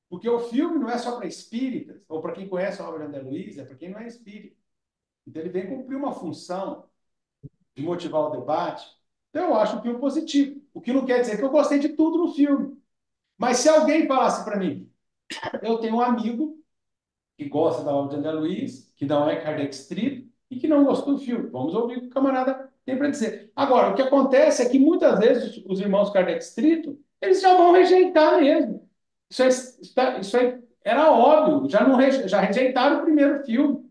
Porque 0.08 0.28
o 0.28 0.38
filme 0.38 0.78
não 0.78 0.88
é 0.88 0.96
só 0.98 1.16
para 1.16 1.26
espíritas, 1.26 2.02
ou 2.08 2.20
para 2.22 2.32
quem 2.32 2.48
conhece 2.48 2.80
a 2.80 2.88
obra 2.88 3.00
de 3.00 3.06
André 3.06 3.22
Luiz, 3.22 3.58
é 3.58 3.64
para 3.64 3.76
quem 3.76 3.90
não 3.90 3.98
é 3.98 4.06
espírita. 4.06 4.56
Então, 5.26 5.42
ele 5.42 5.50
vem 5.50 5.66
cumprir 5.66 5.96
uma 5.96 6.12
função 6.12 6.88
de 7.76 7.82
motivar 7.82 8.22
o 8.22 8.30
debate. 8.30 8.86
Então, 9.30 9.48
eu 9.48 9.54
acho 9.56 9.78
o 9.78 9.82
filme 9.82 9.98
positivo. 9.98 10.62
O 10.72 10.80
que 10.80 10.92
não 10.92 11.04
quer 11.04 11.20
dizer 11.20 11.36
que 11.36 11.44
eu 11.44 11.50
gostei 11.50 11.78
de 11.78 11.90
tudo 11.90 12.18
no 12.18 12.34
filme. 12.34 12.80
Mas 13.36 13.58
se 13.58 13.68
alguém 13.68 14.06
falasse 14.06 14.44
para 14.44 14.58
mim, 14.58 14.90
eu 15.62 15.78
tenho 15.78 15.96
um 15.96 16.00
amigo 16.00 16.62
que 17.36 17.48
gosta 17.48 17.82
da 17.82 17.92
obra 17.92 18.12
de 18.12 18.20
André 18.20 18.32
Luiz, 18.32 18.92
que 18.96 19.06
não 19.06 19.28
é 19.28 19.40
Kardec 19.40 19.74
Street, 19.74 20.28
e 20.54 20.58
que 20.58 20.68
não 20.68 20.84
gostou 20.84 21.14
do 21.14 21.20
filme. 21.20 21.48
Vamos 21.50 21.74
ouvir 21.74 21.98
o 21.98 22.00
que 22.02 22.06
o 22.06 22.10
camarada 22.10 22.70
tem 22.84 22.96
para 22.96 23.08
dizer. 23.08 23.50
Agora, 23.56 23.90
o 23.90 23.94
que 23.94 24.02
acontece 24.02 24.62
é 24.62 24.68
que 24.68 24.78
muitas 24.78 25.18
vezes 25.18 25.62
os 25.66 25.80
irmãos 25.80 26.10
Kardec 26.10 26.42
Street, 26.42 26.86
eles 27.20 27.40
já 27.40 27.56
vão 27.56 27.72
rejeitar 27.72 28.40
mesmo. 28.40 28.88
Isso, 29.30 29.42
é, 29.42 29.48
isso 30.20 30.36
é, 30.36 30.60
era 30.84 31.10
óbvio, 31.10 31.68
já, 31.68 31.86
não, 31.86 31.98
já 32.28 32.40
rejeitaram 32.40 33.00
o 33.00 33.02
primeiro 33.04 33.44
filme. 33.44 33.84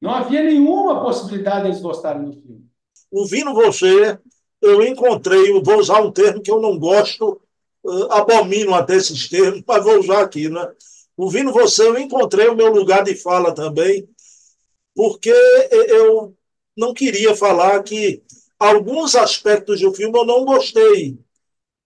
Não 0.00 0.10
havia 0.10 0.42
nenhuma 0.42 1.02
possibilidade 1.02 1.62
de 1.62 1.68
eles 1.68 1.80
gostarem 1.80 2.24
do 2.24 2.32
filme 2.32 2.70
ouvindo 3.10 3.52
você, 3.52 4.18
eu 4.62 4.82
encontrei, 4.82 5.52
vou 5.60 5.78
usar 5.78 6.00
um 6.00 6.12
termo 6.12 6.40
que 6.40 6.50
eu 6.50 6.60
não 6.60 6.78
gosto, 6.78 7.40
uh, 7.82 8.12
abomino 8.12 8.74
até 8.74 8.96
esses 8.96 9.28
termos, 9.28 9.62
mas 9.66 9.84
vou 9.84 9.98
usar 9.98 10.22
aqui, 10.22 10.48
né? 10.48 10.70
Ouvindo 11.16 11.52
você, 11.52 11.86
eu 11.86 11.98
encontrei 11.98 12.48
o 12.48 12.56
meu 12.56 12.72
lugar 12.72 13.02
de 13.02 13.14
fala 13.14 13.54
também, 13.54 14.08
porque 14.94 15.30
eu 15.30 16.36
não 16.76 16.94
queria 16.94 17.34
falar 17.34 17.82
que 17.82 18.22
alguns 18.58 19.14
aspectos 19.14 19.80
do 19.80 19.92
filme 19.94 20.18
eu 20.18 20.24
não 20.24 20.44
gostei. 20.44 21.18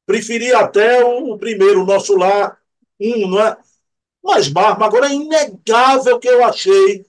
Preferi 0.06 0.52
até 0.52 1.04
o, 1.04 1.38
primeiro, 1.38 1.82
o 1.82 1.86
Nosso 1.86 2.16
Lar, 2.16 2.60
um, 3.00 3.28
não 3.28 3.40
é? 3.40 3.56
Mas, 4.22 4.48
Barba, 4.48 4.86
agora 4.86 5.08
é 5.08 5.14
inegável 5.14 6.18
que 6.18 6.28
eu 6.28 6.44
achei 6.44 7.04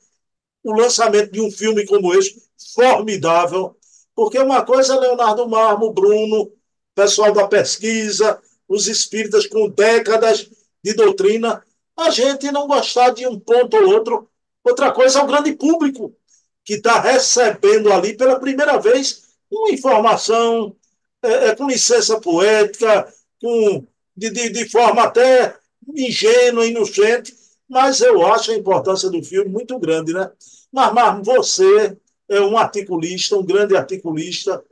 o 0.64 0.74
lançamento 0.74 1.32
de 1.32 1.42
um 1.42 1.52
filme 1.52 1.86
como 1.86 2.14
esse 2.14 2.44
formidável, 2.74 3.76
porque 4.16 4.40
uma 4.40 4.66
coisa 4.66 4.96
é 4.96 5.00
Leonardo 5.00 5.48
Marmo, 5.48 5.94
Bruno, 5.94 6.52
pessoal 6.96 7.32
da 7.34 7.48
pesquisa, 7.48 8.42
os 8.68 8.88
espíritas 8.88 9.46
com 9.46 9.70
décadas 9.70 10.50
de 10.84 10.94
doutrina, 10.94 11.64
a 11.96 12.10
gente 12.10 12.52
não 12.52 12.68
gostar 12.68 13.12
de 13.12 13.28
um 13.28 13.40
ponto 13.40 13.78
ou 13.78 13.90
outro. 13.90 14.30
Outra 14.66 14.92
coisa 14.92 15.20
é 15.20 15.24
o 15.24 15.28
grande 15.28 15.54
público 15.54 16.16
que 16.64 16.74
está 16.74 17.00
recebendo 17.00 17.94
ali 17.94 18.18
pela 18.18 18.40
primeira 18.40 18.80
vez 18.80 19.26
uma 19.52 19.70
informação 19.70 20.76
é, 21.22 21.50
é, 21.50 21.56
com 21.56 21.68
licença 21.68 22.20
poética, 22.20 23.08
com, 23.40 23.86
de, 24.18 24.32
de, 24.32 24.50
de 24.50 24.70
forma 24.70 25.04
até 25.04 25.56
ingênua, 25.96 26.66
inocente, 26.66 27.36
mas 27.70 28.02
eu 28.02 28.26
acho 28.26 28.52
a 28.52 28.56
importância 28.56 29.10
do 29.10 29.24
filme 29.24 29.50
muito 29.50 29.78
grande, 29.78 30.12
né? 30.14 30.32
Mas, 30.72 30.94
Marmo, 30.94 31.24
você 31.24 31.96
é 32.28 32.42
um 32.42 32.58
articulista, 32.58 33.38
um 33.38 33.46
grande 33.46 33.78
articulista, 33.78 34.64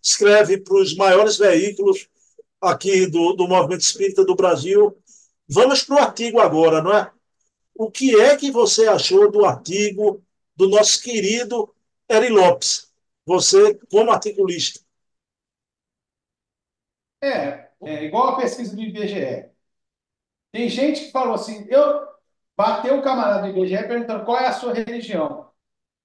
escreve 0.00 0.58
para 0.58 0.76
os 0.76 0.94
maiores 0.94 1.36
veículos 1.36 2.08
aqui 2.60 3.06
do, 3.06 3.32
do 3.32 3.48
movimento 3.48 3.82
espírita 3.82 4.24
do 4.24 4.36
Brasil. 4.36 4.96
Vamos 5.48 5.82
para 5.82 5.96
o 5.96 5.98
artigo 5.98 6.40
agora, 6.40 6.80
não 6.80 6.96
é? 6.96 7.10
O 7.74 7.90
que 7.90 8.14
é 8.20 8.36
que 8.36 8.50
você 8.52 8.86
achou 8.86 9.28
do 9.30 9.44
artigo 9.44 10.22
do 10.54 10.68
nosso 10.68 11.02
querido 11.02 11.74
Eri 12.08 12.28
Lopes? 12.28 12.92
Você, 13.26 13.74
como 13.90 14.10
articulista. 14.12 14.80
É, 17.22 17.70
é 17.82 18.04
igual 18.04 18.28
a 18.28 18.36
pesquisa 18.36 18.74
do 18.74 18.82
IBGE. 18.82 19.50
Tem 20.52 20.68
gente 20.68 21.06
que 21.06 21.12
falou 21.12 21.34
assim, 21.34 21.66
eu 21.68 22.08
bateu 22.56 22.98
o 22.98 23.02
camarada 23.02 23.42
do 23.42 23.58
IBGE 23.58 23.88
perguntando 23.88 24.24
qual 24.24 24.38
é 24.38 24.48
a 24.48 24.52
sua 24.52 24.74
religião. 24.74 25.50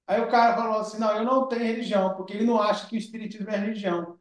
Aí 0.08 0.22
o 0.22 0.30
cara 0.30 0.56
falou 0.58 0.80
assim: 0.82 1.00
não, 1.00 1.18
eu 1.18 1.24
não 1.26 1.48
tenho 1.48 1.64
religião, 1.66 2.16
porque 2.16 2.34
ele 2.34 2.46
não 2.46 2.62
acha 2.62 2.88
que 2.88 2.96
o 2.98 3.00
espiritismo 3.00 3.50
é 3.52 3.58
religião. 3.58 4.20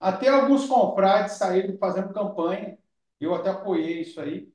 Até 0.00 0.28
alguns 0.28 0.66
confrades 0.68 1.34
saíram 1.36 1.78
fazendo 1.78 2.12
campanha, 2.14 2.78
eu 3.20 3.34
até 3.34 3.50
apoiei 3.50 4.02
isso 4.02 4.20
aí. 4.20 4.52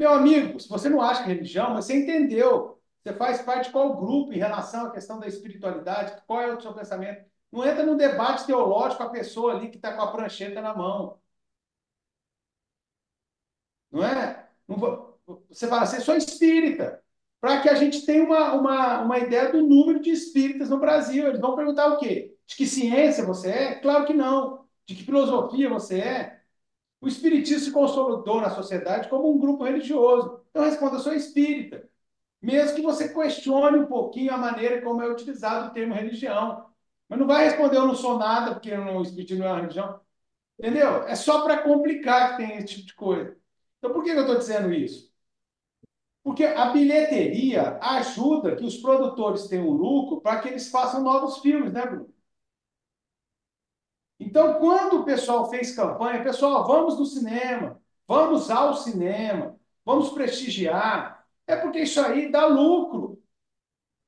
Meu 0.00 0.14
amigo, 0.14 0.58
se 0.58 0.66
você 0.66 0.88
não 0.88 1.02
acha 1.02 1.22
que 1.22 1.30
é 1.30 1.34
religião, 1.34 1.74
mas 1.74 1.84
você 1.84 1.94
entendeu. 1.94 2.80
Você 3.02 3.12
faz 3.14 3.42
parte 3.42 3.66
de 3.66 3.72
qual 3.72 3.98
grupo 3.98 4.32
em 4.32 4.38
relação 4.38 4.86
à 4.86 4.90
questão 4.90 5.20
da 5.20 5.26
espiritualidade? 5.26 6.22
Qual 6.26 6.40
é 6.40 6.54
o 6.54 6.58
seu 6.60 6.72
pensamento? 6.72 7.22
Não 7.52 7.66
entra 7.66 7.84
num 7.84 7.98
debate 7.98 8.46
teológico 8.46 9.02
a 9.02 9.10
pessoa 9.10 9.52
ali 9.52 9.68
que 9.68 9.76
está 9.76 9.92
com 9.94 10.00
a 10.00 10.10
prancheta 10.10 10.62
na 10.62 10.74
mão. 10.74 11.20
Não 13.92 14.02
é? 14.04 14.48
Não 14.66 14.76
vou... 14.78 15.20
Você 15.50 15.68
fala 15.68 15.82
assim, 15.82 16.00
sou 16.00 16.16
espírita 16.16 17.02
para 17.40 17.60
que 17.60 17.68
a 17.68 17.74
gente 17.74 18.06
tenha 18.06 18.24
uma, 18.24 18.54
uma, 18.54 19.02
uma 19.02 19.18
ideia 19.18 19.52
do 19.52 19.60
número 19.62 20.00
de 20.00 20.10
espíritas 20.10 20.70
no 20.70 20.80
Brasil. 20.80 21.26
Eles 21.26 21.40
vão 21.40 21.56
perguntar 21.56 21.88
o 21.88 21.98
quê? 21.98 22.34
De 22.46 22.56
que 22.56 22.66
ciência 22.66 23.24
você 23.24 23.50
é? 23.50 23.74
Claro 23.76 24.06
que 24.06 24.14
não. 24.14 24.66
De 24.86 24.94
que 24.94 25.04
filosofia 25.04 25.68
você 25.68 26.00
é? 26.00 26.39
O 27.00 27.08
espiritismo 27.08 27.64
se 27.64 27.72
consolidou 27.72 28.40
na 28.40 28.50
sociedade 28.50 29.08
como 29.08 29.30
um 29.30 29.38
grupo 29.38 29.64
religioso. 29.64 30.40
Então, 30.50 30.64
responda, 30.64 30.98
sou 30.98 31.12
espírita. 31.14 31.88
Mesmo 32.42 32.76
que 32.76 32.82
você 32.82 33.08
questione 33.12 33.78
um 33.78 33.86
pouquinho 33.86 34.32
a 34.34 34.38
maneira 34.38 34.82
como 34.82 35.02
é 35.02 35.10
utilizado 35.10 35.68
o 35.68 35.72
termo 35.72 35.94
religião. 35.94 36.66
Mas 37.08 37.18
não 37.18 37.26
vai 37.26 37.44
responder, 37.44 37.76
eu 37.78 37.86
não 37.86 37.94
sou 37.94 38.18
nada, 38.18 38.52
porque 38.54 38.72
o 38.72 39.02
espiritismo 39.02 39.44
não 39.44 39.50
é 39.50 39.52
uma 39.54 39.60
religião. 39.62 40.00
Entendeu? 40.58 41.04
É 41.04 41.14
só 41.16 41.42
para 41.44 41.62
complicar 41.62 42.32
que 42.32 42.44
tem 42.44 42.56
esse 42.58 42.66
tipo 42.68 42.86
de 42.86 42.94
coisa. 42.94 43.36
Então, 43.78 43.92
por 43.92 44.04
que 44.04 44.10
eu 44.10 44.20
estou 44.20 44.36
dizendo 44.38 44.72
isso? 44.72 45.10
Porque 46.22 46.44
a 46.44 46.66
bilheteria 46.70 47.78
ajuda 47.82 48.56
que 48.56 48.64
os 48.64 48.76
produtores 48.78 49.46
tenham 49.48 49.68
lucro 49.70 50.20
para 50.20 50.40
que 50.40 50.48
eles 50.48 50.70
façam 50.70 51.02
novos 51.02 51.38
filmes, 51.38 51.72
né, 51.72 51.86
Bruno? 51.86 52.12
Então, 54.20 54.54
quando 54.60 55.00
o 55.00 55.04
pessoal 55.04 55.50
fez 55.50 55.74
campanha, 55.74 56.22
pessoal, 56.22 56.66
vamos 56.66 56.98
no 56.98 57.06
cinema, 57.06 57.80
vamos 58.06 58.50
ao 58.50 58.74
cinema, 58.74 59.58
vamos 59.84 60.10
prestigiar, 60.10 61.26
é 61.46 61.56
porque 61.56 61.80
isso 61.80 62.00
aí 62.00 62.30
dá 62.30 62.46
lucro 62.46 63.18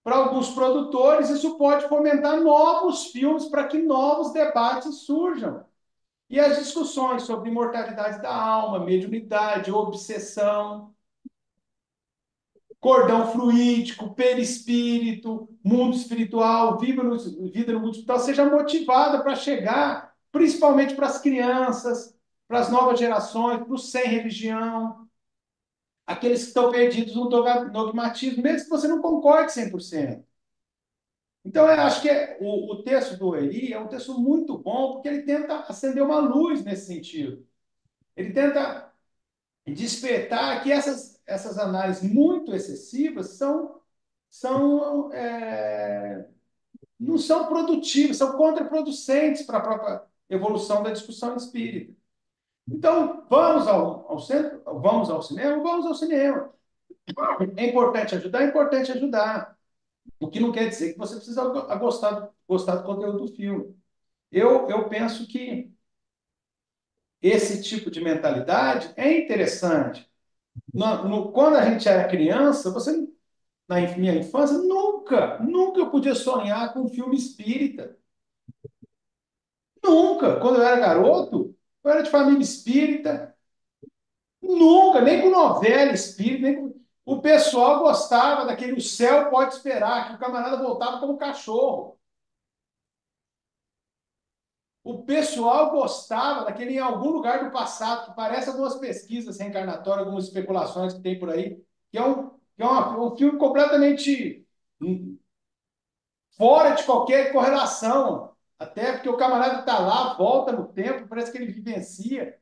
para 0.04 0.16
alguns 0.16 0.50
produtores, 0.50 1.30
isso 1.30 1.56
pode 1.58 1.88
fomentar 1.88 2.40
novos 2.40 3.06
filmes 3.06 3.46
para 3.46 3.68
que 3.68 3.78
novos 3.78 4.32
debates 4.32 5.02
surjam. 5.02 5.64
E 6.30 6.40
as 6.40 6.58
discussões 6.58 7.24
sobre 7.24 7.50
imortalidade 7.50 8.22
da 8.22 8.34
alma, 8.34 8.80
mediunidade, 8.80 9.72
obsessão, 9.72 10.91
cordão 12.82 13.30
fluídico, 13.30 14.12
perispírito, 14.12 15.48
mundo 15.62 15.94
espiritual, 15.96 16.80
vida 16.80 17.00
no, 17.00 17.16
vida 17.48 17.72
no 17.72 17.78
mundo 17.78 17.92
espiritual, 17.92 18.18
seja 18.18 18.44
motivada 18.44 19.22
para 19.22 19.36
chegar, 19.36 20.12
principalmente 20.32 20.96
para 20.96 21.06
as 21.06 21.20
crianças, 21.20 22.18
para 22.48 22.58
as 22.58 22.70
novas 22.72 22.98
gerações, 22.98 23.62
para 23.62 23.72
os 23.72 23.92
sem 23.92 24.08
religião, 24.08 25.08
aqueles 26.04 26.42
que 26.42 26.48
estão 26.48 26.72
perdidos 26.72 27.14
no 27.14 27.28
dogmatismo, 27.28 28.42
mesmo 28.42 28.64
que 28.64 28.70
você 28.70 28.88
não 28.88 29.00
concorde 29.00 29.52
100%. 29.52 30.24
Então, 31.44 31.66
eu 31.66 31.80
acho 31.82 32.02
que 32.02 32.08
é, 32.08 32.36
o, 32.40 32.72
o 32.72 32.82
texto 32.82 33.16
do 33.16 33.36
Eri 33.36 33.72
é 33.72 33.78
um 33.78 33.86
texto 33.86 34.18
muito 34.18 34.58
bom, 34.58 34.94
porque 34.94 35.08
ele 35.08 35.22
tenta 35.22 35.60
acender 35.68 36.02
uma 36.02 36.18
luz 36.18 36.64
nesse 36.64 36.86
sentido. 36.86 37.46
Ele 38.16 38.32
tenta 38.32 38.92
despertar 39.66 40.62
que 40.62 40.72
essas, 40.72 41.11
essas 41.32 41.58
análises 41.58 42.02
muito 42.02 42.54
excessivas 42.54 43.30
são, 43.30 43.80
são 44.30 45.12
é, 45.12 46.28
não 46.98 47.18
são 47.18 47.46
produtivas, 47.48 48.16
são 48.16 48.36
contraproducentes 48.36 49.42
para 49.42 49.58
a 49.58 49.62
própria 49.62 50.02
evolução 50.30 50.82
da 50.82 50.90
discussão 50.90 51.36
espírita. 51.36 51.94
Então, 52.68 53.26
vamos 53.28 53.66
ao, 53.66 54.10
ao 54.10 54.18
centro, 54.20 54.62
vamos 54.64 55.10
ao 55.10 55.22
cinema, 55.22 55.62
vamos 55.62 55.86
ao 55.86 55.94
cinema. 55.94 56.52
É 57.56 57.66
importante 57.66 58.14
ajudar, 58.14 58.42
é 58.42 58.46
importante 58.46 58.92
ajudar. 58.92 59.58
O 60.20 60.28
que 60.30 60.40
não 60.40 60.52
quer 60.52 60.68
dizer 60.68 60.92
que 60.92 60.98
você 60.98 61.16
precisa 61.16 61.44
gostar, 61.76 62.30
gostar 62.48 62.76
do 62.76 62.84
conteúdo 62.84 63.18
do 63.18 63.28
filme. 63.28 63.76
Eu, 64.30 64.68
eu 64.68 64.88
penso 64.88 65.26
que 65.26 65.72
esse 67.20 67.62
tipo 67.62 67.90
de 67.90 68.00
mentalidade 68.00 68.92
é 68.96 69.18
interessante. 69.18 70.08
No, 70.72 71.04
no, 71.08 71.32
quando 71.32 71.56
a 71.56 71.68
gente 71.70 71.88
era 71.88 72.08
criança, 72.08 72.70
você, 72.70 72.92
na 73.68 73.80
minha 73.98 74.14
infância, 74.16 74.58
nunca, 74.58 75.38
nunca 75.40 75.80
eu 75.80 75.90
podia 75.90 76.14
sonhar 76.14 76.72
com 76.74 76.82
um 76.82 76.88
filme 76.88 77.16
espírita. 77.16 77.96
Nunca. 79.82 80.40
Quando 80.40 80.56
eu 80.58 80.62
era 80.66 80.76
garoto, 80.80 81.54
eu 81.84 81.90
era 81.90 82.02
de 82.02 82.10
família 82.10 82.42
espírita. 82.42 83.34
Nunca, 84.40 85.00
nem 85.00 85.22
com 85.22 85.30
novela 85.30 85.92
espírita, 85.92 86.42
nem 86.42 86.56
com 86.56 86.82
o 87.04 87.20
pessoal 87.20 87.80
gostava 87.80 88.44
daquele 88.44 88.74
o 88.74 88.80
céu 88.80 89.28
pode 89.30 89.54
esperar, 89.54 90.08
que 90.08 90.14
o 90.14 90.18
camarada 90.18 90.62
voltava 90.62 91.00
como 91.00 91.18
cachorro. 91.18 91.98
O 94.84 95.04
pessoal 95.04 95.70
gostava 95.70 96.44
daquele 96.44 96.74
em 96.74 96.78
algum 96.78 97.10
lugar 97.10 97.44
do 97.44 97.52
passado, 97.52 98.06
que 98.10 98.16
parece 98.16 98.48
algumas 98.48 98.74
pesquisas 98.76 99.38
reencarnatórias, 99.38 100.04
algumas 100.04 100.24
especulações 100.24 100.92
que 100.92 101.00
tem 101.00 101.18
por 101.18 101.30
aí, 101.30 101.62
que 101.90 101.98
é 101.98 102.04
um, 102.04 102.30
que 102.30 102.62
é 102.62 102.64
uma, 102.66 102.98
um 103.00 103.16
filme 103.16 103.38
completamente 103.38 104.44
fora 106.36 106.74
de 106.74 106.84
qualquer 106.84 107.32
correlação. 107.32 108.32
Até 108.58 108.92
porque 108.92 109.08
o 109.08 109.16
camarada 109.16 109.60
está 109.60 109.78
lá, 109.78 110.14
volta 110.14 110.52
no 110.52 110.68
tempo, 110.68 111.08
parece 111.08 111.32
que 111.32 111.38
ele 111.38 111.52
vivencia. 111.52 112.38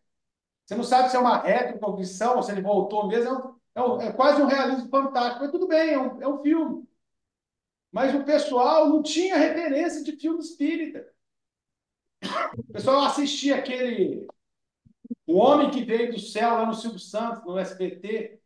Você 0.66 0.74
não 0.76 0.84
sabe 0.84 1.10
se 1.10 1.16
é 1.16 1.18
uma 1.18 1.38
retrocognição 1.42 2.36
ou 2.36 2.42
se 2.42 2.52
ele 2.52 2.62
voltou 2.62 3.08
mesmo. 3.08 3.60
É 3.74 3.82
um, 3.82 3.84
é, 3.84 3.88
um, 3.88 4.02
é 4.02 4.12
quase 4.12 4.42
um 4.42 4.46
realismo 4.46 4.88
fantástico. 4.90 5.40
Mas 5.42 5.50
tudo 5.52 5.66
bem, 5.66 5.94
é 5.94 5.98
um, 5.98 6.22
é 6.22 6.28
um 6.28 6.42
filme. 6.42 6.86
Mas 7.92 8.14
o 8.14 8.24
pessoal 8.24 8.88
não 8.88 9.02
tinha 9.02 9.36
referência 9.36 10.02
de 10.04 10.12
filme 10.16 10.40
espírita. 10.40 11.06
Pessoal 12.72 13.04
assistia 13.04 13.56
aquele. 13.56 14.26
O 15.26 15.36
Homem 15.38 15.70
que 15.70 15.84
Veio 15.84 16.12
do 16.12 16.18
Céu 16.18 16.54
lá 16.54 16.66
no 16.66 16.74
Silvio 16.74 16.98
Santos, 16.98 17.44
no 17.44 17.58
SBT, 17.58 18.40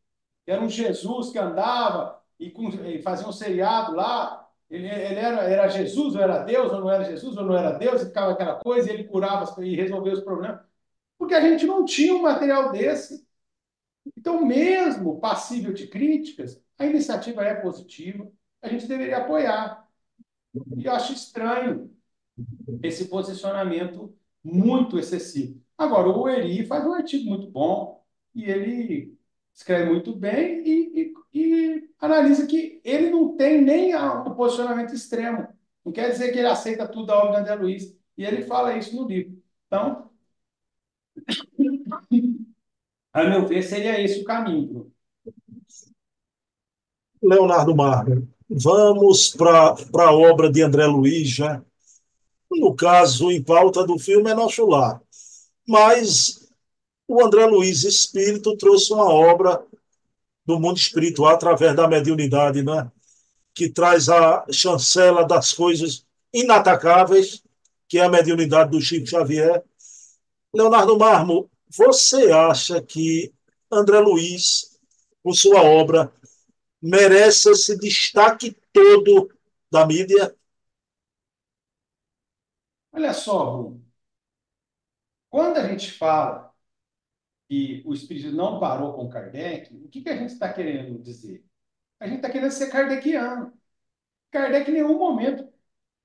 que 0.45 0.51
era 0.51 0.63
um 0.63 0.69
Jesus 0.69 1.31
que 1.31 1.39
andava 1.39 2.23
e, 2.39 2.53
e 2.97 3.03
fazia 3.03 3.27
um 3.27 3.33
seriado 3.33 3.95
lá. 3.95 4.49
Ele, 4.71 4.87
ele 4.89 5.21
era, 5.21 5.43
era 5.45 5.69
Jesus, 5.69 6.15
ou 6.15 6.21
era 6.21 6.43
Deus, 6.43 6.73
ou 6.73 6.81
não 6.81 6.91
era 6.91 7.05
Jesus, 7.05 7.37
ou 7.37 7.45
não 7.45 7.57
era 7.57 7.73
Deus, 7.73 8.03
e 8.03 8.07
ficava 8.07 8.33
aquela 8.33 8.57
coisa, 8.57 8.91
e 8.91 8.95
ele 8.95 9.05
curava 9.05 9.63
e 9.63 9.77
resolvia 9.77 10.15
os 10.15 10.21
problemas. 10.21 10.61
Porque 11.19 11.35
a 11.35 11.41
gente 11.41 11.67
não 11.67 11.85
tinha 11.85 12.15
um 12.15 12.23
material 12.23 12.73
desse. 12.73 13.27
Então, 14.17 14.45
mesmo 14.45 15.21
passível 15.21 15.73
de 15.73 15.87
críticas, 15.87 16.63
a 16.79 16.87
iniciativa 16.87 17.45
é 17.45 17.55
positiva, 17.55 18.31
a 18.63 18.69
gente 18.69 18.87
deveria 18.87 19.19
apoiar. 19.19 19.89
E 20.77 20.87
eu 20.87 20.93
acho 20.93 21.13
estranho 21.13 21.94
esse 22.83 23.07
posicionamento 23.07 24.14
muito 24.42 24.99
excessivo. 24.99 25.61
Agora, 25.77 26.09
o 26.09 26.29
Eri 26.29 26.66
faz 26.66 26.87
um 26.87 26.92
artigo 26.92 27.29
muito 27.29 27.51
bom 27.51 28.05
e 28.35 28.44
ele 28.44 29.18
escreve 29.55 29.90
muito 29.90 30.14
bem 30.14 30.62
e, 30.66 31.12
e, 31.33 31.38
e 31.38 31.90
analisa 31.99 32.47
que 32.47 32.81
ele 32.85 33.11
não 33.11 33.37
tem 33.37 33.62
nem 33.62 33.94
o 33.94 34.35
posicionamento 34.35 34.94
extremo. 34.94 35.49
Não 35.85 35.92
quer 35.92 36.11
dizer 36.11 36.33
que 36.33 36.38
ele 36.38 36.49
aceita 36.49 36.88
tudo 36.88 37.07
da 37.07 37.18
obra 37.18 37.35
de 37.35 37.40
André 37.40 37.55
Luiz. 37.55 37.97
E 38.16 38.25
ele 38.25 38.42
fala 38.42 38.77
isso 38.77 38.94
no 38.97 39.07
livro. 39.07 39.42
Então, 39.66 40.11
a 43.12 43.25
meu 43.25 43.47
ver, 43.47 43.62
seria 43.62 44.01
esse 44.01 44.20
o 44.20 44.25
caminho. 44.25 44.92
Leonardo 47.23 47.75
Marmo, 47.75 48.29
vamos 48.49 49.31
para 49.31 49.75
a 50.05 50.12
obra 50.12 50.51
de 50.51 50.62
André 50.62 50.87
Luiz, 50.87 51.29
já. 51.29 51.62
No 52.61 52.75
caso, 52.75 53.31
em 53.31 53.43
pauta 53.43 53.87
do 53.87 53.99
filme 53.99 54.31
é 54.31 54.35
Nosso 54.35 54.67
Lar. 54.67 55.01
Mas 55.67 56.49
o 57.07 57.25
André 57.25 57.47
Luiz 57.47 57.85
Espírito 57.85 58.57
trouxe 58.57 58.93
uma 58.93 59.09
obra 59.09 59.62
do 60.47 60.59
mundo 60.61 60.77
espiritual 60.77 61.35
através 61.35 61.75
da 61.75 61.88
mediunidade, 61.88 62.62
né? 62.62 62.90
que 63.55 63.69
traz 63.69 64.09
a 64.09 64.45
chancela 64.51 65.25
das 65.25 65.53
coisas 65.53 66.05
inatacáveis, 66.33 67.43
que 67.88 67.99
é 67.99 68.05
a 68.05 68.11
mediunidade 68.11 68.73
do 68.73 68.81
Chico 68.81 69.07
Xavier. 69.07 69.62
Leonardo 70.53 70.99
Marmo, 70.99 71.49
você 71.77 72.33
acha 72.33 72.83
que 72.83 73.33
André 73.71 74.01
Luiz, 74.01 74.79
com 75.23 75.33
sua 75.33 75.62
obra, 75.62 76.12
merece 76.83 77.51
esse 77.51 77.79
destaque 77.79 78.57
todo 78.73 79.31
da 79.71 79.87
mídia? 79.87 80.35
Olha 82.95 83.13
só, 83.13 83.51
Bruno. 83.59 83.85
Quando 85.31 85.59
a 85.59 85.69
gente 85.69 85.93
fala 85.93 86.55
que 87.49 87.83
o 87.87 87.95
espírito 87.95 88.33
não 88.33 88.61
parou 88.61 88.95
com 88.95 89.09
Kardec, 89.09 89.75
o 89.77 89.89
que, 89.89 90.03
que 90.03 90.11
a 90.11 90.17
gente 90.17 90.33
está 90.33 90.53
querendo 90.53 91.03
dizer? 91.03 91.45
A 92.01 92.07
gente 92.09 92.19
está 92.19 92.31
querendo 92.31 92.53
ser 92.53 92.71
kardeciano. 92.71 93.55
Kardec 94.33 94.71
em 94.71 94.75
nenhum 94.75 94.99
momento 94.99 95.49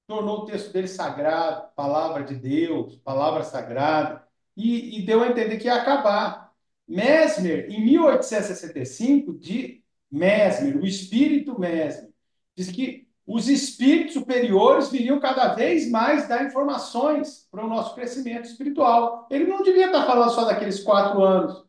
tornou 0.08 0.42
o 0.42 0.46
texto 0.46 0.74
dele 0.74 0.90
sagrado, 0.90 1.74
palavra 1.76 2.24
de 2.26 2.36
Deus, 2.36 2.98
palavra 3.00 3.44
sagrada 3.44 4.28
e, 4.58 5.00
e 5.00 5.06
deu 5.06 5.24
a 5.24 5.30
entender 5.30 5.60
que 5.60 5.68
ia 5.68 5.76
acabar. 5.76 6.54
Mesmer, 6.88 7.72
em 7.72 7.86
1865, 7.86 9.34
de 9.40 9.84
Mesmer, 10.12 10.78
o 10.78 10.88
espírito 10.88 11.60
Mesmer, 11.60 12.12
diz 12.56 12.72
que 12.72 13.09
os 13.30 13.48
espíritos 13.48 14.16
superiores 14.16 14.90
viriam 14.90 15.20
cada 15.20 15.54
vez 15.54 15.90
mais 15.90 16.28
dar 16.28 16.46
informações 16.46 17.48
para 17.52 17.64
o 17.64 17.70
nosso 17.70 17.94
crescimento 17.94 18.46
espiritual. 18.46 19.28
Ele 19.30 19.46
não 19.46 19.62
devia 19.62 19.86
estar 19.88 20.06
falando 20.08 20.32
só 20.32 20.46
daqueles 20.46 20.82
quatro 20.84 21.22
anos, 21.24 21.64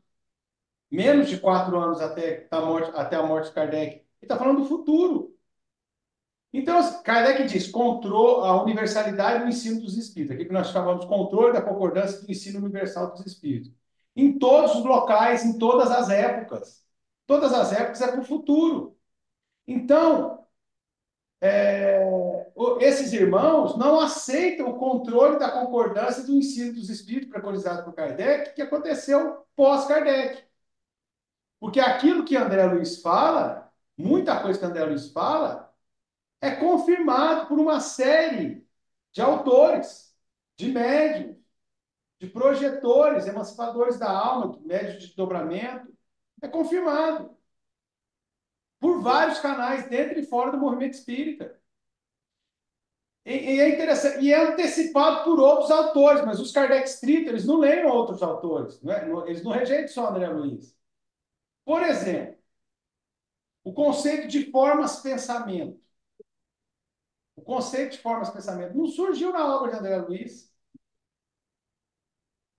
menos 0.90 1.28
de 1.28 1.38
quatro 1.40 1.78
anos 1.78 2.00
até 2.00 2.48
a 2.50 2.60
morte, 2.62 2.90
até 2.94 3.16
a 3.16 3.22
morte 3.22 3.48
de 3.48 3.54
Kardec. 3.54 3.96
Ele 3.96 4.04
está 4.22 4.36
falando 4.38 4.62
do 4.62 4.66
futuro. 4.68 5.36
Então, 6.52 7.02
Kardec 7.02 7.44
diz 7.46 7.68
controle, 7.70 8.46
a 8.48 8.62
universalidade 8.62 9.44
do 9.44 9.48
ensino 9.48 9.80
dos 9.80 9.96
espíritos. 9.96 10.34
Aqui 10.36 10.46
que 10.46 10.52
nós 10.52 10.68
chamamos 10.70 11.04
controle 11.04 11.52
da 11.52 11.62
concordância 11.62 12.20
do 12.22 12.30
ensino 12.30 12.58
universal 12.58 13.12
dos 13.12 13.24
espíritos. 13.26 13.70
em 14.16 14.38
todos 14.38 14.74
os 14.76 14.84
locais, 14.84 15.44
em 15.44 15.58
todas 15.58 15.90
as 15.90 16.10
épocas. 16.10 16.84
Todas 17.26 17.52
as 17.52 17.72
épocas 17.72 18.00
é 18.02 18.10
para 18.10 18.20
o 18.20 18.24
futuro. 18.24 18.96
Então, 19.66 20.39
é, 21.40 22.00
esses 22.80 23.12
irmãos 23.12 23.76
não 23.76 24.00
aceitam 24.00 24.68
o 24.68 24.78
controle 24.78 25.38
da 25.38 25.50
concordância 25.50 26.22
do 26.24 26.32
ensino 26.32 26.74
dos 26.74 26.90
espíritos 26.90 27.30
preconizado 27.30 27.84
por 27.84 27.94
Kardec, 27.94 28.54
que 28.54 28.62
aconteceu 28.62 29.46
pós-Kardec. 29.56 30.44
Porque 31.58 31.80
aquilo 31.80 32.24
que 32.24 32.36
André 32.36 32.64
Luiz 32.66 33.00
fala, 33.00 33.72
muita 33.96 34.40
coisa 34.42 34.58
que 34.58 34.64
André 34.64 34.84
Luiz 34.84 35.10
fala, 35.12 35.72
é 36.40 36.52
confirmado 36.52 37.46
por 37.46 37.58
uma 37.58 37.80
série 37.80 38.66
de 39.12 39.20
autores, 39.20 40.14
de 40.56 40.70
médios, 40.70 41.36
de 42.18 42.28
projetores, 42.28 43.26
emancipadores 43.26 43.98
da 43.98 44.10
alma, 44.10 44.58
médios 44.62 45.08
de 45.08 45.16
dobramento. 45.16 45.90
É 46.42 46.48
confirmado 46.48 47.36
por 48.80 49.02
vários 49.02 49.38
canais 49.40 49.88
dentro 49.88 50.18
e 50.18 50.26
fora 50.26 50.50
do 50.52 50.58
movimento 50.58 50.94
espírita. 50.94 51.60
E, 53.24 53.32
e, 53.56 53.60
é 53.60 53.68
interessante, 53.74 54.24
e 54.24 54.32
é 54.32 54.40
antecipado 54.52 55.24
por 55.24 55.38
outros 55.38 55.70
autores, 55.70 56.24
mas 56.24 56.40
os 56.40 56.52
Kardec 56.52 56.88
Street, 56.88 57.26
eles 57.28 57.44
não 57.46 57.58
leem 57.58 57.84
outros 57.84 58.22
autores, 58.22 58.80
não 58.82 58.92
é? 58.92 59.28
eles 59.28 59.42
não 59.42 59.52
rejeitam 59.52 59.88
só 59.88 60.08
André 60.08 60.28
Luiz. 60.28 60.74
Por 61.64 61.82
exemplo, 61.82 62.36
o 63.64 63.72
conceito 63.72 64.28
de 64.28 64.50
formas 64.50 65.00
pensamento. 65.00 65.80
O 67.36 67.42
conceito 67.42 67.92
de 67.92 67.98
formas 67.98 68.30
pensamento 68.30 68.76
não 68.76 68.86
surgiu 68.86 69.32
na 69.32 69.56
obra 69.56 69.72
de 69.72 69.78
André 69.78 69.96
Luiz. 69.96 70.49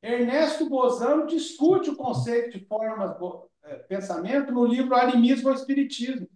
Ernesto 0.01 0.67
Bozano 0.67 1.27
discute 1.27 1.89
o 1.89 1.95
conceito 1.95 2.57
de 2.57 2.65
formas 2.65 3.15
é, 3.63 3.75
pensamento 3.75 4.51
no 4.51 4.65
livro 4.65 4.95
Animismo 4.95 5.49
ou 5.49 5.55
Espiritismo. 5.55 6.27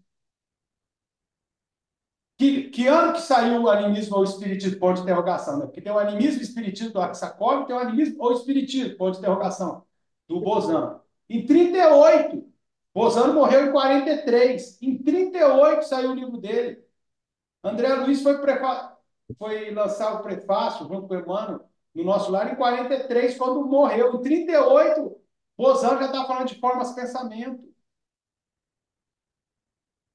Que, 2.38 2.70
que 2.70 2.88
ano 2.88 3.14
que 3.14 3.22
saiu 3.22 3.64
o 3.64 3.70
animismo 3.70 4.18
ou 4.18 4.24
espiritismo? 4.24 4.78
Ponto 4.78 4.98
de 4.98 5.04
interrogação. 5.04 5.58
Né? 5.58 5.66
Porque 5.66 5.82
tem 5.82 5.92
o 5.92 5.98
animismo 5.98 6.42
e 6.42 6.44
espiritismo 6.44 6.92
do 6.92 7.00
Arsakov 7.02 7.64
e 7.64 7.66
tem 7.68 7.76
o 7.76 7.80
animismo 7.80 8.22
ou 8.22 8.34
espiritismo? 8.34 8.98
Ponto 8.98 9.14
de 9.14 9.20
interrogação. 9.20 9.86
Do 10.28 10.42
Bozano. 10.42 11.02
Em 11.30 11.46
38. 11.46 12.46
Bozano 12.94 13.34
morreu 13.34 13.68
em 13.68 13.72
43. 13.72 14.82
Em 14.82 14.98
38 14.98 15.84
saiu 15.84 16.12
o 16.12 16.16
livro 16.16 16.38
dele. 16.38 16.84
André 17.64 17.94
Luiz 17.96 18.22
foi, 18.22 18.36
foi 19.38 19.72
lançar 19.72 20.16
o 20.16 20.24
prefácio 20.24 20.88
junto 20.88 21.08
com 21.08 21.16
o 21.16 21.20
Emmanuel 21.20 21.70
no 21.96 22.04
nosso 22.04 22.30
lar 22.30 22.52
em 22.52 22.56
43, 22.56 23.38
quando 23.38 23.66
morreu. 23.66 24.16
Em 24.16 24.22
38, 24.22 25.18
Bozano 25.58 26.00
já 26.00 26.08
está 26.08 26.26
falando 26.26 26.50
de 26.50 26.60
formas 26.60 26.90
de 26.90 26.96
pensamento. 26.96 27.74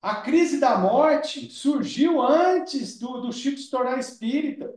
A 0.02 0.22
crise 0.22 0.58
da 0.60 0.78
morte 0.78 1.50
surgiu 1.50 2.20
antes 2.22 2.98
do, 2.98 3.20
do 3.22 3.32
Chico 3.32 3.58
se 3.58 3.70
tornar 3.70 3.98
espírita. 3.98 4.74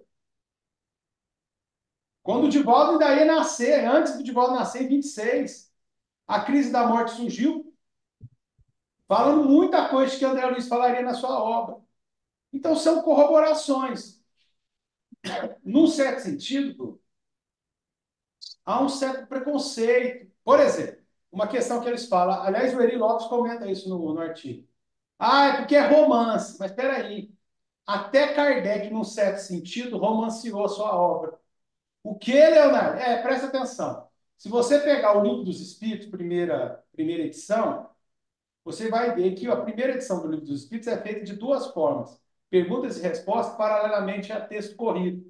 Quando 2.21 2.45
o 2.45 2.49
Divaldo 2.49 3.03
ainda 3.03 3.15
ia 3.15 3.25
nascer, 3.25 3.85
antes 3.85 4.17
do 4.17 4.23
Divaldo 4.23 4.53
nascer, 4.55 4.83
em 4.83 4.87
26. 4.87 5.71
A 6.25 6.41
crise 6.41 6.71
da 6.71 6.87
morte 6.87 7.11
surgiu, 7.11 7.73
falando 9.07 9.47
muita 9.49 9.89
coisa 9.89 10.17
que 10.17 10.23
André 10.23 10.45
Luiz 10.45 10.67
falaria 10.67 11.01
na 11.01 11.13
sua 11.13 11.37
obra. 11.37 11.77
Então, 12.53 12.75
são 12.75 13.01
corroborações. 13.01 14.22
Num 15.63 15.88
certo 15.88 16.19
sentido, 16.21 16.99
há 18.65 18.81
um 18.81 18.89
certo 18.89 19.27
preconceito. 19.27 20.31
Por 20.43 20.59
exemplo, 20.59 21.01
uma 21.31 21.47
questão 21.47 21.81
que 21.81 21.88
eles 21.88 22.07
falam, 22.07 22.41
aliás, 22.43 22.73
o 22.75 22.81
Eri 22.81 22.97
Lopes 22.97 23.27
comenta 23.27 23.69
isso 23.69 23.89
no, 23.89 24.13
no 24.13 24.19
artigo. 24.21 24.67
Ah, 25.19 25.47
é 25.49 25.57
porque 25.57 25.75
é 25.75 25.88
romance. 25.88 26.57
Mas 26.59 26.71
espera 26.71 26.97
aí. 26.97 27.31
Até 27.88 28.33
Kardec, 28.36 28.91
num 28.91 29.03
certo 29.05 29.39
sentido, 29.39 29.97
romanceou 29.97 30.67
sua 30.69 30.95
obra. 30.97 31.39
O 32.03 32.15
que, 32.17 32.33
Leonardo? 32.33 32.99
É, 32.99 33.21
presta 33.23 33.47
atenção. 33.47 34.07
Se 34.38 34.49
você 34.49 34.79
pegar 34.79 35.17
o 35.17 35.23
Livro 35.23 35.43
dos 35.45 35.62
Espíritos, 35.62 36.07
primeira, 36.09 36.83
primeira 36.93 37.23
edição, 37.23 37.89
você 38.65 38.89
vai 38.89 39.15
ver 39.15 39.36
que 39.36 39.47
a 39.47 39.57
primeira 39.57 39.93
edição 39.95 40.21
do 40.21 40.29
Livro 40.29 40.45
dos 40.47 40.63
Espíritos 40.63 40.89
é 40.89 41.01
feita 41.01 41.23
de 41.25 41.36
duas 41.36 41.67
formas: 41.73 42.21
perguntas 42.53 42.99
e 42.99 43.01
respostas 43.01 43.57
paralelamente 43.57 44.31
a 44.31 44.39
texto 44.39 44.75
corrido. 44.75 45.25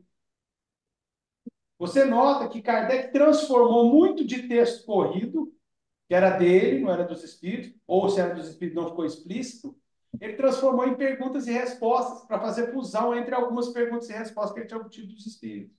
Você 1.79 2.03
nota 2.03 2.49
que 2.49 2.61
Kardec 2.61 3.13
transformou 3.13 3.89
muito 3.89 4.25
de 4.25 4.45
texto 4.45 4.85
corrido, 4.85 5.49
que 6.09 6.13
era 6.13 6.31
dele, 6.31 6.81
não 6.81 6.91
era 6.91 7.05
dos 7.05 7.23
espíritos, 7.23 7.79
ou 7.87 8.09
se 8.09 8.19
era 8.19 8.35
dos 8.35 8.49
espíritos 8.49 8.75
não 8.83 8.89
ficou 8.89 9.05
explícito, 9.05 9.73
ele 10.19 10.33
transformou 10.33 10.85
em 10.85 10.97
perguntas 10.97 11.47
e 11.47 11.53
respostas 11.53 12.27
para 12.27 12.41
fazer 12.41 12.73
fusão 12.73 13.15
entre 13.15 13.33
algumas 13.33 13.69
perguntas 13.69 14.09
e 14.09 14.13
respostas 14.13 14.53
que 14.53 14.59
ele 14.59 14.67
tinha 14.67 14.81
obtido 14.81 15.13
dos 15.13 15.25
espíritos. 15.25 15.73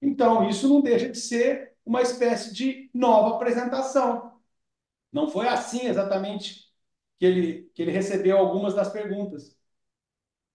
Então, 0.00 0.48
isso 0.48 0.66
não 0.70 0.80
deixa 0.80 1.10
de 1.10 1.18
ser 1.18 1.74
uma 1.84 2.00
espécie 2.00 2.54
de 2.54 2.90
nova 2.94 3.36
apresentação. 3.36 4.40
Não 5.12 5.28
foi 5.28 5.46
assim 5.48 5.86
exatamente 5.86 6.63
que 7.18 7.26
ele, 7.26 7.70
que 7.74 7.82
ele 7.82 7.92
recebeu 7.92 8.38
algumas 8.38 8.74
das 8.74 8.90
perguntas. 8.90 9.56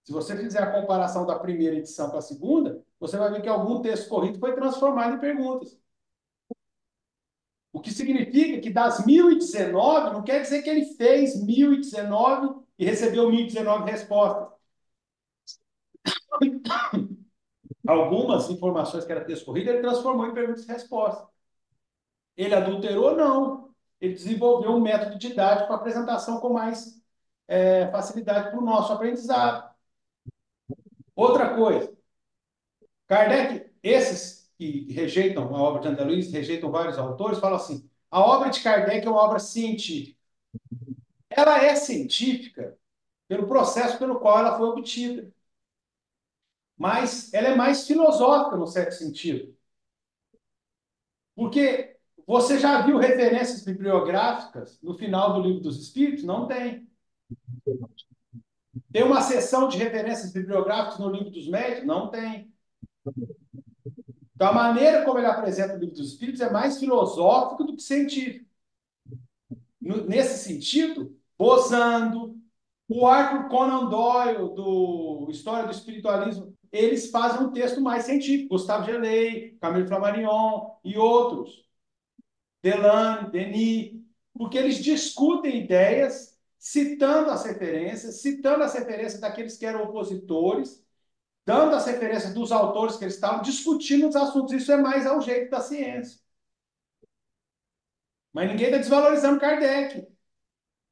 Se 0.04 0.12
você 0.12 0.36
fizer 0.36 0.62
a 0.62 0.72
comparação 0.72 1.24
da 1.26 1.38
primeira 1.38 1.76
edição 1.76 2.10
com 2.10 2.18
a 2.18 2.22
segunda, 2.22 2.84
você 2.98 3.16
vai 3.16 3.30
ver 3.30 3.42
que 3.42 3.48
algum 3.48 3.80
texto 3.80 4.08
corrido 4.08 4.38
foi 4.38 4.54
transformado 4.54 5.14
em 5.16 5.20
perguntas. 5.20 5.78
O 7.72 7.80
que 7.80 7.90
significa 7.92 8.60
que 8.60 8.70
das 8.70 9.04
1019, 9.06 10.12
não 10.12 10.22
quer 10.24 10.42
dizer 10.42 10.62
que 10.62 10.70
ele 10.70 10.84
fez 10.96 11.40
1019 11.42 12.60
e 12.78 12.84
recebeu 12.84 13.28
1019 13.30 13.90
respostas. 13.90 14.48
Algumas 17.86 18.48
informações 18.50 19.04
que 19.04 19.12
era 19.12 19.24
texto 19.24 19.44
corrido, 19.44 19.68
ele 19.70 19.80
transformou 19.82 20.26
em 20.26 20.32
perguntas 20.34 20.64
e 20.64 20.68
respostas. 20.72 21.28
Ele 22.36 22.54
adulterou? 22.56 23.16
Não. 23.16 23.69
Ele 24.00 24.14
desenvolveu 24.14 24.72
um 24.72 24.80
método 24.80 25.18
didático 25.18 25.66
para 25.68 25.76
apresentação 25.76 26.40
com 26.40 26.50
mais 26.52 27.00
é, 27.48 27.90
facilidade 27.90 28.50
para 28.50 28.58
o 28.58 28.64
nosso 28.64 28.92
aprendizado. 28.92 29.70
Outra 31.14 31.54
coisa, 31.54 31.92
Kardec, 33.06 33.70
esses 33.82 34.50
que 34.56 34.90
rejeitam 34.92 35.54
a 35.54 35.62
obra 35.62 35.80
de 35.82 35.88
André 35.88 36.04
Luiz, 36.04 36.32
rejeitam 36.32 36.70
vários 36.70 36.98
autores, 36.98 37.38
falam 37.38 37.56
assim: 37.56 37.88
a 38.10 38.20
obra 38.20 38.50
de 38.50 38.62
Kardec 38.62 39.06
é 39.06 39.10
uma 39.10 39.20
obra 39.22 39.38
científica. 39.38 40.18
Ela 41.28 41.64
é 41.64 41.74
científica 41.76 42.78
pelo 43.28 43.46
processo 43.48 43.98
pelo 43.98 44.20
qual 44.20 44.38
ela 44.40 44.56
foi 44.58 44.68
obtida. 44.68 45.32
Mas 46.76 47.32
ela 47.32 47.48
é 47.48 47.54
mais 47.54 47.86
filosófica, 47.86 48.56
no 48.56 48.66
certo 48.66 48.92
sentido. 48.94 49.54
Porque 51.34 51.89
você 52.30 52.60
já 52.60 52.82
viu 52.82 52.96
referências 52.96 53.64
bibliográficas 53.64 54.78
no 54.80 54.94
final 54.94 55.34
do 55.34 55.40
Livro 55.40 55.60
dos 55.60 55.82
Espíritos? 55.82 56.22
Não 56.22 56.46
tem. 56.46 56.88
Tem 58.92 59.02
uma 59.02 59.20
seção 59.20 59.66
de 59.66 59.76
referências 59.76 60.32
bibliográficas 60.32 61.00
no 61.00 61.10
livro 61.10 61.30
dos 61.30 61.48
médios? 61.48 61.84
Não 61.84 62.08
tem. 62.08 62.48
Então, 64.32 64.48
a 64.48 64.52
maneira 64.52 65.04
como 65.04 65.18
ele 65.18 65.26
apresenta 65.26 65.74
o 65.74 65.78
livro 65.78 65.96
dos 65.96 66.12
Espíritos 66.12 66.40
é 66.40 66.48
mais 66.48 66.78
filosófico 66.78 67.64
do 67.64 67.74
que 67.74 67.82
científico. 67.82 68.46
Nesse 69.80 70.44
sentido, 70.48 71.12
Bozando, 71.36 72.38
o 72.88 73.08
Arthur 73.08 73.48
Conan 73.48 73.88
Doyle, 73.88 74.54
do 74.54 75.26
História 75.30 75.66
do 75.66 75.72
Espiritualismo, 75.72 76.56
eles 76.70 77.10
fazem 77.10 77.44
um 77.44 77.50
texto 77.50 77.80
mais 77.80 78.04
científico. 78.04 78.50
Gustavo 78.50 78.84
Gelei, 78.84 79.56
Camille 79.60 79.88
Flammarion 79.88 80.76
e 80.84 80.96
outros. 80.96 81.68
Delane, 82.62 83.30
Denis, 83.30 84.00
porque 84.34 84.58
eles 84.58 84.82
discutem 84.82 85.64
ideias 85.64 86.38
citando 86.58 87.30
as 87.30 87.44
referências, 87.44 88.20
citando 88.20 88.62
as 88.64 88.74
referências 88.74 89.20
daqueles 89.20 89.56
que 89.56 89.66
eram 89.66 89.84
opositores, 89.84 90.84
dando 91.46 91.74
as 91.76 91.86
referências 91.86 92.34
dos 92.34 92.52
autores 92.52 92.96
que 92.96 93.04
eles 93.04 93.14
estavam 93.14 93.42
discutindo 93.42 94.08
os 94.08 94.16
assuntos. 94.16 94.52
Isso 94.54 94.72
é 94.72 94.76
mais 94.76 95.06
ao 95.06 95.20
jeito 95.22 95.50
da 95.50 95.60
ciência. 95.60 96.20
Mas 98.32 98.48
ninguém 98.48 98.66
está 98.66 98.78
desvalorizando 98.78 99.40
Kardec. 99.40 100.06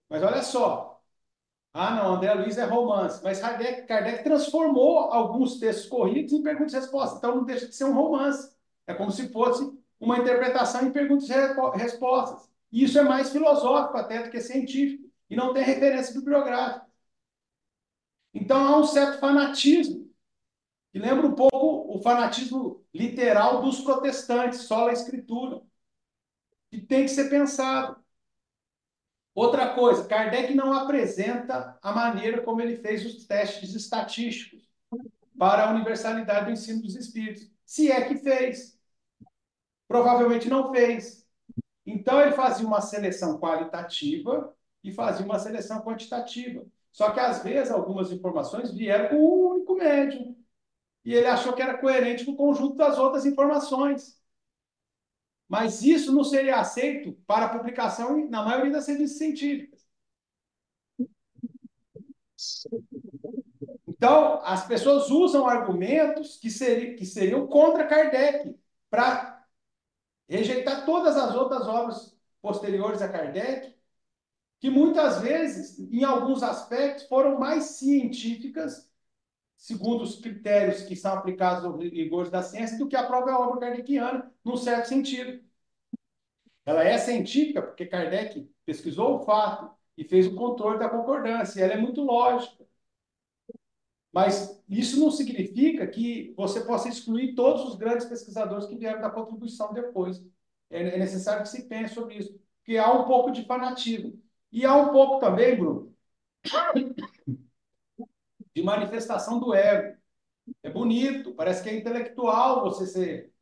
Mas 0.09 0.23
olha 0.23 0.43
só. 0.43 1.03
Ah, 1.73 1.95
não, 1.97 2.16
André 2.16 2.35
Luiz 2.35 2.59
é 2.59 2.64
romance. 2.64 3.23
Mas 3.25 3.41
Kardec, 3.41 3.87
Kardec 3.87 4.25
transformou 4.25 5.12
alguns 5.12 5.59
textos 5.61 5.89
corridos 5.89 6.33
em 6.33 6.43
perguntas 6.43 6.73
e 6.75 6.77
respostas. 6.79 7.19
Então 7.19 7.37
não 7.37 7.45
deixa 7.45 7.69
de 7.69 7.75
ser 7.77 7.85
um 7.85 7.95
romance. 7.95 8.57
É 8.87 8.95
como 8.95 9.12
se 9.12 9.29
fosse 9.31 9.78
uma 10.01 10.18
interpretação 10.18 10.86
em 10.86 10.92
perguntas 10.92 11.28
e 11.28 11.78
respostas. 11.78 12.49
E 12.70 12.84
isso 12.84 12.99
é 12.99 13.03
mais 13.03 13.30
filosófico 13.30 13.96
até 13.96 14.22
do 14.22 14.30
que 14.30 14.40
científico 14.40 15.11
e 15.28 15.36
não 15.36 15.53
tem 15.53 15.62
referência 15.62 16.14
bibliográfica. 16.14 16.86
Então 18.32 18.66
há 18.66 18.78
um 18.78 18.84
certo 18.84 19.18
fanatismo, 19.18 20.09
que 20.92 20.99
lembra 20.99 21.26
um 21.26 21.34
pouco 21.34 21.96
o 21.96 22.01
fanatismo 22.03 22.84
literal 22.94 23.62
dos 23.62 23.80
protestantes, 23.80 24.61
só 24.61 24.88
a 24.88 24.92
escritura, 24.92 25.62
que 26.70 26.80
tem 26.80 27.05
que 27.05 27.11
ser 27.11 27.28
pensado. 27.28 28.03
Outra 29.34 29.74
coisa, 29.74 30.07
Kardec 30.07 30.55
não 30.55 30.72
apresenta 30.72 31.78
a 31.80 31.92
maneira 31.92 32.42
como 32.42 32.61
ele 32.61 32.76
fez 32.76 33.05
os 33.05 33.24
testes 33.26 33.74
estatísticos 33.74 34.68
para 35.38 35.68
a 35.68 35.70
universalidade 35.70 36.46
do 36.46 36.53
ensino 36.53 36.82
dos 36.82 36.96
espíritos. 36.96 37.51
Se 37.64 37.90
é 37.90 38.09
que 38.09 38.16
fez. 38.16 38.78
Provavelmente 39.89 40.49
não 40.49 40.70
fez. 40.72 41.26
Então, 41.86 42.20
ele 42.20 42.32
fazia 42.32 42.66
uma 42.66 42.80
seleção 42.80 43.39
qualitativa 43.41 44.55
e 44.84 44.93
fazia 44.93 45.24
uma 45.24 45.39
seleção 45.39 45.82
quantitativa. 45.82 46.64
Só 46.93 47.11
que, 47.11 47.20
às 47.20 47.43
vezes, 47.43 47.72
algumas 47.72 48.12
informações 48.12 48.72
vieram 48.72 49.09
com 49.11 49.16
um 49.16 49.55
único 49.55 49.74
médium. 49.74 50.36
E 51.05 51.14
ele 51.14 51.26
achou 51.26 51.55
que 51.55 51.62
era 51.62 51.78
coerente 51.78 52.24
com 52.24 52.32
o 52.32 52.36
conjunto 52.36 52.76
das 52.76 52.99
outras 52.99 53.24
informações. 53.24 54.20
Mas 55.49 55.82
isso 55.82 56.12
não 56.12 56.22
seria 56.24 56.61
aceito 56.61 57.14
para 57.26 57.49
publicação 57.49 58.28
na 58.28 58.45
maioria 58.45 58.72
das 58.72 58.86
revistas 58.86 59.18
científicas. 59.18 59.89
Então, 63.86 64.41
as 64.45 64.66
pessoas 64.66 65.11
usam 65.11 65.47
argumentos 65.47 66.36
que, 66.36 66.51
seriam, 66.51 66.97
que 66.97 67.05
seriam 67.05 67.47
contra 67.47 67.86
Kardec 67.86 68.55
para 68.91 69.38
rejeitar 70.29 70.85
todas 70.85 71.16
as 71.16 71.35
outras 71.35 71.66
obras 71.66 72.16
posteriores 72.43 73.03
a 73.03 73.09
Kardec, 73.09 73.74
que 74.61 74.70
muitas 74.70 75.20
vezes, 75.20 75.79
em 75.79 76.05
alguns 76.05 76.43
aspectos, 76.43 77.07
foram 77.07 77.39
mais 77.39 77.64
científicas, 77.64 78.91
segundo 79.57 80.03
os 80.03 80.20
critérios 80.20 80.83
que 80.83 80.97
são 80.97 81.14
aplicados 81.14 81.64
aos 81.64 81.81
rigores 81.81 82.31
da 82.31 82.43
ciência, 82.43 82.79
do 82.79 82.89
que 82.89 82.97
a 82.97 83.07
própria 83.07 83.39
obra 83.39 83.61
kardeciana, 83.61 84.33
num 84.45 84.57
certo 84.57 84.87
sentido. 84.87 85.43
Ela 86.66 86.85
é 86.85 86.99
científica 86.99 87.62
porque 87.62 87.87
Kardec 87.87 88.49
pesquisou 88.66 89.16
o 89.16 89.24
fato 89.24 89.74
e 89.97 90.05
fez 90.05 90.26
o 90.26 90.35
controle 90.35 90.79
da 90.79 90.89
concordância, 90.89 91.62
ela 91.62 91.74
é 91.74 91.79
muito 91.79 92.03
lógica. 92.03 92.68
Mas 94.12 94.62
isso 94.68 94.98
não 94.98 95.11
significa 95.11 95.86
que 95.86 96.32
você 96.36 96.61
possa 96.62 96.88
excluir 96.88 97.34
todos 97.34 97.64
os 97.64 97.76
grandes 97.76 98.06
pesquisadores 98.06 98.66
que 98.66 98.76
vieram 98.76 99.00
da 99.00 99.11
contribuição 99.11 99.72
depois. 99.72 100.24
É, 100.70 100.80
é 100.80 100.98
necessário 100.98 101.42
que 101.42 101.48
se 101.48 101.68
pense 101.68 101.94
sobre 101.94 102.16
isso, 102.16 102.38
porque 102.59 102.76
há 102.78 102.92
um 102.92 103.04
pouco 103.04 103.30
de 103.30 103.44
fanatismo. 103.44 104.20
E 104.50 104.64
há 104.64 104.74
um 104.74 104.90
pouco 104.92 105.18
também, 105.18 105.56
Bruno, 105.56 105.94
de 108.54 108.62
manifestação 108.62 109.38
do 109.38 109.54
ego. 109.54 109.96
É 110.62 110.70
bonito, 110.70 111.34
parece 111.34 111.62
que 111.62 111.68
é 111.68 111.76
intelectual 111.76 112.62
você 112.62 112.86
ser 112.86 113.32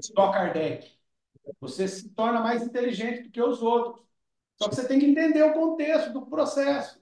só 0.00 0.30
Kardec. 0.32 0.96
Você 1.60 1.88
se 1.88 2.08
torna 2.10 2.40
mais 2.40 2.62
inteligente 2.62 3.22
do 3.22 3.30
que 3.30 3.42
os 3.42 3.62
outros. 3.62 4.04
Só 4.56 4.68
que 4.68 4.74
você 4.74 4.86
tem 4.86 4.98
que 4.98 5.06
entender 5.06 5.42
o 5.42 5.54
contexto 5.54 6.12
do 6.12 6.26
processo. 6.26 6.97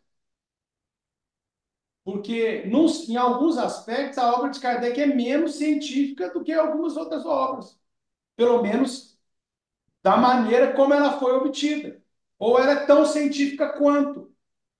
Porque, 2.07 2.63
nos, 2.67 3.09
em 3.09 3.17
alguns 3.17 3.59
aspectos, 3.59 4.17
a 4.17 4.33
obra 4.33 4.49
de 4.51 4.61
Kardec 4.61 5.01
é 5.01 5.07
menos 5.07 5.57
científica 5.57 6.31
do 6.31 6.45
que 6.45 6.53
algumas 6.53 6.97
outras 6.97 7.27
obras. 7.27 7.77
Pelo 8.37 8.63
menos 8.63 9.19
da 10.05 10.17
maneira 10.17 10.73
como 10.75 10.95
ela 10.95 11.19
foi 11.19 11.33
obtida. 11.33 12.01
Ou 12.39 12.61
ela 12.61 12.71
é 12.71 12.87
tão 12.87 13.05
científica 13.05 13.71
quanto. 13.71 14.31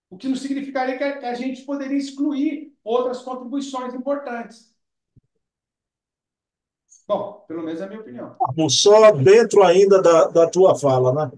O 0.09 0.17
que 0.17 0.29
não 0.29 0.37
significaria 0.37 0.97
que 0.97 1.03
a 1.03 1.35
gente 1.35 1.63
poderia 1.63 1.99
excluir 1.99 2.73
outras 2.85 3.23
contribuições 3.23 3.93
importantes. 3.93 4.73
Bom, 7.09 7.45
pelo 7.49 7.65
menos 7.65 7.81
é 7.81 7.87
a 7.87 7.89
minha 7.89 8.03
opinião. 8.03 8.37
Só 8.71 9.11
dentro 9.11 9.65
ainda 9.65 10.01
da, 10.01 10.29
da 10.29 10.49
tua 10.49 10.79
fala, 10.79 11.13
né? 11.13 11.33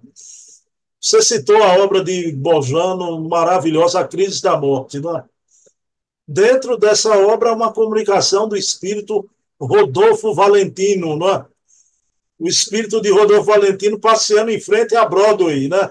Você 1.00 1.22
citou 1.22 1.56
a 1.62 1.82
obra 1.82 2.04
de 2.04 2.30
Bojano 2.32 3.26
maravilhosa, 3.26 4.00
A 4.00 4.06
Crise 4.06 4.42
da 4.42 4.60
Morte, 4.60 5.00
não 5.00 5.16
é? 5.16 5.24
Dentro 6.28 6.76
dessa 6.76 7.16
obra 7.16 7.54
uma 7.54 7.72
comunicação 7.72 8.46
do 8.46 8.54
espírito 8.54 9.26
Rodolfo 9.58 10.34
Valentino, 10.34 11.16
não 11.16 11.30
é? 11.30 11.46
O 12.38 12.46
espírito 12.46 13.00
de 13.00 13.10
Rodolfo 13.10 13.44
Valentino 13.44 13.98
passeando 13.98 14.50
em 14.50 14.60
frente 14.60 14.94
à 14.94 15.06
Broadway, 15.06 15.68
né? 15.68 15.90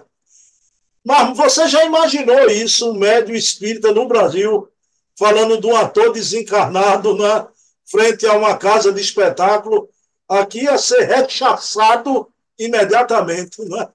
Mas 1.03 1.35
você 1.35 1.67
já 1.67 1.83
imaginou 1.83 2.49
isso, 2.49 2.91
um 2.91 2.93
médio 2.93 3.35
espírita 3.35 3.91
no 3.91 4.07
Brasil, 4.07 4.69
falando 5.17 5.59
de 5.59 5.65
um 5.65 5.75
ator 5.75 6.13
desencarnado, 6.13 7.17
né? 7.17 7.47
Frente 7.89 8.27
a 8.27 8.33
uma 8.33 8.55
casa 8.55 8.93
de 8.93 9.01
espetáculo, 9.01 9.89
aqui 10.29 10.63
ia 10.63 10.77
ser 10.77 11.01
rechaçado 11.03 12.27
imediatamente, 12.59 13.63
né? 13.65 13.88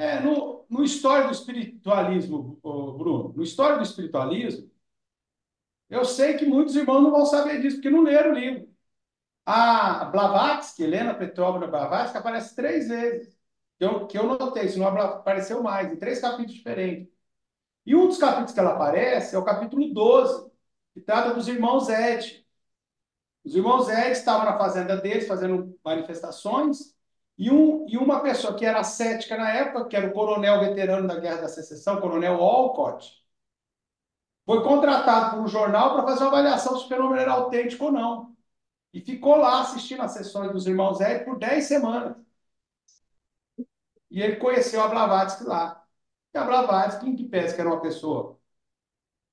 É, 0.00 0.18
no, 0.20 0.64
no 0.70 0.82
história 0.82 1.26
do 1.26 1.32
espiritualismo, 1.32 2.58
Bruno, 2.62 3.34
no 3.36 3.42
história 3.42 3.76
do 3.76 3.82
espiritualismo, 3.82 4.70
eu 5.90 6.04
sei 6.04 6.36
que 6.38 6.46
muitos 6.46 6.74
irmãos 6.76 7.02
não 7.02 7.10
vão 7.10 7.26
saber 7.26 7.60
disso, 7.60 7.76
porque 7.76 7.90
não 7.90 8.02
leram 8.02 8.30
o 8.30 8.34
livro. 8.34 8.68
A 9.46 10.06
Blavatsky, 10.06 10.84
Helena 10.84 11.14
Petrovna 11.14 11.66
Blavatsky, 11.66 12.18
aparece 12.18 12.56
três 12.56 12.88
vezes. 12.88 13.38
Que 13.78 13.84
eu, 13.86 14.06
que 14.06 14.18
eu 14.18 14.26
notei, 14.26 14.68
se 14.68 14.78
não 14.78 14.86
apareceu 14.88 15.62
mais, 15.62 15.92
em 15.92 15.96
três 15.96 16.20
capítulos 16.20 16.54
diferentes. 16.54 17.12
E 17.86 17.94
um 17.96 18.08
dos 18.08 18.18
capítulos 18.18 18.52
que 18.52 18.60
ela 18.60 18.74
aparece 18.74 19.36
é 19.36 19.38
o 19.38 19.44
capítulo 19.44 19.92
12, 19.92 20.50
que 20.94 21.00
trata 21.00 21.34
dos 21.34 21.48
irmãos 21.48 21.88
Ed. 21.88 22.46
Os 23.44 23.54
irmãos 23.56 23.88
Ed 23.88 24.12
estavam 24.12 24.46
na 24.46 24.58
fazenda 24.58 24.96
deles 24.96 25.26
fazendo 25.28 25.78
manifestações, 25.84 26.96
e, 27.40 27.50
um, 27.50 27.86
e 27.88 27.96
uma 27.96 28.20
pessoa 28.22 28.54
que 28.54 28.66
era 28.66 28.84
cética 28.84 29.36
na 29.36 29.50
época, 29.50 29.86
que 29.88 29.96
era 29.96 30.06
o 30.08 30.12
coronel 30.12 30.60
veterano 30.60 31.08
da 31.08 31.18
Guerra 31.18 31.42
da 31.42 31.48
Secessão, 31.48 32.00
coronel 32.00 32.38
Walcott, 32.38 33.24
foi 34.44 34.62
contratado 34.62 35.36
por 35.36 35.44
um 35.44 35.48
jornal 35.48 35.94
para 35.94 36.04
fazer 36.04 36.24
uma 36.24 36.28
avaliação 36.28 36.76
se 36.78 36.84
o 36.84 36.88
fenômeno 36.88 37.20
era 37.20 37.32
autêntico 37.32 37.86
ou 37.86 37.92
não. 37.92 38.36
E 38.92 39.00
ficou 39.00 39.36
lá 39.36 39.62
assistindo 39.62 40.02
as 40.02 40.12
sessões 40.12 40.52
dos 40.52 40.66
irmãos 40.66 41.00
Ed 41.00 41.24
por 41.24 41.38
10 41.38 41.64
semanas. 41.64 42.16
E 44.10 44.20
ele 44.20 44.36
conheceu 44.36 44.82
a 44.82 44.88
Blavatsky 44.88 45.44
lá. 45.44 45.84
E 46.34 46.38
a 46.38 46.44
Blavatsky, 46.44 47.08
em 47.08 47.16
que 47.16 47.24
pese 47.24 47.54
que 47.54 47.60
era 47.60 47.70
uma 47.70 47.80
pessoa 47.80 48.38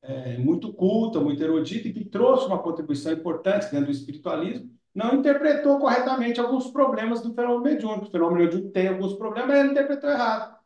é, 0.01 0.37
muito 0.37 0.73
culta, 0.73 1.19
muito 1.19 1.43
erudita, 1.43 1.87
e 1.87 1.93
que 1.93 2.05
trouxe 2.05 2.45
uma 2.47 2.61
contribuição 2.61 3.11
importante 3.11 3.69
dentro 3.71 3.87
do 3.87 3.91
espiritualismo, 3.91 4.76
não 4.97 5.13
interpretou 5.13 5.77
corretamente 5.79 6.39
alguns 6.39 6.71
problemas 6.71 7.21
do 7.21 7.31
fenômeno 7.31 7.61
mediúnico. 7.61 8.07
O 8.07 8.11
fenômeno 8.11 8.39
mediúnico 8.39 8.71
tem 8.71 8.87
alguns 8.87 9.13
problemas, 9.13 9.49
mas 9.49 9.59
ele 9.59 9.71
interpretou 9.71 10.09
errado. 10.09 10.57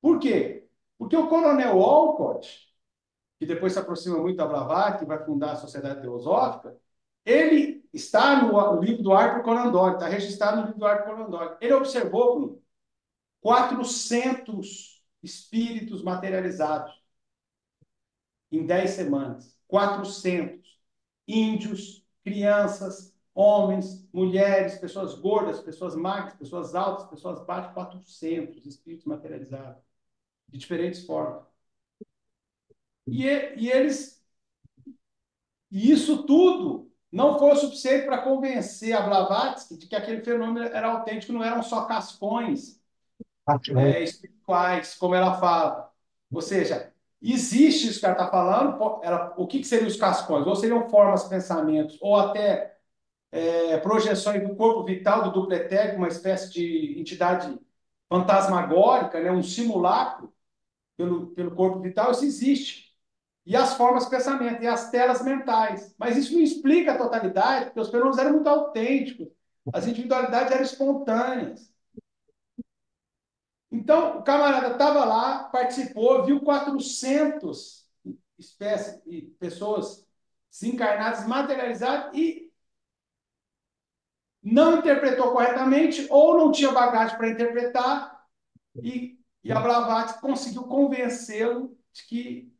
Por 0.00 0.20
quê? 0.20 0.68
Porque 0.96 1.16
o 1.16 1.28
coronel 1.28 1.76
Walcott, 1.76 2.72
que 3.40 3.44
depois 3.46 3.72
se 3.72 3.80
aproxima 3.80 4.18
muito 4.18 4.36
da 4.36 4.46
Blavatsky, 4.46 5.00
que 5.00 5.04
vai 5.06 5.24
fundar 5.24 5.52
a 5.52 5.56
Sociedade 5.56 6.00
Teosófica, 6.00 6.78
ele 7.24 7.84
está 7.92 8.40
no 8.40 8.80
livro 8.80 9.02
do 9.02 9.12
Arthur 9.12 9.42
Conan 9.42 9.72
Doyle, 9.72 9.94
está 9.94 10.06
registrado 10.06 10.58
no 10.58 10.62
livro 10.66 10.78
do 10.78 10.86
Arthur 10.86 11.16
Conan 11.16 11.30
Doyle. 11.30 11.56
Ele 11.60 11.74
observou 11.74 12.62
400 13.40 15.02
espíritos 15.24 16.04
materializados 16.04 17.02
em 18.52 18.64
10 18.64 18.90
semanas. 18.90 19.58
400. 19.66 20.62
Índios, 21.26 22.04
crianças, 22.24 23.11
homens, 23.34 24.08
mulheres, 24.12 24.78
pessoas 24.78 25.14
gordas, 25.14 25.60
pessoas 25.60 25.96
magras, 25.96 26.34
pessoas 26.34 26.74
altas, 26.74 27.08
pessoas 27.08 27.44
baixas, 27.44 27.72
400 27.72 28.66
espíritos 28.66 29.06
materializados, 29.06 29.82
de 30.48 30.58
diferentes 30.58 31.04
formas. 31.04 31.44
E, 33.06 33.24
e 33.24 33.70
eles. 33.70 34.22
E 35.70 35.90
isso 35.90 36.24
tudo 36.24 36.92
não 37.10 37.38
foi 37.38 37.52
o 37.52 37.56
suficiente 37.56 38.06
para 38.06 38.22
convencer 38.22 38.94
a 38.94 39.02
Blavatsky 39.02 39.76
de 39.76 39.86
que 39.86 39.96
aquele 39.96 40.22
fenômeno 40.22 40.66
era 40.66 40.88
autêntico, 40.88 41.32
não 41.32 41.42
eram 41.42 41.62
só 41.62 41.86
cascões 41.86 42.80
é, 43.74 44.02
espirituais, 44.02 44.94
como 44.94 45.14
ela 45.14 45.38
fala. 45.38 45.90
Ou 46.30 46.42
seja, 46.42 46.92
existe 47.20 47.88
isso 47.88 48.00
que 48.00 48.06
ela 48.06 48.14
está 48.14 48.28
falando, 48.30 49.00
ela, 49.02 49.34
o 49.36 49.46
que, 49.46 49.58
que 49.60 49.66
seriam 49.66 49.88
os 49.88 49.96
cascões? 49.96 50.46
Ou 50.46 50.56
seriam 50.56 50.88
formas, 50.88 51.24
pensamentos, 51.24 51.98
ou 52.00 52.16
até 52.16 52.71
é, 53.32 53.78
projeções 53.78 54.46
do 54.46 54.54
corpo 54.54 54.84
vital 54.84 55.24
do 55.24 55.32
duplo 55.32 55.54
etérico, 55.54 55.96
uma 55.96 56.08
espécie 56.08 56.52
de 56.52 57.00
entidade 57.00 57.58
fantasmagórica, 58.08 59.20
né, 59.20 59.32
um 59.32 59.42
simulacro 59.42 60.32
pelo, 60.96 61.28
pelo 61.28 61.54
corpo 61.54 61.80
vital, 61.80 62.10
isso 62.12 62.26
existe. 62.26 62.92
E 63.46 63.56
as 63.56 63.74
formas 63.74 64.04
de 64.04 64.10
pensamento, 64.10 64.62
e 64.62 64.66
as 64.68 64.90
telas 64.90 65.24
mentais. 65.24 65.94
Mas 65.98 66.16
isso 66.16 66.34
não 66.34 66.42
explica 66.42 66.92
a 66.92 66.98
totalidade, 66.98 67.66
porque 67.66 67.80
os 67.80 67.90
fenômenos 67.90 68.18
eram 68.18 68.34
muito 68.34 68.48
autênticos, 68.48 69.28
as 69.72 69.86
individualidades 69.86 70.52
eram 70.52 70.62
espontâneas. 70.62 71.72
Então, 73.70 74.18
o 74.18 74.22
camarada 74.22 74.72
estava 74.72 75.04
lá, 75.04 75.44
participou, 75.44 76.24
viu 76.24 76.40
400 76.40 77.88
espécies 78.38 79.00
e 79.06 79.22
pessoas 79.22 80.06
desencarnados, 80.50 81.26
materializados 81.26 82.16
e 82.16 82.51
não 84.42 84.78
interpretou 84.78 85.32
corretamente 85.32 86.06
ou 86.10 86.36
não 86.36 86.50
tinha 86.50 86.72
bagagem 86.72 87.16
para 87.16 87.30
interpretar 87.30 88.26
e, 88.82 89.18
e 89.44 89.52
a 89.52 89.60
Blavatsky 89.60 90.20
conseguiu 90.20 90.64
convencê-lo 90.64 91.76
de 91.92 92.04
que 92.06 92.52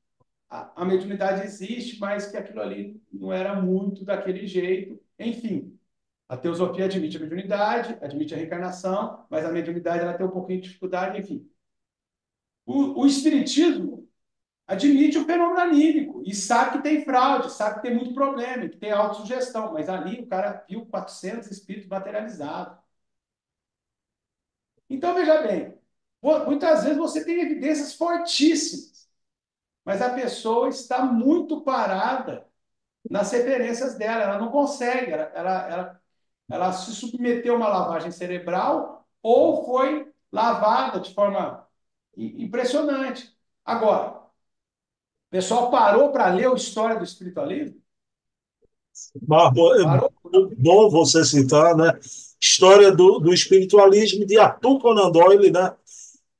a, 0.48 0.82
a 0.82 0.84
mediunidade 0.84 1.44
existe, 1.44 1.98
mas 1.98 2.26
que 2.26 2.36
aquilo 2.36 2.60
ali 2.60 3.02
não 3.10 3.32
era 3.32 3.60
muito 3.60 4.04
daquele 4.04 4.46
jeito. 4.46 5.00
Enfim, 5.18 5.78
a 6.28 6.36
teosofia 6.36 6.84
admite 6.84 7.16
a 7.16 7.20
mediunidade, 7.20 7.98
admite 8.00 8.34
a 8.34 8.36
reencarnação, 8.36 9.26
mas 9.30 9.44
a 9.44 9.50
mediunidade 9.50 10.02
ela 10.02 10.14
tem 10.14 10.26
um 10.26 10.30
pouquinho 10.30 10.60
de 10.60 10.68
dificuldade, 10.68 11.18
enfim. 11.18 11.48
O, 12.64 13.02
o 13.02 13.06
espiritismo 13.06 14.01
admite 14.72 15.18
o 15.18 15.24
fenômeno 15.24 15.60
anímico 15.60 16.22
e 16.26 16.34
sabe 16.34 16.72
que 16.78 16.82
tem 16.82 17.04
fraude, 17.04 17.52
sabe 17.52 17.76
que 17.76 17.82
tem 17.82 17.94
muito 17.96 18.14
problema, 18.14 18.68
que 18.68 18.76
tem 18.78 18.90
autossugestão, 18.92 19.72
mas 19.72 19.88
ali 19.88 20.20
o 20.20 20.26
cara 20.26 20.64
viu 20.68 20.86
400 20.86 21.50
espíritos 21.50 21.88
materializados. 21.88 22.78
Então, 24.88 25.14
veja 25.14 25.42
bem, 25.42 25.74
muitas 26.46 26.82
vezes 26.84 26.98
você 26.98 27.24
tem 27.24 27.40
evidências 27.40 27.94
fortíssimas, 27.94 29.08
mas 29.84 30.02
a 30.02 30.10
pessoa 30.14 30.68
está 30.68 31.04
muito 31.04 31.62
parada 31.62 32.46
nas 33.10 33.32
referências 33.32 33.96
dela, 33.96 34.24
ela 34.24 34.38
não 34.38 34.50
consegue, 34.52 35.12
ela, 35.12 35.24
ela, 35.34 35.68
ela, 35.70 36.02
ela 36.50 36.72
se 36.74 36.92
submeteu 36.94 37.54
a 37.54 37.58
uma 37.58 37.68
lavagem 37.68 38.12
cerebral 38.12 39.06
ou 39.22 39.66
foi 39.66 40.12
lavada 40.32 41.00
de 41.00 41.14
forma 41.14 41.66
impressionante. 42.16 43.36
Agora, 43.64 44.21
pessoal 45.32 45.70
parou 45.70 46.12
para 46.12 46.28
ler 46.28 46.46
a 46.46 46.54
história 46.54 46.96
do 46.96 47.04
espiritualismo? 47.04 47.80
Marco, 49.26 49.72
é 49.74 49.82
bom 50.58 50.90
você 50.90 51.24
citar, 51.24 51.74
né? 51.74 51.98
História 52.38 52.92
do, 52.92 53.18
do 53.18 53.32
espiritualismo 53.32 54.26
de 54.26 54.38
Arthur 54.38 54.78
Conan 54.78 55.10
Doyle, 55.10 55.50
né? 55.50 55.74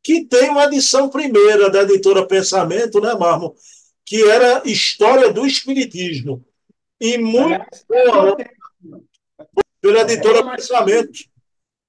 Que 0.02 0.26
tem 0.26 0.50
uma 0.50 0.64
edição 0.64 1.08
primeira 1.08 1.70
da 1.70 1.82
editora 1.82 2.26
Pensamento, 2.26 3.00
né, 3.00 3.14
Marmo? 3.14 3.54
Que 4.04 4.22
era 4.28 4.62
História 4.66 5.32
do 5.32 5.46
Espiritismo. 5.46 6.44
E 7.00 7.16
muito 7.16 7.64
boa, 7.88 8.36
pela 9.80 10.00
editora 10.02 10.50
Pensamento. 10.54 11.18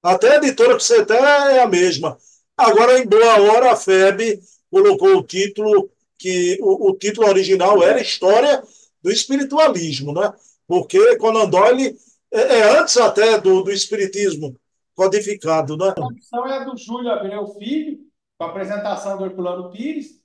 Até 0.02 0.32
a 0.32 0.36
editora 0.36 0.76
que 0.76 0.82
você 0.82 1.04
tem 1.04 1.16
é 1.16 1.60
a 1.60 1.68
mesma. 1.68 2.16
Agora, 2.56 2.98
em 2.98 3.06
boa 3.06 3.40
hora, 3.40 3.72
a 3.72 3.76
FEB 3.76 4.40
colocou 4.70 5.18
o 5.18 5.22
título 5.22 5.90
que 6.18 6.58
o, 6.60 6.90
o, 6.90 6.96
título 6.96 7.28
original 7.28 7.82
era 7.82 8.00
História 8.00 8.62
do 9.02 9.10
Espiritualismo, 9.10 10.12
né? 10.12 10.32
Porque 10.66 11.16
Conan 11.16 11.48
Doyle 11.48 11.96
é, 12.32 12.40
é 12.40 12.78
antes 12.78 12.96
até 12.96 13.38
do, 13.40 13.62
do 13.62 13.70
Espiritismo 13.70 14.56
codificado, 14.94 15.76
né? 15.76 15.88
A 15.88 15.92
tradução 15.92 16.46
é 16.46 16.64
do 16.64 16.76
Júlio 16.76 17.10
Abreu 17.10 17.46
Filho, 17.58 17.98
com 18.38 18.44
a 18.44 18.48
apresentação 18.48 19.18
do 19.18 19.26
Herculano 19.26 19.70
Pires, 19.70 20.20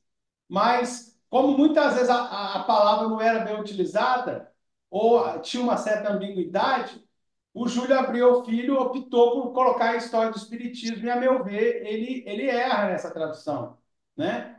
mas 0.47 1.17
como 1.29 1.57
muitas 1.57 1.93
vezes 1.93 2.09
a, 2.09 2.55
a 2.55 2.63
palavra 2.63 3.07
não 3.07 3.21
era 3.21 3.39
bem 3.39 3.59
utilizada, 3.59 4.51
ou 4.89 5.39
tinha 5.41 5.61
uma 5.61 5.77
certa 5.77 6.11
ambiguidade, 6.11 7.03
o 7.53 7.67
Júlio 7.67 7.97
Abreu 7.97 8.43
Filho 8.45 8.79
optou 8.79 9.33
por 9.33 9.53
colocar 9.53 9.91
a 9.91 9.97
história 9.97 10.31
do 10.31 10.37
Espiritismo, 10.37 11.05
e, 11.05 11.09
a 11.09 11.15
meu 11.15 11.43
ver, 11.43 11.85
ele, 11.85 12.23
ele 12.25 12.47
erra 12.47 12.87
nessa 12.87 13.11
tradução. 13.11 13.77
Né? 14.15 14.58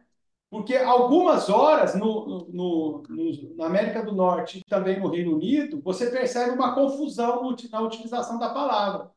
Porque 0.51 0.77
algumas 0.77 1.49
horas 1.49 1.95
no, 1.95 2.49
no, 2.53 3.03
no, 3.09 3.57
na 3.57 3.67
América 3.67 4.03
do 4.03 4.13
Norte 4.13 4.59
e 4.59 4.65
também 4.65 4.99
no 4.99 5.09
Reino 5.09 5.37
Unido, 5.37 5.81
você 5.81 6.11
percebe 6.11 6.51
uma 6.51 6.75
confusão 6.75 7.57
na 7.71 7.81
utilização 7.81 8.37
da 8.37 8.51
palavra. 8.51 9.13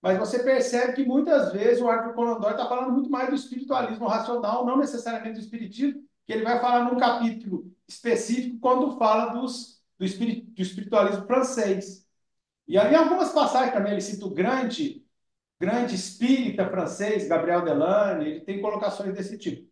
Mas 0.00 0.18
você 0.18 0.38
percebe 0.38 0.92
que 0.92 1.04
muitas 1.04 1.52
vezes 1.52 1.82
o 1.82 1.88
Arthur 1.88 2.14
Conan 2.14 2.38
Doyle 2.38 2.54
está 2.54 2.68
falando 2.68 2.92
muito 2.92 3.10
mais 3.10 3.28
do 3.28 3.34
espiritualismo 3.34 4.06
racional, 4.06 4.64
não 4.64 4.78
necessariamente 4.78 5.34
do 5.34 5.40
espiritismo, 5.40 6.00
que 6.24 6.32
ele 6.32 6.44
vai 6.44 6.60
falar 6.60 6.84
num 6.84 6.96
capítulo 6.96 7.72
específico 7.88 8.58
quando 8.60 8.96
fala 8.96 9.32
dos, 9.32 9.82
do, 9.98 10.04
espirit, 10.04 10.42
do 10.42 10.62
espiritualismo 10.62 11.26
francês. 11.26 12.06
E 12.68 12.78
aí, 12.78 12.92
em 12.92 12.96
algumas 12.96 13.32
passagens 13.32 13.74
também, 13.74 13.92
ele 13.92 14.00
cita 14.00 14.26
o 14.26 14.30
grande, 14.30 15.04
grande 15.58 15.96
espírita 15.96 16.68
francês, 16.68 17.26
Gabriel 17.26 17.64
Delane, 17.64 18.26
ele 18.26 18.40
tem 18.42 18.60
colocações 18.60 19.12
desse 19.14 19.36
tipo. 19.38 19.67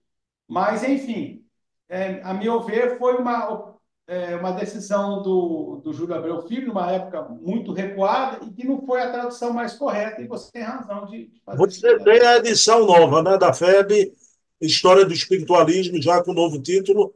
Mas, 0.48 0.82
enfim, 0.84 1.44
é, 1.88 2.20
a 2.22 2.34
meu 2.34 2.62
ver, 2.62 2.98
foi 2.98 3.16
uma, 3.16 3.74
é, 4.06 4.36
uma 4.36 4.52
decisão 4.52 5.22
do, 5.22 5.80
do 5.82 5.92
Júlio 5.92 6.14
Abreu 6.14 6.42
Filho, 6.46 6.68
numa 6.68 6.90
época 6.90 7.22
muito 7.22 7.72
recuada, 7.72 8.44
e 8.44 8.50
que 8.50 8.66
não 8.66 8.84
foi 8.84 9.02
a 9.02 9.10
tradução 9.10 9.52
mais 9.52 9.74
correta, 9.74 10.22
e 10.22 10.26
você 10.26 10.50
tem 10.52 10.62
razão 10.62 11.06
de, 11.06 11.30
fazer 11.44 11.58
Você 11.58 11.94
isso. 11.94 12.04
tem 12.04 12.20
a 12.20 12.36
edição 12.36 12.86
nova 12.86 13.22
né, 13.22 13.36
da 13.36 13.52
FEB, 13.52 14.12
História 14.60 15.04
do 15.04 15.12
Espiritualismo, 15.12 16.00
já 16.00 16.22
com 16.22 16.32
novo 16.32 16.60
título. 16.62 17.12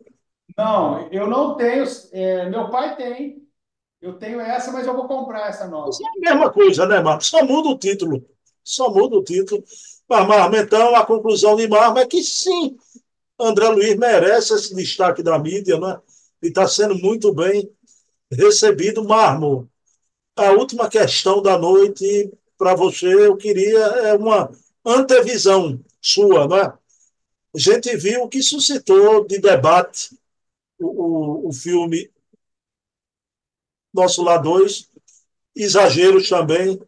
Não, 0.56 1.08
eu 1.10 1.26
não 1.26 1.56
tenho. 1.56 1.84
É, 2.12 2.48
meu 2.50 2.68
pai 2.70 2.96
tem. 2.96 3.42
Eu 4.00 4.14
tenho 4.14 4.40
essa, 4.40 4.72
mas 4.72 4.86
eu 4.86 4.94
vou 4.94 5.06
comprar 5.06 5.48
essa 5.48 5.66
nova. 5.66 5.90
Isso 5.90 6.02
é 6.02 6.28
a 6.28 6.32
mesma 6.32 6.50
coisa, 6.50 6.86
né, 6.86 7.00
Marcos? 7.00 7.28
Só 7.28 7.44
muda 7.44 7.68
o 7.68 7.78
título. 7.78 8.24
Só 8.62 8.90
muda 8.90 9.16
o 9.16 9.24
título. 9.24 9.62
Mas, 10.08 10.26
Marma, 10.26 10.58
então, 10.58 10.94
a 10.94 11.06
conclusão 11.06 11.56
de 11.56 11.68
Marma 11.68 12.00
é 12.00 12.06
que 12.06 12.22
sim, 12.22 12.76
André 13.40 13.68
Luiz 13.68 13.96
merece 13.96 14.54
esse 14.54 14.74
destaque 14.74 15.22
da 15.22 15.38
mídia, 15.38 15.78
né? 15.78 16.00
E 16.42 16.48
está 16.48 16.68
sendo 16.68 16.94
muito 16.94 17.32
bem 17.32 17.70
recebido. 18.30 19.04
Mármore, 19.04 19.66
a 20.36 20.52
última 20.52 20.88
questão 20.88 21.42
da 21.42 21.58
noite 21.58 22.30
para 22.58 22.74
você, 22.74 23.06
eu 23.06 23.36
queria 23.36 23.78
é 23.78 24.14
uma 24.14 24.50
antevisão 24.84 25.82
sua, 26.00 26.46
né? 26.46 26.72
A 27.54 27.58
gente 27.58 27.96
viu 27.96 28.22
o 28.22 28.28
que 28.28 28.42
suscitou 28.42 29.26
de 29.26 29.38
debate 29.38 30.16
o, 30.78 30.86
o, 30.86 31.48
o 31.48 31.52
filme 31.52 32.10
Nosso 33.92 34.22
Lá 34.22 34.36
2, 34.36 34.88
exageros 35.54 36.28
também. 36.28 36.80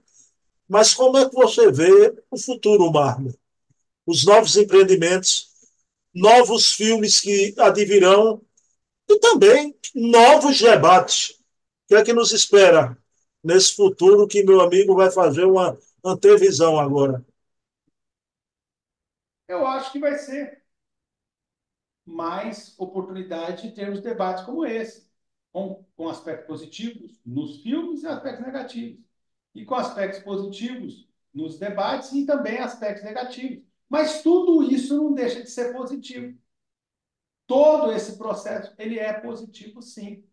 Mas 0.69 0.95
como 0.95 1.19
é 1.19 1.29
que 1.29 1.35
você 1.35 1.71
vê 1.71 2.15
o 2.31 2.39
futuro, 2.39 2.91
Mármore? 2.91 3.39
Os 4.07 4.25
novos 4.25 4.57
empreendimentos 4.57 5.52
novos 6.15 6.73
filmes 6.73 7.21
que 7.21 7.55
advirão 7.59 8.43
e 9.09 9.19
também 9.19 9.77
novos 9.95 10.61
debates. 10.61 11.31
O 11.31 11.89
que 11.89 11.95
é 11.95 12.05
que 12.05 12.13
nos 12.13 12.33
espera 12.33 12.97
nesse 13.43 13.75
futuro 13.75 14.27
que 14.27 14.45
meu 14.45 14.61
amigo 14.61 14.95
vai 14.95 15.11
fazer 15.11 15.45
uma 15.45 15.79
antevisão 16.05 16.79
agora? 16.79 17.25
Eu 19.49 19.67
acho 19.67 19.93
que 19.93 19.99
vai 19.99 20.17
ser 20.17 20.63
mais 22.05 22.75
oportunidade 22.79 23.69
de 23.69 23.75
termos 23.75 24.01
debates 24.01 24.45
como 24.45 24.65
esse, 24.65 25.07
com, 25.53 25.85
com 25.97 26.09
aspectos 26.09 26.47
positivos 26.47 27.21
nos 27.25 27.63
filmes 27.63 28.03
e 28.03 28.07
aspectos 28.07 28.45
negativos. 28.45 29.05
E 29.55 29.65
com 29.65 29.75
aspectos 29.75 30.23
positivos 30.23 31.07
nos 31.33 31.59
debates 31.59 32.13
e 32.13 32.25
também 32.25 32.59
aspectos 32.59 33.05
negativos. 33.05 33.65
Mas 33.93 34.23
tudo 34.23 34.63
isso 34.63 34.97
não 34.97 35.13
deixa 35.13 35.43
de 35.43 35.51
ser 35.51 35.75
positivo. 35.75 36.39
Todo 37.47 37.93
esse 37.93 38.17
processo 38.17 38.75
ele 38.79 38.99
é 38.99 39.13
positivo, 39.13 39.83
sim. 39.83 40.25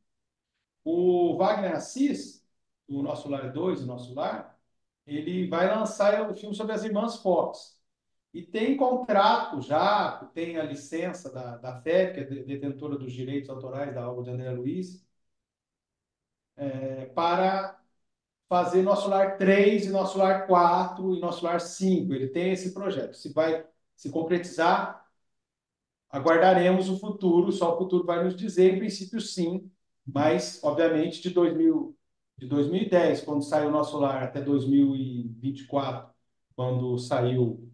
O 0.85 1.35
Wagner 1.37 1.75
Assis, 1.75 2.45
o 2.87 3.01
Nosso 3.03 3.29
Lar 3.29 3.51
2, 3.51 3.83
o 3.83 3.85
Nosso 3.85 4.13
Lar, 4.13 4.57
ele 5.05 5.47
vai 5.49 5.67
lançar 5.67 6.31
o 6.31 6.35
filme 6.35 6.55
sobre 6.55 6.73
as 6.73 6.85
irmãs 6.85 7.17
Fox. 7.17 7.77
E 8.33 8.41
tem 8.43 8.77
contrato 8.77 9.61
já, 9.61 10.23
tem 10.33 10.57
a 10.57 10.63
licença 10.63 11.29
da, 11.29 11.57
da 11.57 11.81
FEB, 11.81 12.13
que 12.13 12.19
é 12.21 12.43
detentora 12.43 12.97
dos 12.97 13.11
direitos 13.11 13.49
autorais 13.49 13.93
da 13.93 14.09
obra 14.09 14.23
de 14.23 14.29
André 14.31 14.51
Luiz, 14.51 15.05
é, 16.55 17.05
para 17.07 17.78
fazer 18.49 18.81
Nosso 18.81 19.09
Lar 19.09 19.37
3 19.37 19.85
e 19.85 19.89
Nosso 19.91 20.17
Lar 20.17 20.47
4 20.47 21.15
e 21.15 21.19
Nosso 21.21 21.45
Lar 21.45 21.61
5. 21.61 22.13
Ele 22.13 22.27
tem 22.29 22.51
esse 22.51 22.73
projeto. 22.73 23.15
Se 23.15 23.31
vai 23.33 23.65
se 23.95 24.09
concretizar, 24.09 25.05
aguardaremos 26.09 26.89
o 26.89 26.99
futuro, 26.99 27.51
só 27.51 27.75
o 27.75 27.77
futuro 27.77 28.05
vai 28.05 28.23
nos 28.23 28.35
dizer, 28.35 28.73
em 28.73 28.79
princípio 28.79 29.21
sim, 29.21 29.71
mas, 30.05 30.59
obviamente, 30.63 31.21
de, 31.21 31.29
2000, 31.29 31.95
de 32.37 32.47
2010, 32.47 33.21
quando 33.21 33.43
saiu 33.43 33.71
Nosso 33.71 33.97
Lar, 33.99 34.23
até 34.23 34.41
2024, 34.41 36.09
quando 36.55 36.97
saiu 36.97 37.69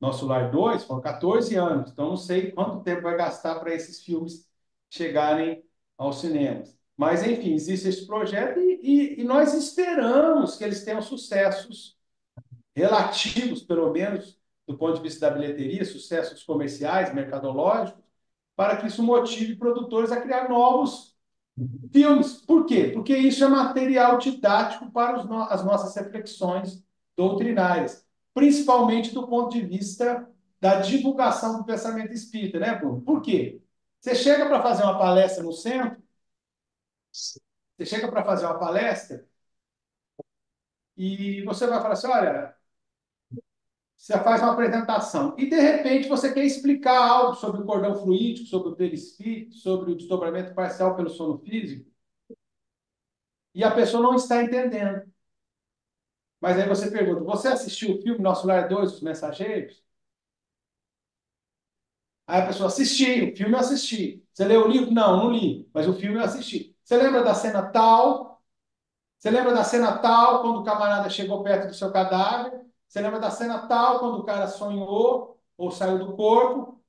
Nosso 0.00 0.26
Lar 0.26 0.50
2, 0.50 0.84
foram 0.84 1.00
14 1.00 1.54
anos. 1.56 1.90
Então, 1.92 2.08
não 2.10 2.16
sei 2.16 2.50
quanto 2.52 2.82
tempo 2.82 3.02
vai 3.02 3.16
gastar 3.16 3.60
para 3.60 3.74
esses 3.74 4.02
filmes 4.02 4.48
chegarem 4.90 5.62
aos 5.96 6.20
cinemas. 6.20 6.75
Mas, 6.96 7.26
enfim, 7.26 7.54
existe 7.54 7.88
esse 7.88 8.06
projeto 8.06 8.58
e, 8.58 8.80
e, 8.82 9.20
e, 9.20 9.24
nós 9.24 9.52
esperamos 9.54 10.56
que 10.56 10.64
eles 10.64 10.84
tenham 10.84 11.02
sucessos 11.02 11.96
relativos, 12.74 13.62
pelo 13.62 13.90
menos 13.92 14.38
do 14.66 14.76
ponto 14.76 14.96
de 14.96 15.02
vista 15.02 15.28
da 15.28 15.36
bilheteria, 15.36 15.84
sucessos 15.84 16.42
comerciais, 16.42 17.14
mercadológicos, 17.14 18.02
para 18.56 18.76
que 18.76 18.86
isso 18.86 19.02
motive 19.02 19.56
produtores 19.56 20.10
a 20.10 20.20
criar 20.20 20.48
novos, 20.48 21.16
Filmes. 21.90 22.34
Por 22.34 22.66
quê? 22.66 22.90
Porque 22.92 23.16
isso 23.16 23.42
é 23.42 23.48
material 23.48 24.18
didático 24.18 24.90
para 24.90 25.24
no 25.24 25.42
as 25.42 25.64
nossas 25.64 25.94
reflexões 25.96 26.84
doutrinárias, 27.16 28.04
principalmente 28.34 29.14
do 29.14 29.26
ponto 29.26 29.52
de 29.52 29.64
vista 29.64 30.28
da 30.60 30.80
divulgação 30.80 31.58
do 31.58 31.64
pensamento 31.64 32.12
espírita, 32.12 32.58
né, 32.58 32.74
Bruno? 32.74 33.00
Por 33.00 33.22
quê? 33.22 33.60
Você 34.00 34.14
chega 34.14 34.46
para 34.46 34.62
fazer 34.62 34.82
uma 34.82 34.98
palestra 34.98 35.42
no 35.42 35.52
centro, 35.52 36.02
você 37.76 37.86
chega 37.86 38.10
para 38.10 38.24
fazer 38.24 38.46
uma 38.46 38.58
palestra 38.58 39.26
e 40.96 41.42
você 41.44 41.66
vai 41.66 41.80
falar 41.80 41.92
assim, 41.94 42.06
olha, 42.08 42.54
você 43.96 44.12
faz 44.22 44.40
uma 44.42 44.52
apresentação 44.52 45.34
e 45.38 45.48
de 45.50 45.56
repente 45.60 46.08
você 46.08 46.32
quer 46.32 46.44
explicar 46.44 46.96
algo 46.98 47.34
sobre 47.34 47.60
o 47.62 47.64
cordão 47.66 47.94
fluídico, 47.94 48.46
sobre 48.48 48.70
o 48.70 48.76
perispírito, 48.76 49.54
sobre 49.56 49.90
o 49.92 49.96
desdobramento 49.96 50.54
parcial 50.54 50.94
pelo 50.96 51.08
sono 51.10 51.38
físico, 51.38 51.90
e 53.54 53.64
a 53.64 53.70
pessoa 53.74 54.02
não 54.02 54.14
está 54.14 54.42
entendendo. 54.42 55.02
Mas 56.40 56.58
aí 56.58 56.66
você 56.68 56.90
pergunta: 56.90 57.22
você 57.24 57.48
assistiu 57.48 57.96
o 57.96 58.02
filme 58.02 58.20
Nosso 58.22 58.46
Lar 58.46 58.68
2, 58.68 58.94
Os 58.94 59.00
Mensageiros? 59.02 59.84
Aí 62.26 62.40
a 62.42 62.46
pessoa 62.46 62.68
assistiu, 62.68 63.32
o 63.32 63.36
filme 63.36 63.54
eu 63.54 63.58
assisti. 63.60 64.24
Você 64.32 64.44
leu 64.44 64.64
o 64.64 64.68
livro? 64.68 64.90
Não, 64.92 65.16
não 65.16 65.30
li, 65.32 65.68
mas 65.72 65.88
o 65.88 65.94
filme 65.94 66.16
eu 66.18 66.22
assisti. 66.24 66.75
Você 66.86 66.96
lembra 66.96 67.24
da 67.24 67.34
cena 67.34 67.62
tal? 67.64 68.40
Você 69.18 69.28
lembra 69.30 69.52
da 69.52 69.64
cena 69.64 69.98
tal, 69.98 70.40
quando 70.42 70.60
o 70.60 70.64
camarada 70.64 71.10
chegou 71.10 71.42
perto 71.42 71.66
do 71.68 71.74
seu 71.74 71.90
cadáver? 71.90 72.64
Você 72.86 73.00
lembra 73.00 73.18
da 73.18 73.28
cena 73.28 73.66
tal, 73.66 73.98
quando 73.98 74.18
o 74.20 74.24
cara 74.24 74.46
sonhou 74.46 75.40
ou 75.58 75.70
saiu 75.72 75.98
do 75.98 76.14
corpo? 76.14 76.80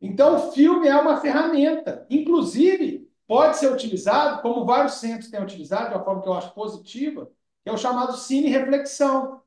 Então, 0.00 0.34
o 0.34 0.52
filme 0.52 0.88
é 0.88 0.96
uma 0.96 1.20
ferramenta. 1.20 2.04
Inclusive, 2.10 3.08
pode 3.26 3.56
ser 3.56 3.72
utilizado, 3.72 4.42
como 4.42 4.66
vários 4.66 4.94
centros 4.94 5.30
têm 5.30 5.40
utilizado, 5.40 5.90
de 5.90 5.94
uma 5.94 6.04
forma 6.04 6.20
que 6.20 6.28
eu 6.28 6.34
acho 6.34 6.52
positiva, 6.52 7.30
que 7.62 7.70
é 7.70 7.72
o 7.72 7.78
chamado 7.78 8.16
cine 8.16 8.48
reflexão. 8.48 9.36
O 9.36 9.42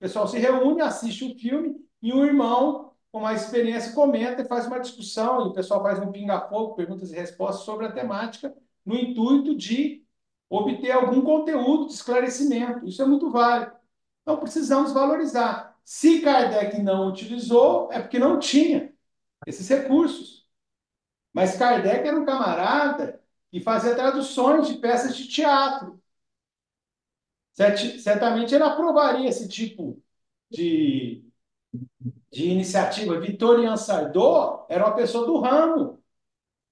pessoal 0.00 0.26
se 0.26 0.38
reúne, 0.38 0.82
assiste 0.82 1.24
o 1.24 1.28
um 1.32 1.38
filme 1.38 1.76
e 2.02 2.12
um 2.12 2.24
irmão 2.24 2.92
com 3.12 3.20
mais 3.20 3.42
experiência 3.44 3.92
comenta 3.92 4.42
e 4.42 4.48
faz 4.48 4.66
uma 4.66 4.80
discussão, 4.80 5.46
e 5.46 5.48
o 5.50 5.52
pessoal 5.52 5.80
faz 5.80 6.00
um 6.00 6.10
pinga-fogo, 6.10 6.74
perguntas 6.74 7.12
e 7.12 7.14
respostas 7.14 7.64
sobre 7.64 7.86
a 7.86 7.92
temática, 7.92 8.52
no 8.84 8.94
intuito 8.96 9.56
de 9.56 10.04
obter 10.50 10.90
algum 10.92 11.22
conteúdo 11.22 11.86
de 11.86 11.94
esclarecimento. 11.94 12.86
Isso 12.86 13.02
é 13.02 13.06
muito 13.06 13.30
válido. 13.30 13.72
Então, 14.22 14.38
precisamos 14.38 14.92
valorizar. 14.92 15.76
Se 15.84 16.20
Kardec 16.20 16.80
não 16.82 17.08
utilizou, 17.08 17.90
é 17.92 18.00
porque 18.00 18.18
não 18.18 18.38
tinha 18.38 18.92
esses 19.46 19.68
recursos. 19.68 20.46
Mas 21.32 21.56
Kardec 21.56 22.06
era 22.06 22.18
um 22.18 22.24
camarada 22.26 23.22
que 23.50 23.60
fazia 23.60 23.94
traduções 23.94 24.68
de 24.68 24.74
peças 24.78 25.16
de 25.16 25.28
teatro. 25.28 26.00
Certamente 27.54 28.54
ele 28.54 28.64
aprovaria 28.64 29.28
esse 29.28 29.48
tipo 29.48 30.02
de, 30.50 31.24
de 32.30 32.48
iniciativa. 32.48 33.20
Vitorian 33.20 33.76
Sardot 33.76 34.66
era 34.68 34.86
uma 34.86 34.94
pessoa 34.94 35.26
do 35.26 35.38
ramo. 35.38 36.02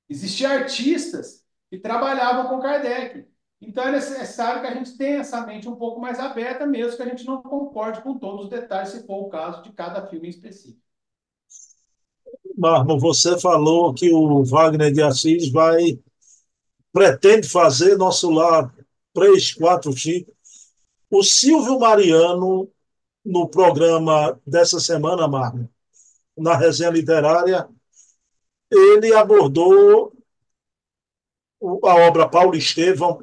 Existiam 0.08 0.52
artistas 0.52 1.39
que 1.70 1.78
trabalhavam 1.78 2.48
com 2.48 2.60
Kardec. 2.60 3.24
Então 3.60 3.84
é 3.84 3.92
necessário 3.92 4.60
que 4.60 4.66
a 4.66 4.74
gente 4.74 4.96
tenha 4.96 5.20
essa 5.20 5.46
mente 5.46 5.68
um 5.68 5.76
pouco 5.76 6.00
mais 6.00 6.18
aberta, 6.18 6.66
mesmo 6.66 6.96
que 6.96 7.02
a 7.02 7.08
gente 7.08 7.24
não 7.24 7.42
concorde 7.42 8.02
com 8.02 8.18
todos 8.18 8.44
os 8.44 8.50
detalhes, 8.50 8.90
se 8.90 9.06
for 9.06 9.26
o 9.26 9.28
caso 9.28 9.62
de 9.62 9.72
cada 9.72 10.06
filme 10.06 10.26
em 10.26 10.30
específico. 10.30 10.80
Marmo, 12.56 12.98
você 12.98 13.38
falou 13.38 13.94
que 13.94 14.12
o 14.12 14.42
Wagner 14.44 14.92
de 14.92 15.02
Assis 15.02 15.50
vai 15.50 15.98
pretende 16.92 17.48
fazer 17.48 17.96
nosso 17.96 18.30
lar 18.30 18.74
3, 19.14 19.54
4, 19.54 19.92
5. 19.96 20.32
O 21.10 21.22
Silvio 21.22 21.78
Mariano, 21.78 22.70
no 23.24 23.48
programa 23.48 24.40
dessa 24.46 24.80
semana, 24.80 25.28
Marmo, 25.28 25.68
na 26.36 26.56
resenha 26.56 26.90
literária, 26.90 27.68
ele 28.70 29.12
abordou 29.14 30.12
a 31.62 31.94
obra 32.06 32.28
Paulo 32.28 32.56
Estevão, 32.56 33.22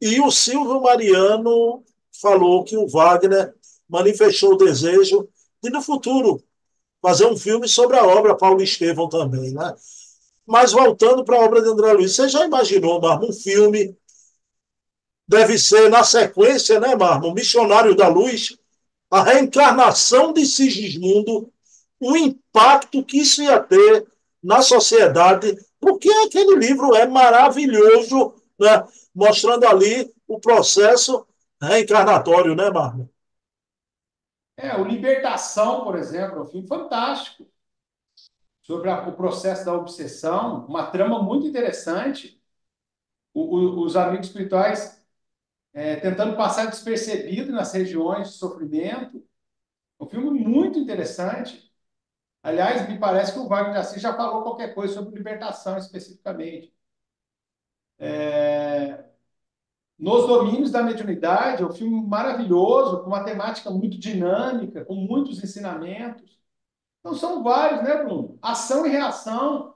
e 0.00 0.20
o 0.20 0.30
Silvio 0.30 0.80
Mariano 0.80 1.84
falou 2.20 2.64
que 2.64 2.76
o 2.76 2.88
Wagner 2.88 3.54
manifestou 3.88 4.52
o 4.52 4.56
desejo 4.56 5.28
de, 5.62 5.70
no 5.70 5.82
futuro, 5.82 6.42
fazer 7.02 7.26
um 7.26 7.36
filme 7.36 7.68
sobre 7.68 7.96
a 7.96 8.06
obra 8.06 8.36
Paulo 8.36 8.62
Estevão 8.62 9.08
também, 9.08 9.52
né? 9.52 9.74
Mas 10.46 10.72
voltando 10.72 11.24
para 11.24 11.36
a 11.36 11.44
obra 11.44 11.62
de 11.62 11.68
André 11.68 11.92
Luiz, 11.92 12.14
você 12.14 12.28
já 12.28 12.44
imaginou, 12.44 13.00
Marmo, 13.00 13.28
um 13.28 13.32
filme 13.32 13.96
deve 15.28 15.58
ser 15.58 15.88
na 15.88 16.02
sequência, 16.02 16.80
né, 16.80 16.96
Marmo? 16.96 17.32
Missionário 17.32 17.94
da 17.94 18.08
Luz, 18.08 18.56
a 19.10 19.22
reencarnação 19.22 20.32
de 20.32 20.44
Sigismundo, 20.46 21.52
o 22.00 22.16
impacto 22.16 23.04
que 23.04 23.18
isso 23.18 23.42
ia 23.42 23.60
ter 23.60 24.06
na 24.42 24.62
sociedade, 24.62 25.56
porque 25.80 26.10
aquele 26.26 26.56
livro 26.56 26.94
é 26.94 27.06
maravilhoso 27.06 28.34
né? 28.58 28.84
mostrando 29.14 29.66
ali 29.66 30.12
o 30.28 30.38
processo 30.40 31.26
reencarnatório, 31.60 32.54
né, 32.54 32.70
Marlon? 32.70 33.06
É, 34.56 34.76
o 34.76 34.84
Libertação, 34.84 35.82
por 35.84 35.96
exemplo, 35.96 36.38
é 36.38 36.42
um 36.42 36.46
filme 36.46 36.66
fantástico 36.68 37.46
sobre 38.62 38.90
a, 38.90 39.08
o 39.08 39.12
processo 39.16 39.64
da 39.64 39.74
obsessão, 39.74 40.66
uma 40.66 40.90
trama 40.90 41.22
muito 41.22 41.46
interessante. 41.46 42.40
O, 43.34 43.42
o, 43.58 43.84
os 43.84 43.96
amigos 43.96 44.28
espirituais 44.28 45.02
é, 45.72 45.96
tentando 45.96 46.36
passar 46.36 46.66
despercebido 46.66 47.52
nas 47.52 47.72
regiões 47.72 48.30
de 48.30 48.34
sofrimento. 48.36 49.24
Um 50.00 50.06
filme 50.08 50.30
muito 50.40 50.78
interessante. 50.78 51.69
Aliás, 52.42 52.88
me 52.88 52.98
parece 52.98 53.32
que 53.32 53.38
o 53.38 53.48
Wagner 53.48 53.78
Assis 53.80 54.00
já 54.02 54.14
falou 54.14 54.42
qualquer 54.42 54.74
coisa 54.74 54.94
sobre 54.94 55.16
libertação 55.16 55.76
especificamente. 55.78 56.72
É... 57.98 59.04
Nos 59.98 60.26
Domínios 60.26 60.70
da 60.70 60.82
Mediunidade, 60.82 61.62
é 61.62 61.66
um 61.66 61.72
filme 61.72 62.02
maravilhoso, 62.06 63.02
com 63.02 63.08
uma 63.08 63.22
temática 63.24 63.70
muito 63.70 63.98
dinâmica, 63.98 64.84
com 64.84 64.94
muitos 64.94 65.42
ensinamentos. 65.44 66.38
Então, 67.00 67.14
são 67.14 67.42
vários, 67.42 67.82
né, 67.82 68.02
Bruno? 68.02 68.38
Ação 68.42 68.86
e 68.86 68.90
Reação, 68.90 69.74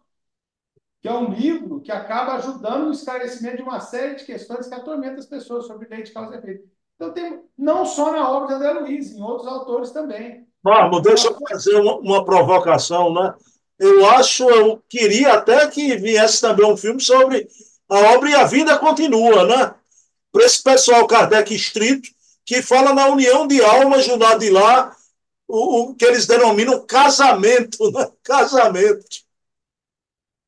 que 1.02 1.08
é 1.08 1.12
um 1.12 1.30
livro 1.30 1.80
que 1.82 1.92
acaba 1.92 2.34
ajudando 2.34 2.86
no 2.86 2.92
esclarecimento 2.92 3.58
de 3.58 3.62
uma 3.62 3.80
série 3.80 4.14
de 4.16 4.24
questões 4.24 4.66
que 4.66 4.74
atormentam 4.74 5.18
as 5.18 5.26
pessoas 5.26 5.66
sobre 5.66 5.88
lei 5.88 6.02
de 6.02 6.12
causa 6.12 6.34
e 6.34 6.38
efeito. 6.38 6.70
Então, 6.96 7.12
tem, 7.12 7.44
não 7.58 7.84
só 7.84 8.10
na 8.12 8.30
obra 8.30 8.48
de 8.48 8.54
André 8.54 8.72
Luiz, 8.80 9.12
em 9.12 9.22
outros 9.22 9.46
autores 9.46 9.90
também. 9.90 10.43
Vamos, 10.64 11.02
deixa 11.02 11.28
eu 11.28 11.38
fazer 11.46 11.76
uma, 11.76 11.96
uma 11.98 12.24
provocação, 12.24 13.12
né? 13.12 13.34
Eu 13.78 14.08
acho, 14.08 14.48
eu 14.48 14.82
queria 14.88 15.34
até 15.34 15.68
que 15.68 15.94
viesse 15.96 16.40
também 16.40 16.64
um 16.64 16.74
filme 16.76 17.02
sobre 17.02 17.46
a 17.86 18.14
obra 18.14 18.30
e 18.30 18.34
a 18.34 18.44
vida 18.44 18.78
continua, 18.78 19.46
né? 19.46 19.74
Para 20.32 20.44
esse 20.44 20.62
pessoal 20.62 21.06
Kardec 21.06 21.54
estrito, 21.54 22.08
que 22.46 22.62
fala 22.62 22.94
na 22.94 23.08
união 23.08 23.46
de 23.46 23.62
almas 23.62 24.08
do 24.08 24.16
lado 24.16 24.40
de 24.40 24.48
lá, 24.48 24.96
o, 25.46 25.90
o 25.90 25.94
que 25.94 26.06
eles 26.06 26.26
denominam 26.26 26.86
casamento, 26.86 27.90
né? 27.92 28.10
Casamento. 28.22 29.04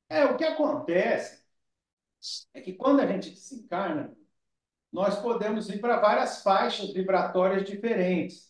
É, 0.08 0.24
o 0.24 0.36
que 0.38 0.44
acontece 0.44 1.42
é 2.54 2.60
que 2.62 2.72
quando 2.72 3.00
a 3.00 3.06
gente 3.06 3.28
desencarna, 3.28 4.16
nós 4.90 5.20
podemos 5.20 5.68
ir 5.68 5.78
para 5.78 6.00
várias 6.00 6.42
faixas 6.42 6.90
vibratórias 6.94 7.68
diferentes. 7.68 8.45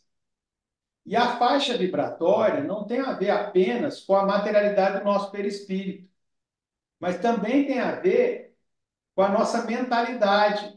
E 1.06 1.14
a 1.14 1.38
faixa 1.38 1.78
vibratória 1.78 2.64
não 2.64 2.84
tem 2.84 3.00
a 3.00 3.12
ver 3.12 3.30
apenas 3.30 4.00
com 4.00 4.16
a 4.16 4.26
materialidade 4.26 4.98
do 4.98 5.04
nosso 5.04 5.30
perispírito, 5.30 6.08
mas 6.98 7.20
também 7.20 7.66
tem 7.66 7.78
a 7.78 7.92
ver 8.00 8.54
com 9.14 9.22
a 9.22 9.28
nossa 9.28 9.64
mentalidade. 9.64 10.76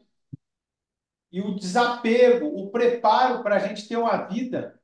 E 1.32 1.42
o 1.42 1.56
desapego, 1.56 2.48
o 2.48 2.70
preparo 2.70 3.44
para 3.44 3.56
a 3.56 3.60
gente 3.60 3.88
ter 3.88 3.98
uma 3.98 4.18
vida 4.28 4.80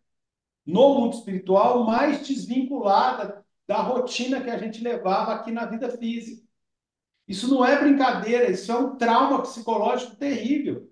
no 0.66 0.96
mundo 0.96 1.16
espiritual 1.16 1.84
mais 1.84 2.28
desvinculada 2.28 3.46
da 3.68 3.78
rotina 3.78 4.42
que 4.42 4.50
a 4.50 4.58
gente 4.58 4.84
levava 4.84 5.34
aqui 5.34 5.52
na 5.52 5.66
vida 5.66 5.90
física. 5.98 6.44
Isso 7.28 7.48
não 7.50 7.66
é 7.66 7.80
brincadeira, 7.80 8.50
isso 8.50 8.72
é 8.72 8.76
um 8.78 8.98
trauma 8.98 9.42
psicológico 9.42 10.16
terrível. 10.16 10.92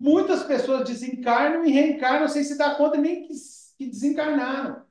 Muitas 0.00 0.42
pessoas 0.44 0.88
desencarnam 0.88 1.64
e 1.64 1.70
reencarnam 1.70 2.26
sem 2.26 2.42
se 2.42 2.56
dar 2.56 2.76
conta 2.78 2.96
nem 2.96 3.22
que, 3.22 3.34
que 3.76 3.86
desencarnaram. 3.86 4.82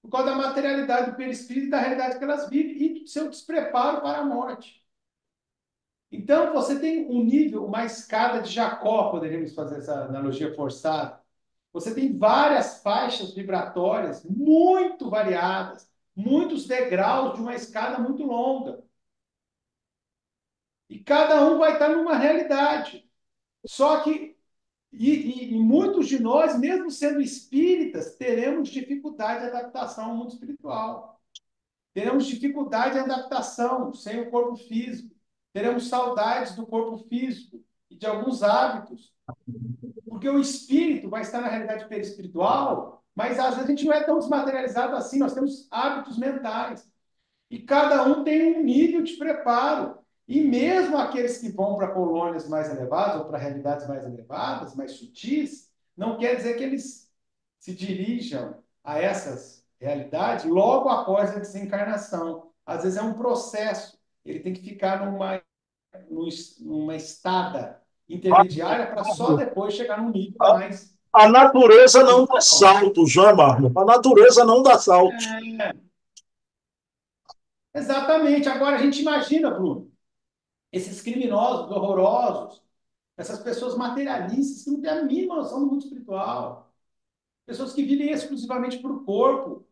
Por 0.00 0.10
causa 0.10 0.30
da 0.30 0.36
materialidade 0.36 1.10
do 1.10 1.16
perispírito 1.16 1.66
e 1.66 1.70
da 1.70 1.78
realidade 1.80 2.18
que 2.18 2.24
elas 2.24 2.48
vivem 2.48 2.82
e 2.82 3.00
do 3.00 3.06
seu 3.06 3.28
despreparo 3.28 4.00
para 4.00 4.20
a 4.20 4.24
morte. 4.24 4.82
Então, 6.10 6.54
você 6.54 6.80
tem 6.80 7.06
um 7.10 7.22
nível, 7.22 7.66
uma 7.66 7.84
escada 7.84 8.40
de 8.40 8.50
Jacó, 8.50 9.10
poderíamos 9.10 9.54
fazer 9.54 9.78
essa 9.78 10.04
analogia 10.04 10.54
forçada. 10.54 11.20
Você 11.72 11.94
tem 11.94 12.16
várias 12.16 12.80
faixas 12.82 13.34
vibratórias 13.34 14.24
muito 14.24 15.10
variadas, 15.10 15.90
muitos 16.16 16.66
degraus 16.66 17.34
de 17.34 17.40
uma 17.42 17.54
escada 17.54 17.98
muito 17.98 18.22
longa. 18.22 18.82
E 20.88 20.98
cada 20.98 21.44
um 21.46 21.58
vai 21.58 21.74
estar 21.74 21.88
numa 21.90 22.16
realidade. 22.16 23.08
Só 23.66 24.02
que, 24.02 24.37
e, 24.92 25.10
e, 25.10 25.54
e 25.54 25.58
muitos 25.58 26.08
de 26.08 26.18
nós, 26.18 26.58
mesmo 26.58 26.90
sendo 26.90 27.20
espíritas, 27.20 28.16
teremos 28.16 28.68
dificuldade 28.68 29.42
de 29.42 29.56
adaptação 29.56 30.06
ao 30.06 30.16
mundo 30.16 30.32
espiritual. 30.32 31.20
Teremos 31.92 32.26
dificuldade 32.26 32.94
de 32.94 33.00
adaptação 33.00 33.92
sem 33.92 34.20
o 34.20 34.30
corpo 34.30 34.56
físico. 34.56 35.14
Teremos 35.52 35.88
saudades 35.88 36.54
do 36.54 36.66
corpo 36.66 36.98
físico 37.08 37.62
e 37.90 37.96
de 37.96 38.06
alguns 38.06 38.42
hábitos. 38.42 39.12
Porque 40.08 40.28
o 40.28 40.38
espírito 40.38 41.08
vai 41.08 41.22
estar 41.22 41.40
na 41.40 41.48
realidade 41.48 41.88
perispiritual, 41.88 43.04
mas 43.14 43.38
às 43.38 43.54
vezes 43.54 43.64
a 43.64 43.70
gente 43.70 43.84
não 43.84 43.92
é 43.92 44.04
tão 44.04 44.18
desmaterializado 44.18 44.96
assim, 44.96 45.18
nós 45.18 45.34
temos 45.34 45.66
hábitos 45.70 46.18
mentais. 46.18 46.90
E 47.50 47.58
cada 47.58 48.04
um 48.04 48.24
tem 48.24 48.56
um 48.56 48.62
nível 48.62 49.02
de 49.02 49.14
preparo. 49.14 49.98
E 50.28 50.42
mesmo 50.42 50.98
aqueles 50.98 51.38
que 51.38 51.48
vão 51.48 51.74
para 51.74 51.88
colônias 51.88 52.46
mais 52.46 52.70
elevadas 52.70 53.16
ou 53.16 53.24
para 53.24 53.38
realidades 53.38 53.88
mais 53.88 54.04
elevadas, 54.04 54.76
mais 54.76 54.92
sutis, 54.92 55.72
não 55.96 56.18
quer 56.18 56.36
dizer 56.36 56.58
que 56.58 56.62
eles 56.62 57.10
se 57.58 57.74
dirijam 57.74 58.62
a 58.84 59.00
essas 59.00 59.64
realidades 59.80 60.44
logo 60.44 60.90
após 60.90 61.30
a 61.34 61.38
desencarnação. 61.38 62.50
Às 62.66 62.82
vezes 62.82 62.98
é 62.98 63.02
um 63.02 63.14
processo. 63.14 63.98
Ele 64.22 64.40
tem 64.40 64.52
que 64.52 64.60
ficar 64.60 65.06
numa, 65.06 65.40
numa 66.60 66.94
estada 66.94 67.80
intermediária 68.06 68.86
para 68.86 69.04
só 69.04 69.34
depois 69.34 69.72
chegar 69.72 69.96
num 69.96 70.10
nível 70.10 70.36
mais. 70.38 70.94
A 71.10 71.26
natureza 71.26 72.04
não 72.04 72.26
dá 72.26 72.38
salto, 72.42 73.06
João 73.06 73.34
Marmo. 73.34 73.72
A 73.74 73.84
natureza 73.84 74.44
não 74.44 74.62
dá 74.62 74.78
salto. 74.78 75.16
É. 75.62 75.72
Exatamente. 77.74 78.46
Agora 78.46 78.76
a 78.76 78.78
gente 78.78 79.00
imagina, 79.00 79.50
Bruno, 79.50 79.87
esses 80.72 81.00
criminosos 81.02 81.70
horrorosos, 81.70 82.62
essas 83.16 83.40
pessoas 83.42 83.76
materialistas 83.76 84.64
que 84.64 84.70
não 84.70 84.80
têm 84.82 84.90
a 84.90 85.04
mínima 85.04 85.36
noção 85.36 85.60
do 85.60 85.66
mundo 85.66 85.82
espiritual, 85.84 86.72
pessoas 87.46 87.72
que 87.74 87.84
vivem 87.84 88.10
exclusivamente 88.12 88.78
o 88.86 89.04
corpo. 89.04 89.66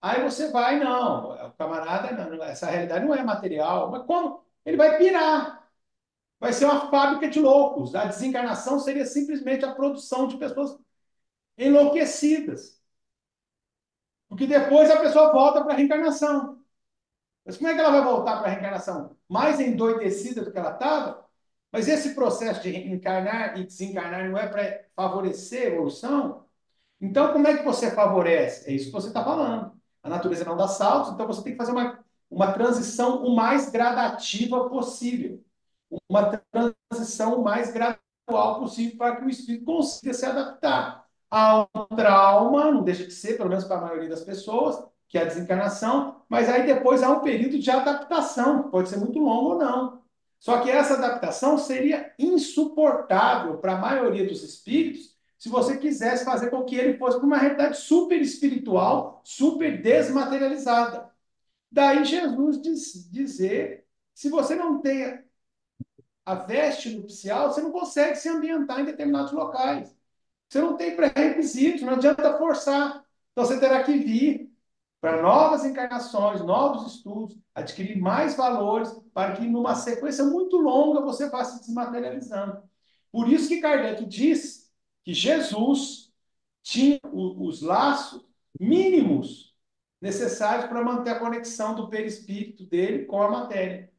Aí 0.00 0.22
você 0.22 0.50
vai, 0.50 0.78
não, 0.78 1.32
o 1.48 1.52
camarada, 1.54 2.12
não, 2.28 2.42
essa 2.44 2.66
realidade 2.66 3.04
não 3.04 3.14
é 3.14 3.22
material, 3.24 3.90
mas 3.90 4.04
como? 4.06 4.44
Ele 4.64 4.76
vai 4.76 4.96
pirar. 4.98 5.68
Vai 6.40 6.52
ser 6.52 6.66
uma 6.66 6.90
fábrica 6.90 7.28
de 7.30 7.40
loucos. 7.40 7.94
A 7.94 8.06
desencarnação 8.06 8.78
seria 8.80 9.06
simplesmente 9.06 9.64
a 9.64 9.74
produção 9.74 10.28
de 10.28 10.38
pessoas 10.38 10.78
enlouquecidas. 11.58 12.80
Porque 14.28 14.46
depois 14.46 14.90
a 14.90 15.00
pessoa 15.00 15.32
volta 15.32 15.62
para 15.62 15.72
a 15.74 15.76
reencarnação. 15.76 16.64
Mas 17.46 17.56
como 17.58 17.68
é 17.70 17.74
que 17.74 17.80
ela 17.80 17.92
vai 17.92 18.02
voltar 18.04 18.38
para 18.38 18.48
a 18.48 18.50
reencarnação? 18.50 19.16
Mais 19.28 19.60
endoidecida 19.60 20.42
do 20.44 20.52
que 20.52 20.58
ela 20.58 20.72
estava? 20.72 21.24
Mas 21.72 21.88
esse 21.88 22.14
processo 22.14 22.62
de 22.62 22.76
encarnar 22.76 23.58
e 23.58 23.64
desencarnar 23.64 24.28
não 24.28 24.38
é 24.38 24.48
para 24.48 24.84
favorecer 24.96 25.62
a 25.64 25.74
evolução? 25.74 26.46
Então, 27.00 27.32
como 27.32 27.46
é 27.48 27.56
que 27.58 27.64
você 27.64 27.90
favorece? 27.90 28.68
É 28.70 28.72
isso 28.74 28.86
que 28.86 28.92
você 28.92 29.08
está 29.08 29.22
falando. 29.24 29.72
A 30.02 30.08
natureza 30.08 30.44
não 30.44 30.56
dá 30.56 30.68
saltos, 30.68 31.12
então 31.12 31.26
você 31.26 31.42
tem 31.42 31.52
que 31.52 31.58
fazer 31.58 31.72
uma, 31.72 31.98
uma 32.30 32.52
transição 32.52 33.24
o 33.24 33.34
mais 33.36 33.70
gradativa 33.70 34.68
possível. 34.68 35.44
Uma 36.08 36.40
transição 36.52 37.40
o 37.40 37.44
mais 37.44 37.72
gradual 37.72 38.60
possível 38.60 38.96
para 38.96 39.16
que 39.16 39.24
o 39.24 39.30
espírito 39.30 39.64
consiga 39.64 40.14
se 40.14 40.26
adaptar 40.26 41.06
a 41.30 41.62
um 41.74 41.96
trauma, 41.96 42.70
não 42.72 42.82
deixa 42.82 43.04
de 43.04 43.12
ser, 43.12 43.36
pelo 43.36 43.48
menos 43.48 43.64
para 43.64 43.78
a 43.78 43.80
maioria 43.82 44.08
das 44.08 44.22
pessoas, 44.24 44.82
que 45.16 45.18
é 45.18 45.22
a 45.22 45.28
desencarnação, 45.28 46.20
mas 46.28 46.46
aí 46.48 46.66
depois 46.66 47.02
há 47.02 47.08
um 47.08 47.20
período 47.20 47.58
de 47.58 47.70
adaptação, 47.70 48.70
pode 48.70 48.90
ser 48.90 48.98
muito 48.98 49.18
longo 49.18 49.54
ou 49.54 49.58
não. 49.58 50.02
Só 50.38 50.60
que 50.60 50.70
essa 50.70 50.94
adaptação 50.94 51.56
seria 51.56 52.12
insuportável 52.18 53.56
para 53.56 53.72
a 53.72 53.80
maioria 53.80 54.26
dos 54.26 54.42
espíritos 54.42 55.16
se 55.38 55.48
você 55.48 55.78
quisesse 55.78 56.24
fazer 56.24 56.50
com 56.50 56.64
que 56.64 56.76
ele 56.76 56.98
fosse 56.98 57.16
para 57.16 57.26
uma 57.26 57.38
realidade 57.38 57.78
super 57.78 58.20
espiritual, 58.20 59.22
super 59.24 59.80
desmaterializada. 59.80 61.10
Daí 61.72 62.04
Jesus 62.04 62.60
diz, 62.60 63.10
dizer: 63.10 63.86
se 64.14 64.28
você 64.28 64.54
não 64.54 64.80
tem 64.80 65.24
a 66.26 66.34
veste 66.34 66.90
nupcial, 66.90 67.52
você 67.52 67.62
não 67.62 67.72
consegue 67.72 68.16
se 68.16 68.28
ambientar 68.28 68.80
em 68.80 68.84
determinados 68.84 69.32
locais. 69.32 69.94
Você 70.48 70.60
não 70.60 70.76
tem 70.76 70.94
pré-requisitos, 70.94 71.82
não 71.82 71.94
adianta 71.94 72.36
forçar. 72.36 73.04
Então 73.32 73.44
você 73.44 73.58
terá 73.58 73.82
que 73.82 73.96
vir 73.98 74.55
para 75.00 75.22
novas 75.22 75.64
encarnações, 75.64 76.40
novos 76.40 76.94
estudos, 76.94 77.36
adquirir 77.54 77.98
mais 77.98 78.36
valores, 78.36 78.90
para 79.12 79.36
que 79.36 79.46
numa 79.46 79.74
sequência 79.74 80.24
muito 80.24 80.56
longa 80.56 81.00
você 81.00 81.28
vá 81.28 81.44
se 81.44 81.60
desmaterializando. 81.60 82.62
Por 83.12 83.28
isso 83.28 83.48
que 83.48 83.60
Kardec 83.60 84.04
diz 84.06 84.72
que 85.04 85.14
Jesus 85.14 86.12
tinha 86.62 87.00
os 87.12 87.62
laços 87.62 88.26
mínimos 88.58 89.54
necessários 90.00 90.66
para 90.66 90.84
manter 90.84 91.10
a 91.10 91.18
conexão 91.18 91.74
do 91.74 91.88
perispírito 91.88 92.64
dele 92.66 93.04
com 93.06 93.22
a 93.22 93.30
matéria. 93.30 93.92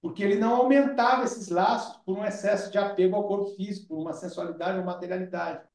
Porque 0.00 0.22
ele 0.22 0.36
não 0.36 0.54
aumentava 0.54 1.24
esses 1.24 1.48
laços 1.48 1.96
por 2.04 2.18
um 2.18 2.24
excesso 2.24 2.70
de 2.70 2.78
apego 2.78 3.16
ao 3.16 3.26
corpo 3.26 3.56
físico, 3.56 3.88
por 3.88 3.98
uma 3.98 4.12
sensualidade 4.12 4.78
ou 4.78 4.84
materialidade. 4.84 5.66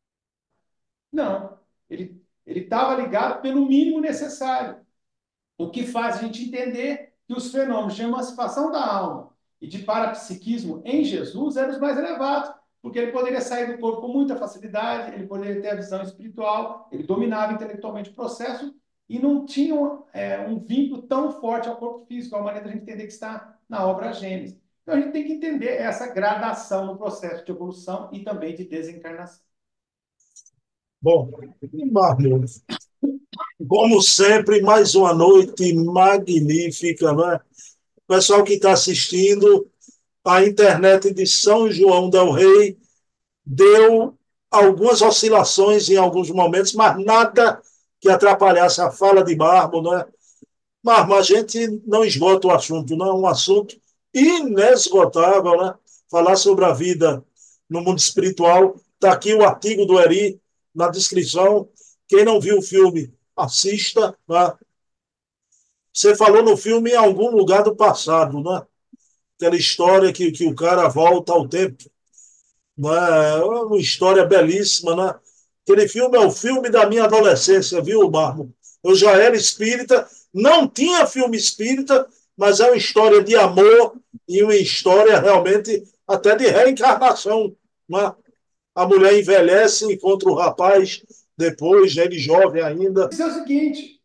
Não. 1.12 1.60
Ele 1.90 2.24
ele 2.50 2.62
estava 2.62 3.00
ligado 3.00 3.42
pelo 3.42 3.68
mínimo 3.68 4.02
necessário. 4.02 4.78
O 5.56 5.70
que 5.70 5.86
faz 5.86 6.18
a 6.18 6.22
gente 6.24 6.44
entender 6.44 7.14
que 7.28 7.34
os 7.34 7.52
fenômenos 7.52 7.96
de 7.96 8.02
emancipação 8.02 8.72
da 8.72 8.84
alma 8.84 9.30
e 9.62 9.68
de 9.68 9.80
parapsiquismo 9.80 10.82
em 10.84 11.04
Jesus 11.04 11.58
eram 11.58 11.70
os 11.70 11.80
mais 11.80 11.96
elevados, 11.96 12.52
porque 12.82 12.98
ele 12.98 13.12
poderia 13.12 13.40
sair 13.40 13.72
do 13.72 13.78
corpo 13.78 14.02
com 14.02 14.08
muita 14.08 14.36
facilidade, 14.36 15.14
ele 15.14 15.28
poderia 15.28 15.62
ter 15.62 15.70
a 15.70 15.76
visão 15.76 16.02
espiritual, 16.02 16.90
ele 16.92 17.04
dominava 17.04 17.54
intelectualmente 17.54 18.10
o 18.10 18.16
processo 18.16 18.74
e 19.08 19.20
não 19.20 19.46
tinha 19.46 19.76
é, 20.12 20.40
um 20.40 20.58
vínculo 20.60 21.04
tão 21.04 21.32
forte 21.40 21.70
ao 21.70 21.78
corpo 21.78 22.06
físico, 22.08 22.36
a 22.36 22.42
maneira 22.42 22.66
de 22.66 22.72
a 22.72 22.74
gente 22.74 22.84
entender 22.84 23.06
que 23.06 23.14
está 23.14 23.60
na 23.68 23.86
obra 23.86 24.12
Gênesis. 24.12 24.60
Então 24.82 24.96
a 24.96 25.00
gente 25.00 25.12
tem 25.12 25.24
que 25.24 25.34
entender 25.34 25.76
essa 25.76 26.08
gradação 26.12 26.88
no 26.88 26.98
processo 26.98 27.46
de 27.46 27.52
evolução 27.52 28.10
e 28.12 28.24
também 28.24 28.56
de 28.56 28.64
desencarnação. 28.64 29.49
Bom, 31.02 31.32
Marlon, 31.92 32.44
como 33.66 34.02
sempre, 34.02 34.62
mais 34.62 34.96
uma 34.96 35.14
noite 35.14 35.74
magnífica, 35.74 37.14
né? 37.14 37.40
Pessoal 38.06 38.44
que 38.44 38.54
está 38.54 38.74
assistindo, 38.74 39.70
a 40.26 40.44
internet 40.44 41.14
de 41.14 41.26
São 41.26 41.72
João 41.72 42.10
del 42.10 42.32
Rei 42.32 42.78
deu 43.46 44.18
algumas 44.52 45.02
oscilações 45.02 45.90
em 45.90 45.96
alguns 45.96 46.30
momentos, 46.32 46.74
mas 46.74 47.02
nada 47.04 47.62
que 48.02 48.10
atrapalhasse 48.10 48.82
a 48.82 48.92
fala 48.92 49.24
de 49.24 49.38
Marmo, 49.38 49.82
né? 49.82 50.06
Marmo, 50.84 51.16
a 51.16 51.22
gente 51.22 51.82
não 51.88 52.04
esgota 52.04 52.48
o 52.48 52.52
assunto, 52.52 52.98
não 52.98 53.08
é 53.08 53.14
um 53.14 53.26
assunto 53.26 53.80
inesgotável, 54.14 55.64
né? 55.64 55.74
Falar 56.12 56.36
sobre 56.36 56.66
a 56.66 56.74
vida 56.74 57.24
no 57.70 57.82
mundo 57.82 58.00
espiritual. 58.00 58.76
Está 58.96 59.14
aqui 59.14 59.34
o 59.34 59.44
artigo 59.44 59.86
do 59.86 59.98
Eri, 59.98 60.42
na 60.74 60.90
descrição. 60.90 61.70
Quem 62.08 62.26
não 62.26 62.40
viu 62.40 62.60
o 62.60 62.62
filme, 62.62 63.14
assista. 63.36 64.18
Né? 64.28 64.54
Você 65.94 66.16
falou 66.16 66.44
no 66.44 66.56
filme 66.56 66.92
em 66.92 66.96
algum 66.96 67.32
lugar 67.32 67.64
do 67.64 67.76
passado, 67.76 68.42
né? 68.42 68.66
Aquela 69.38 69.56
história 69.56 70.12
que, 70.12 70.32
que 70.32 70.46
o 70.46 70.56
cara 70.56 70.88
volta 70.88 71.32
ao 71.32 71.48
tempo. 71.48 71.90
Né? 72.78 73.36
Uma 73.44 73.78
história 73.78 74.26
belíssima, 74.26 74.96
né? 74.96 75.20
Aquele 75.64 75.88
filme 75.88 76.18
é 76.18 76.22
o 76.22 76.32
filme 76.32 76.70
da 76.70 76.88
minha 76.88 77.04
adolescência, 77.04 77.82
viu, 77.82 78.10
Marmo? 78.10 78.54
Eu 78.84 78.96
já 78.96 79.12
era 79.12 79.36
espírita, 79.36 80.08
não 80.34 80.68
tinha 80.68 81.06
filme 81.06 81.38
espírita, 81.38 82.08
mas 82.36 82.60
é 82.60 82.68
uma 82.68 82.78
história 82.78 83.24
de 83.24 83.36
amor 83.36 83.96
e 84.28 84.42
uma 84.42 84.56
história 84.56 85.20
realmente 85.20 85.84
até 86.08 86.36
de 86.36 86.48
reencarnação. 86.48 87.56
Né? 87.88 88.16
A 88.76 88.88
mulher 88.88 89.18
envelhece, 89.18 89.92
encontra 89.92 90.30
o 90.30 90.36
rapaz 90.36 91.04
depois, 91.38 91.96
ele 91.96 92.20
jovem 92.20 92.62
ainda. 92.62 93.10
Isso 93.12 93.24
é 93.24 93.28
o 93.28 93.34
seguinte: 93.34 94.02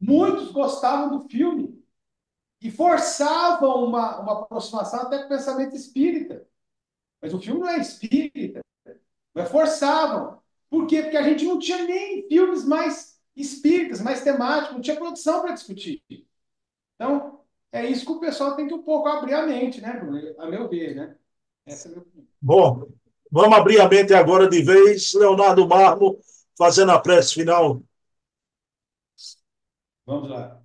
muitos 0.00 0.50
gostavam 0.50 1.18
do 1.18 1.28
filme 1.28 1.84
e 2.60 2.70
forçavam 2.70 3.84
uma, 3.84 4.20
uma 4.20 4.32
aproximação 4.40 5.02
até 5.02 5.18
com 5.18 5.26
o 5.26 5.28
pensamento 5.28 5.74
espírita. 5.74 6.46
Mas 7.20 7.34
o 7.34 7.40
filme 7.40 7.60
não 7.60 7.68
é 7.68 7.78
espírita, 7.78 8.60
mas 9.34 9.50
forçavam. 9.50 10.40
Por 10.68 10.86
quê? 10.86 11.02
Porque 11.02 11.16
a 11.16 11.22
gente 11.22 11.44
não 11.44 11.58
tinha 11.58 11.84
nem 11.84 12.26
filmes 12.28 12.64
mais 12.64 13.20
espíritas, 13.36 14.00
mais 14.00 14.22
temáticos, 14.22 14.74
não 14.74 14.80
tinha 14.80 14.96
produção 14.96 15.42
para 15.42 15.52
discutir. 15.52 16.02
Então, 16.94 17.40
é 17.72 17.86
isso 17.86 18.04
que 18.04 18.12
o 18.12 18.20
pessoal 18.20 18.56
tem 18.56 18.66
que 18.66 18.74
um 18.74 18.82
pouco 18.82 19.08
abrir 19.08 19.34
a 19.34 19.46
mente, 19.46 19.80
né, 19.80 19.98
Bruno? 19.98 20.18
A 20.38 20.46
meu 20.46 20.68
ver, 20.68 20.94
né? 20.94 21.16
Essa 21.66 21.88
é 21.88 21.90
a 21.90 21.92
minha 21.92 22.02
opinião. 22.02 22.28
Bom, 22.40 22.88
Vamos 23.30 23.56
abrir 23.56 23.80
a 23.80 23.88
mente 23.88 24.12
agora 24.12 24.48
de 24.48 24.62
vez. 24.62 25.14
Leonardo 25.14 25.66
Marmo 25.66 26.18
fazendo 26.56 26.92
a 26.92 27.00
prece 27.00 27.34
final. 27.34 27.82
Vamos 30.04 30.28
lá. 30.28 30.60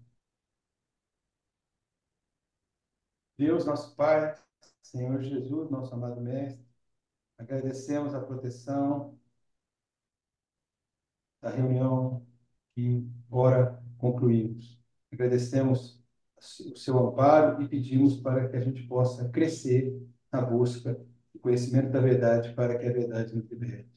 Deus, 3.38 3.66
nosso 3.66 3.95
Pai, 3.95 4.36
Senhor 4.82 5.22
Jesus, 5.22 5.70
nosso 5.70 5.93
amado 5.93 6.22
Mestre, 6.22 6.66
agradecemos 7.38 8.16
a 8.16 8.22
proteção 8.22 9.18
da 11.41 11.49
reunião 11.49 12.26
que 12.74 13.05
ora 13.30 13.84
concluímos. 13.97 14.80
Agradecemos 15.11 16.01
o 16.38 16.76
seu 16.78 16.97
amparo 16.97 17.61
e 17.61 17.68
pedimos 17.68 18.18
para 18.20 18.49
que 18.49 18.55
a 18.57 18.61
gente 18.61 18.84
possa 18.84 19.30
crescer 19.30 20.01
na 20.32 20.41
busca 20.41 20.99
do 21.36 21.39
conhecimento 21.39 21.91
da 21.91 21.99
verdade 21.99 22.53
para 22.53 22.77
que 22.77 22.88
a 22.88 22.91
verdade 22.91 23.36
nos 23.36 23.49
liberte. 23.49 23.89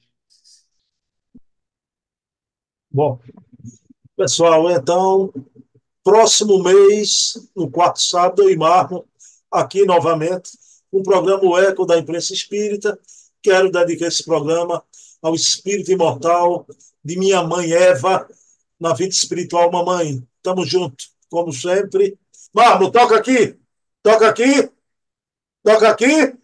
Bom, 2.91 3.21
pessoal, 4.17 4.71
então, 4.71 5.33
próximo 6.03 6.63
mês, 6.63 7.49
no 7.55 7.71
quarto 7.71 8.03
sábado, 8.03 8.43
eu 8.43 8.51
e 8.51 8.59
aqui 9.51 9.85
novamente, 9.85 10.51
um 10.93 11.03
programa 11.03 11.45
O 11.45 11.57
Eco 11.59 11.87
da 11.87 11.99
Imprensa 11.99 12.33
Espírita. 12.33 12.99
Quero 13.41 13.71
dedicar 13.71 14.07
esse 14.07 14.25
programa 14.25 14.83
ao 15.23 15.35
espírito 15.35 15.93
imortal 15.93 16.67
de 17.05 17.19
minha 17.19 17.43
mãe 17.43 17.73
Eva, 17.73 18.29
na 18.81 18.95
vida 18.95 19.11
espiritual, 19.11 19.71
mamãe. 19.71 20.27
Tamo 20.43 20.65
junto, 20.67 21.05
como 21.31 21.53
sempre. 21.53 22.19
Marmo, 22.53 22.91
toca 22.91 23.17
aqui! 23.17 23.57
Toca 24.03 24.29
aqui! 24.29 24.71
Toca 25.63 25.91
aqui! 25.91 26.39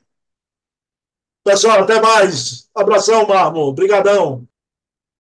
Pessoal, 1.45 1.83
até 1.83 2.01
mais. 2.01 2.69
Abração, 2.75 3.27
Marmo. 3.27 3.61
Obrigadão. 3.61 4.47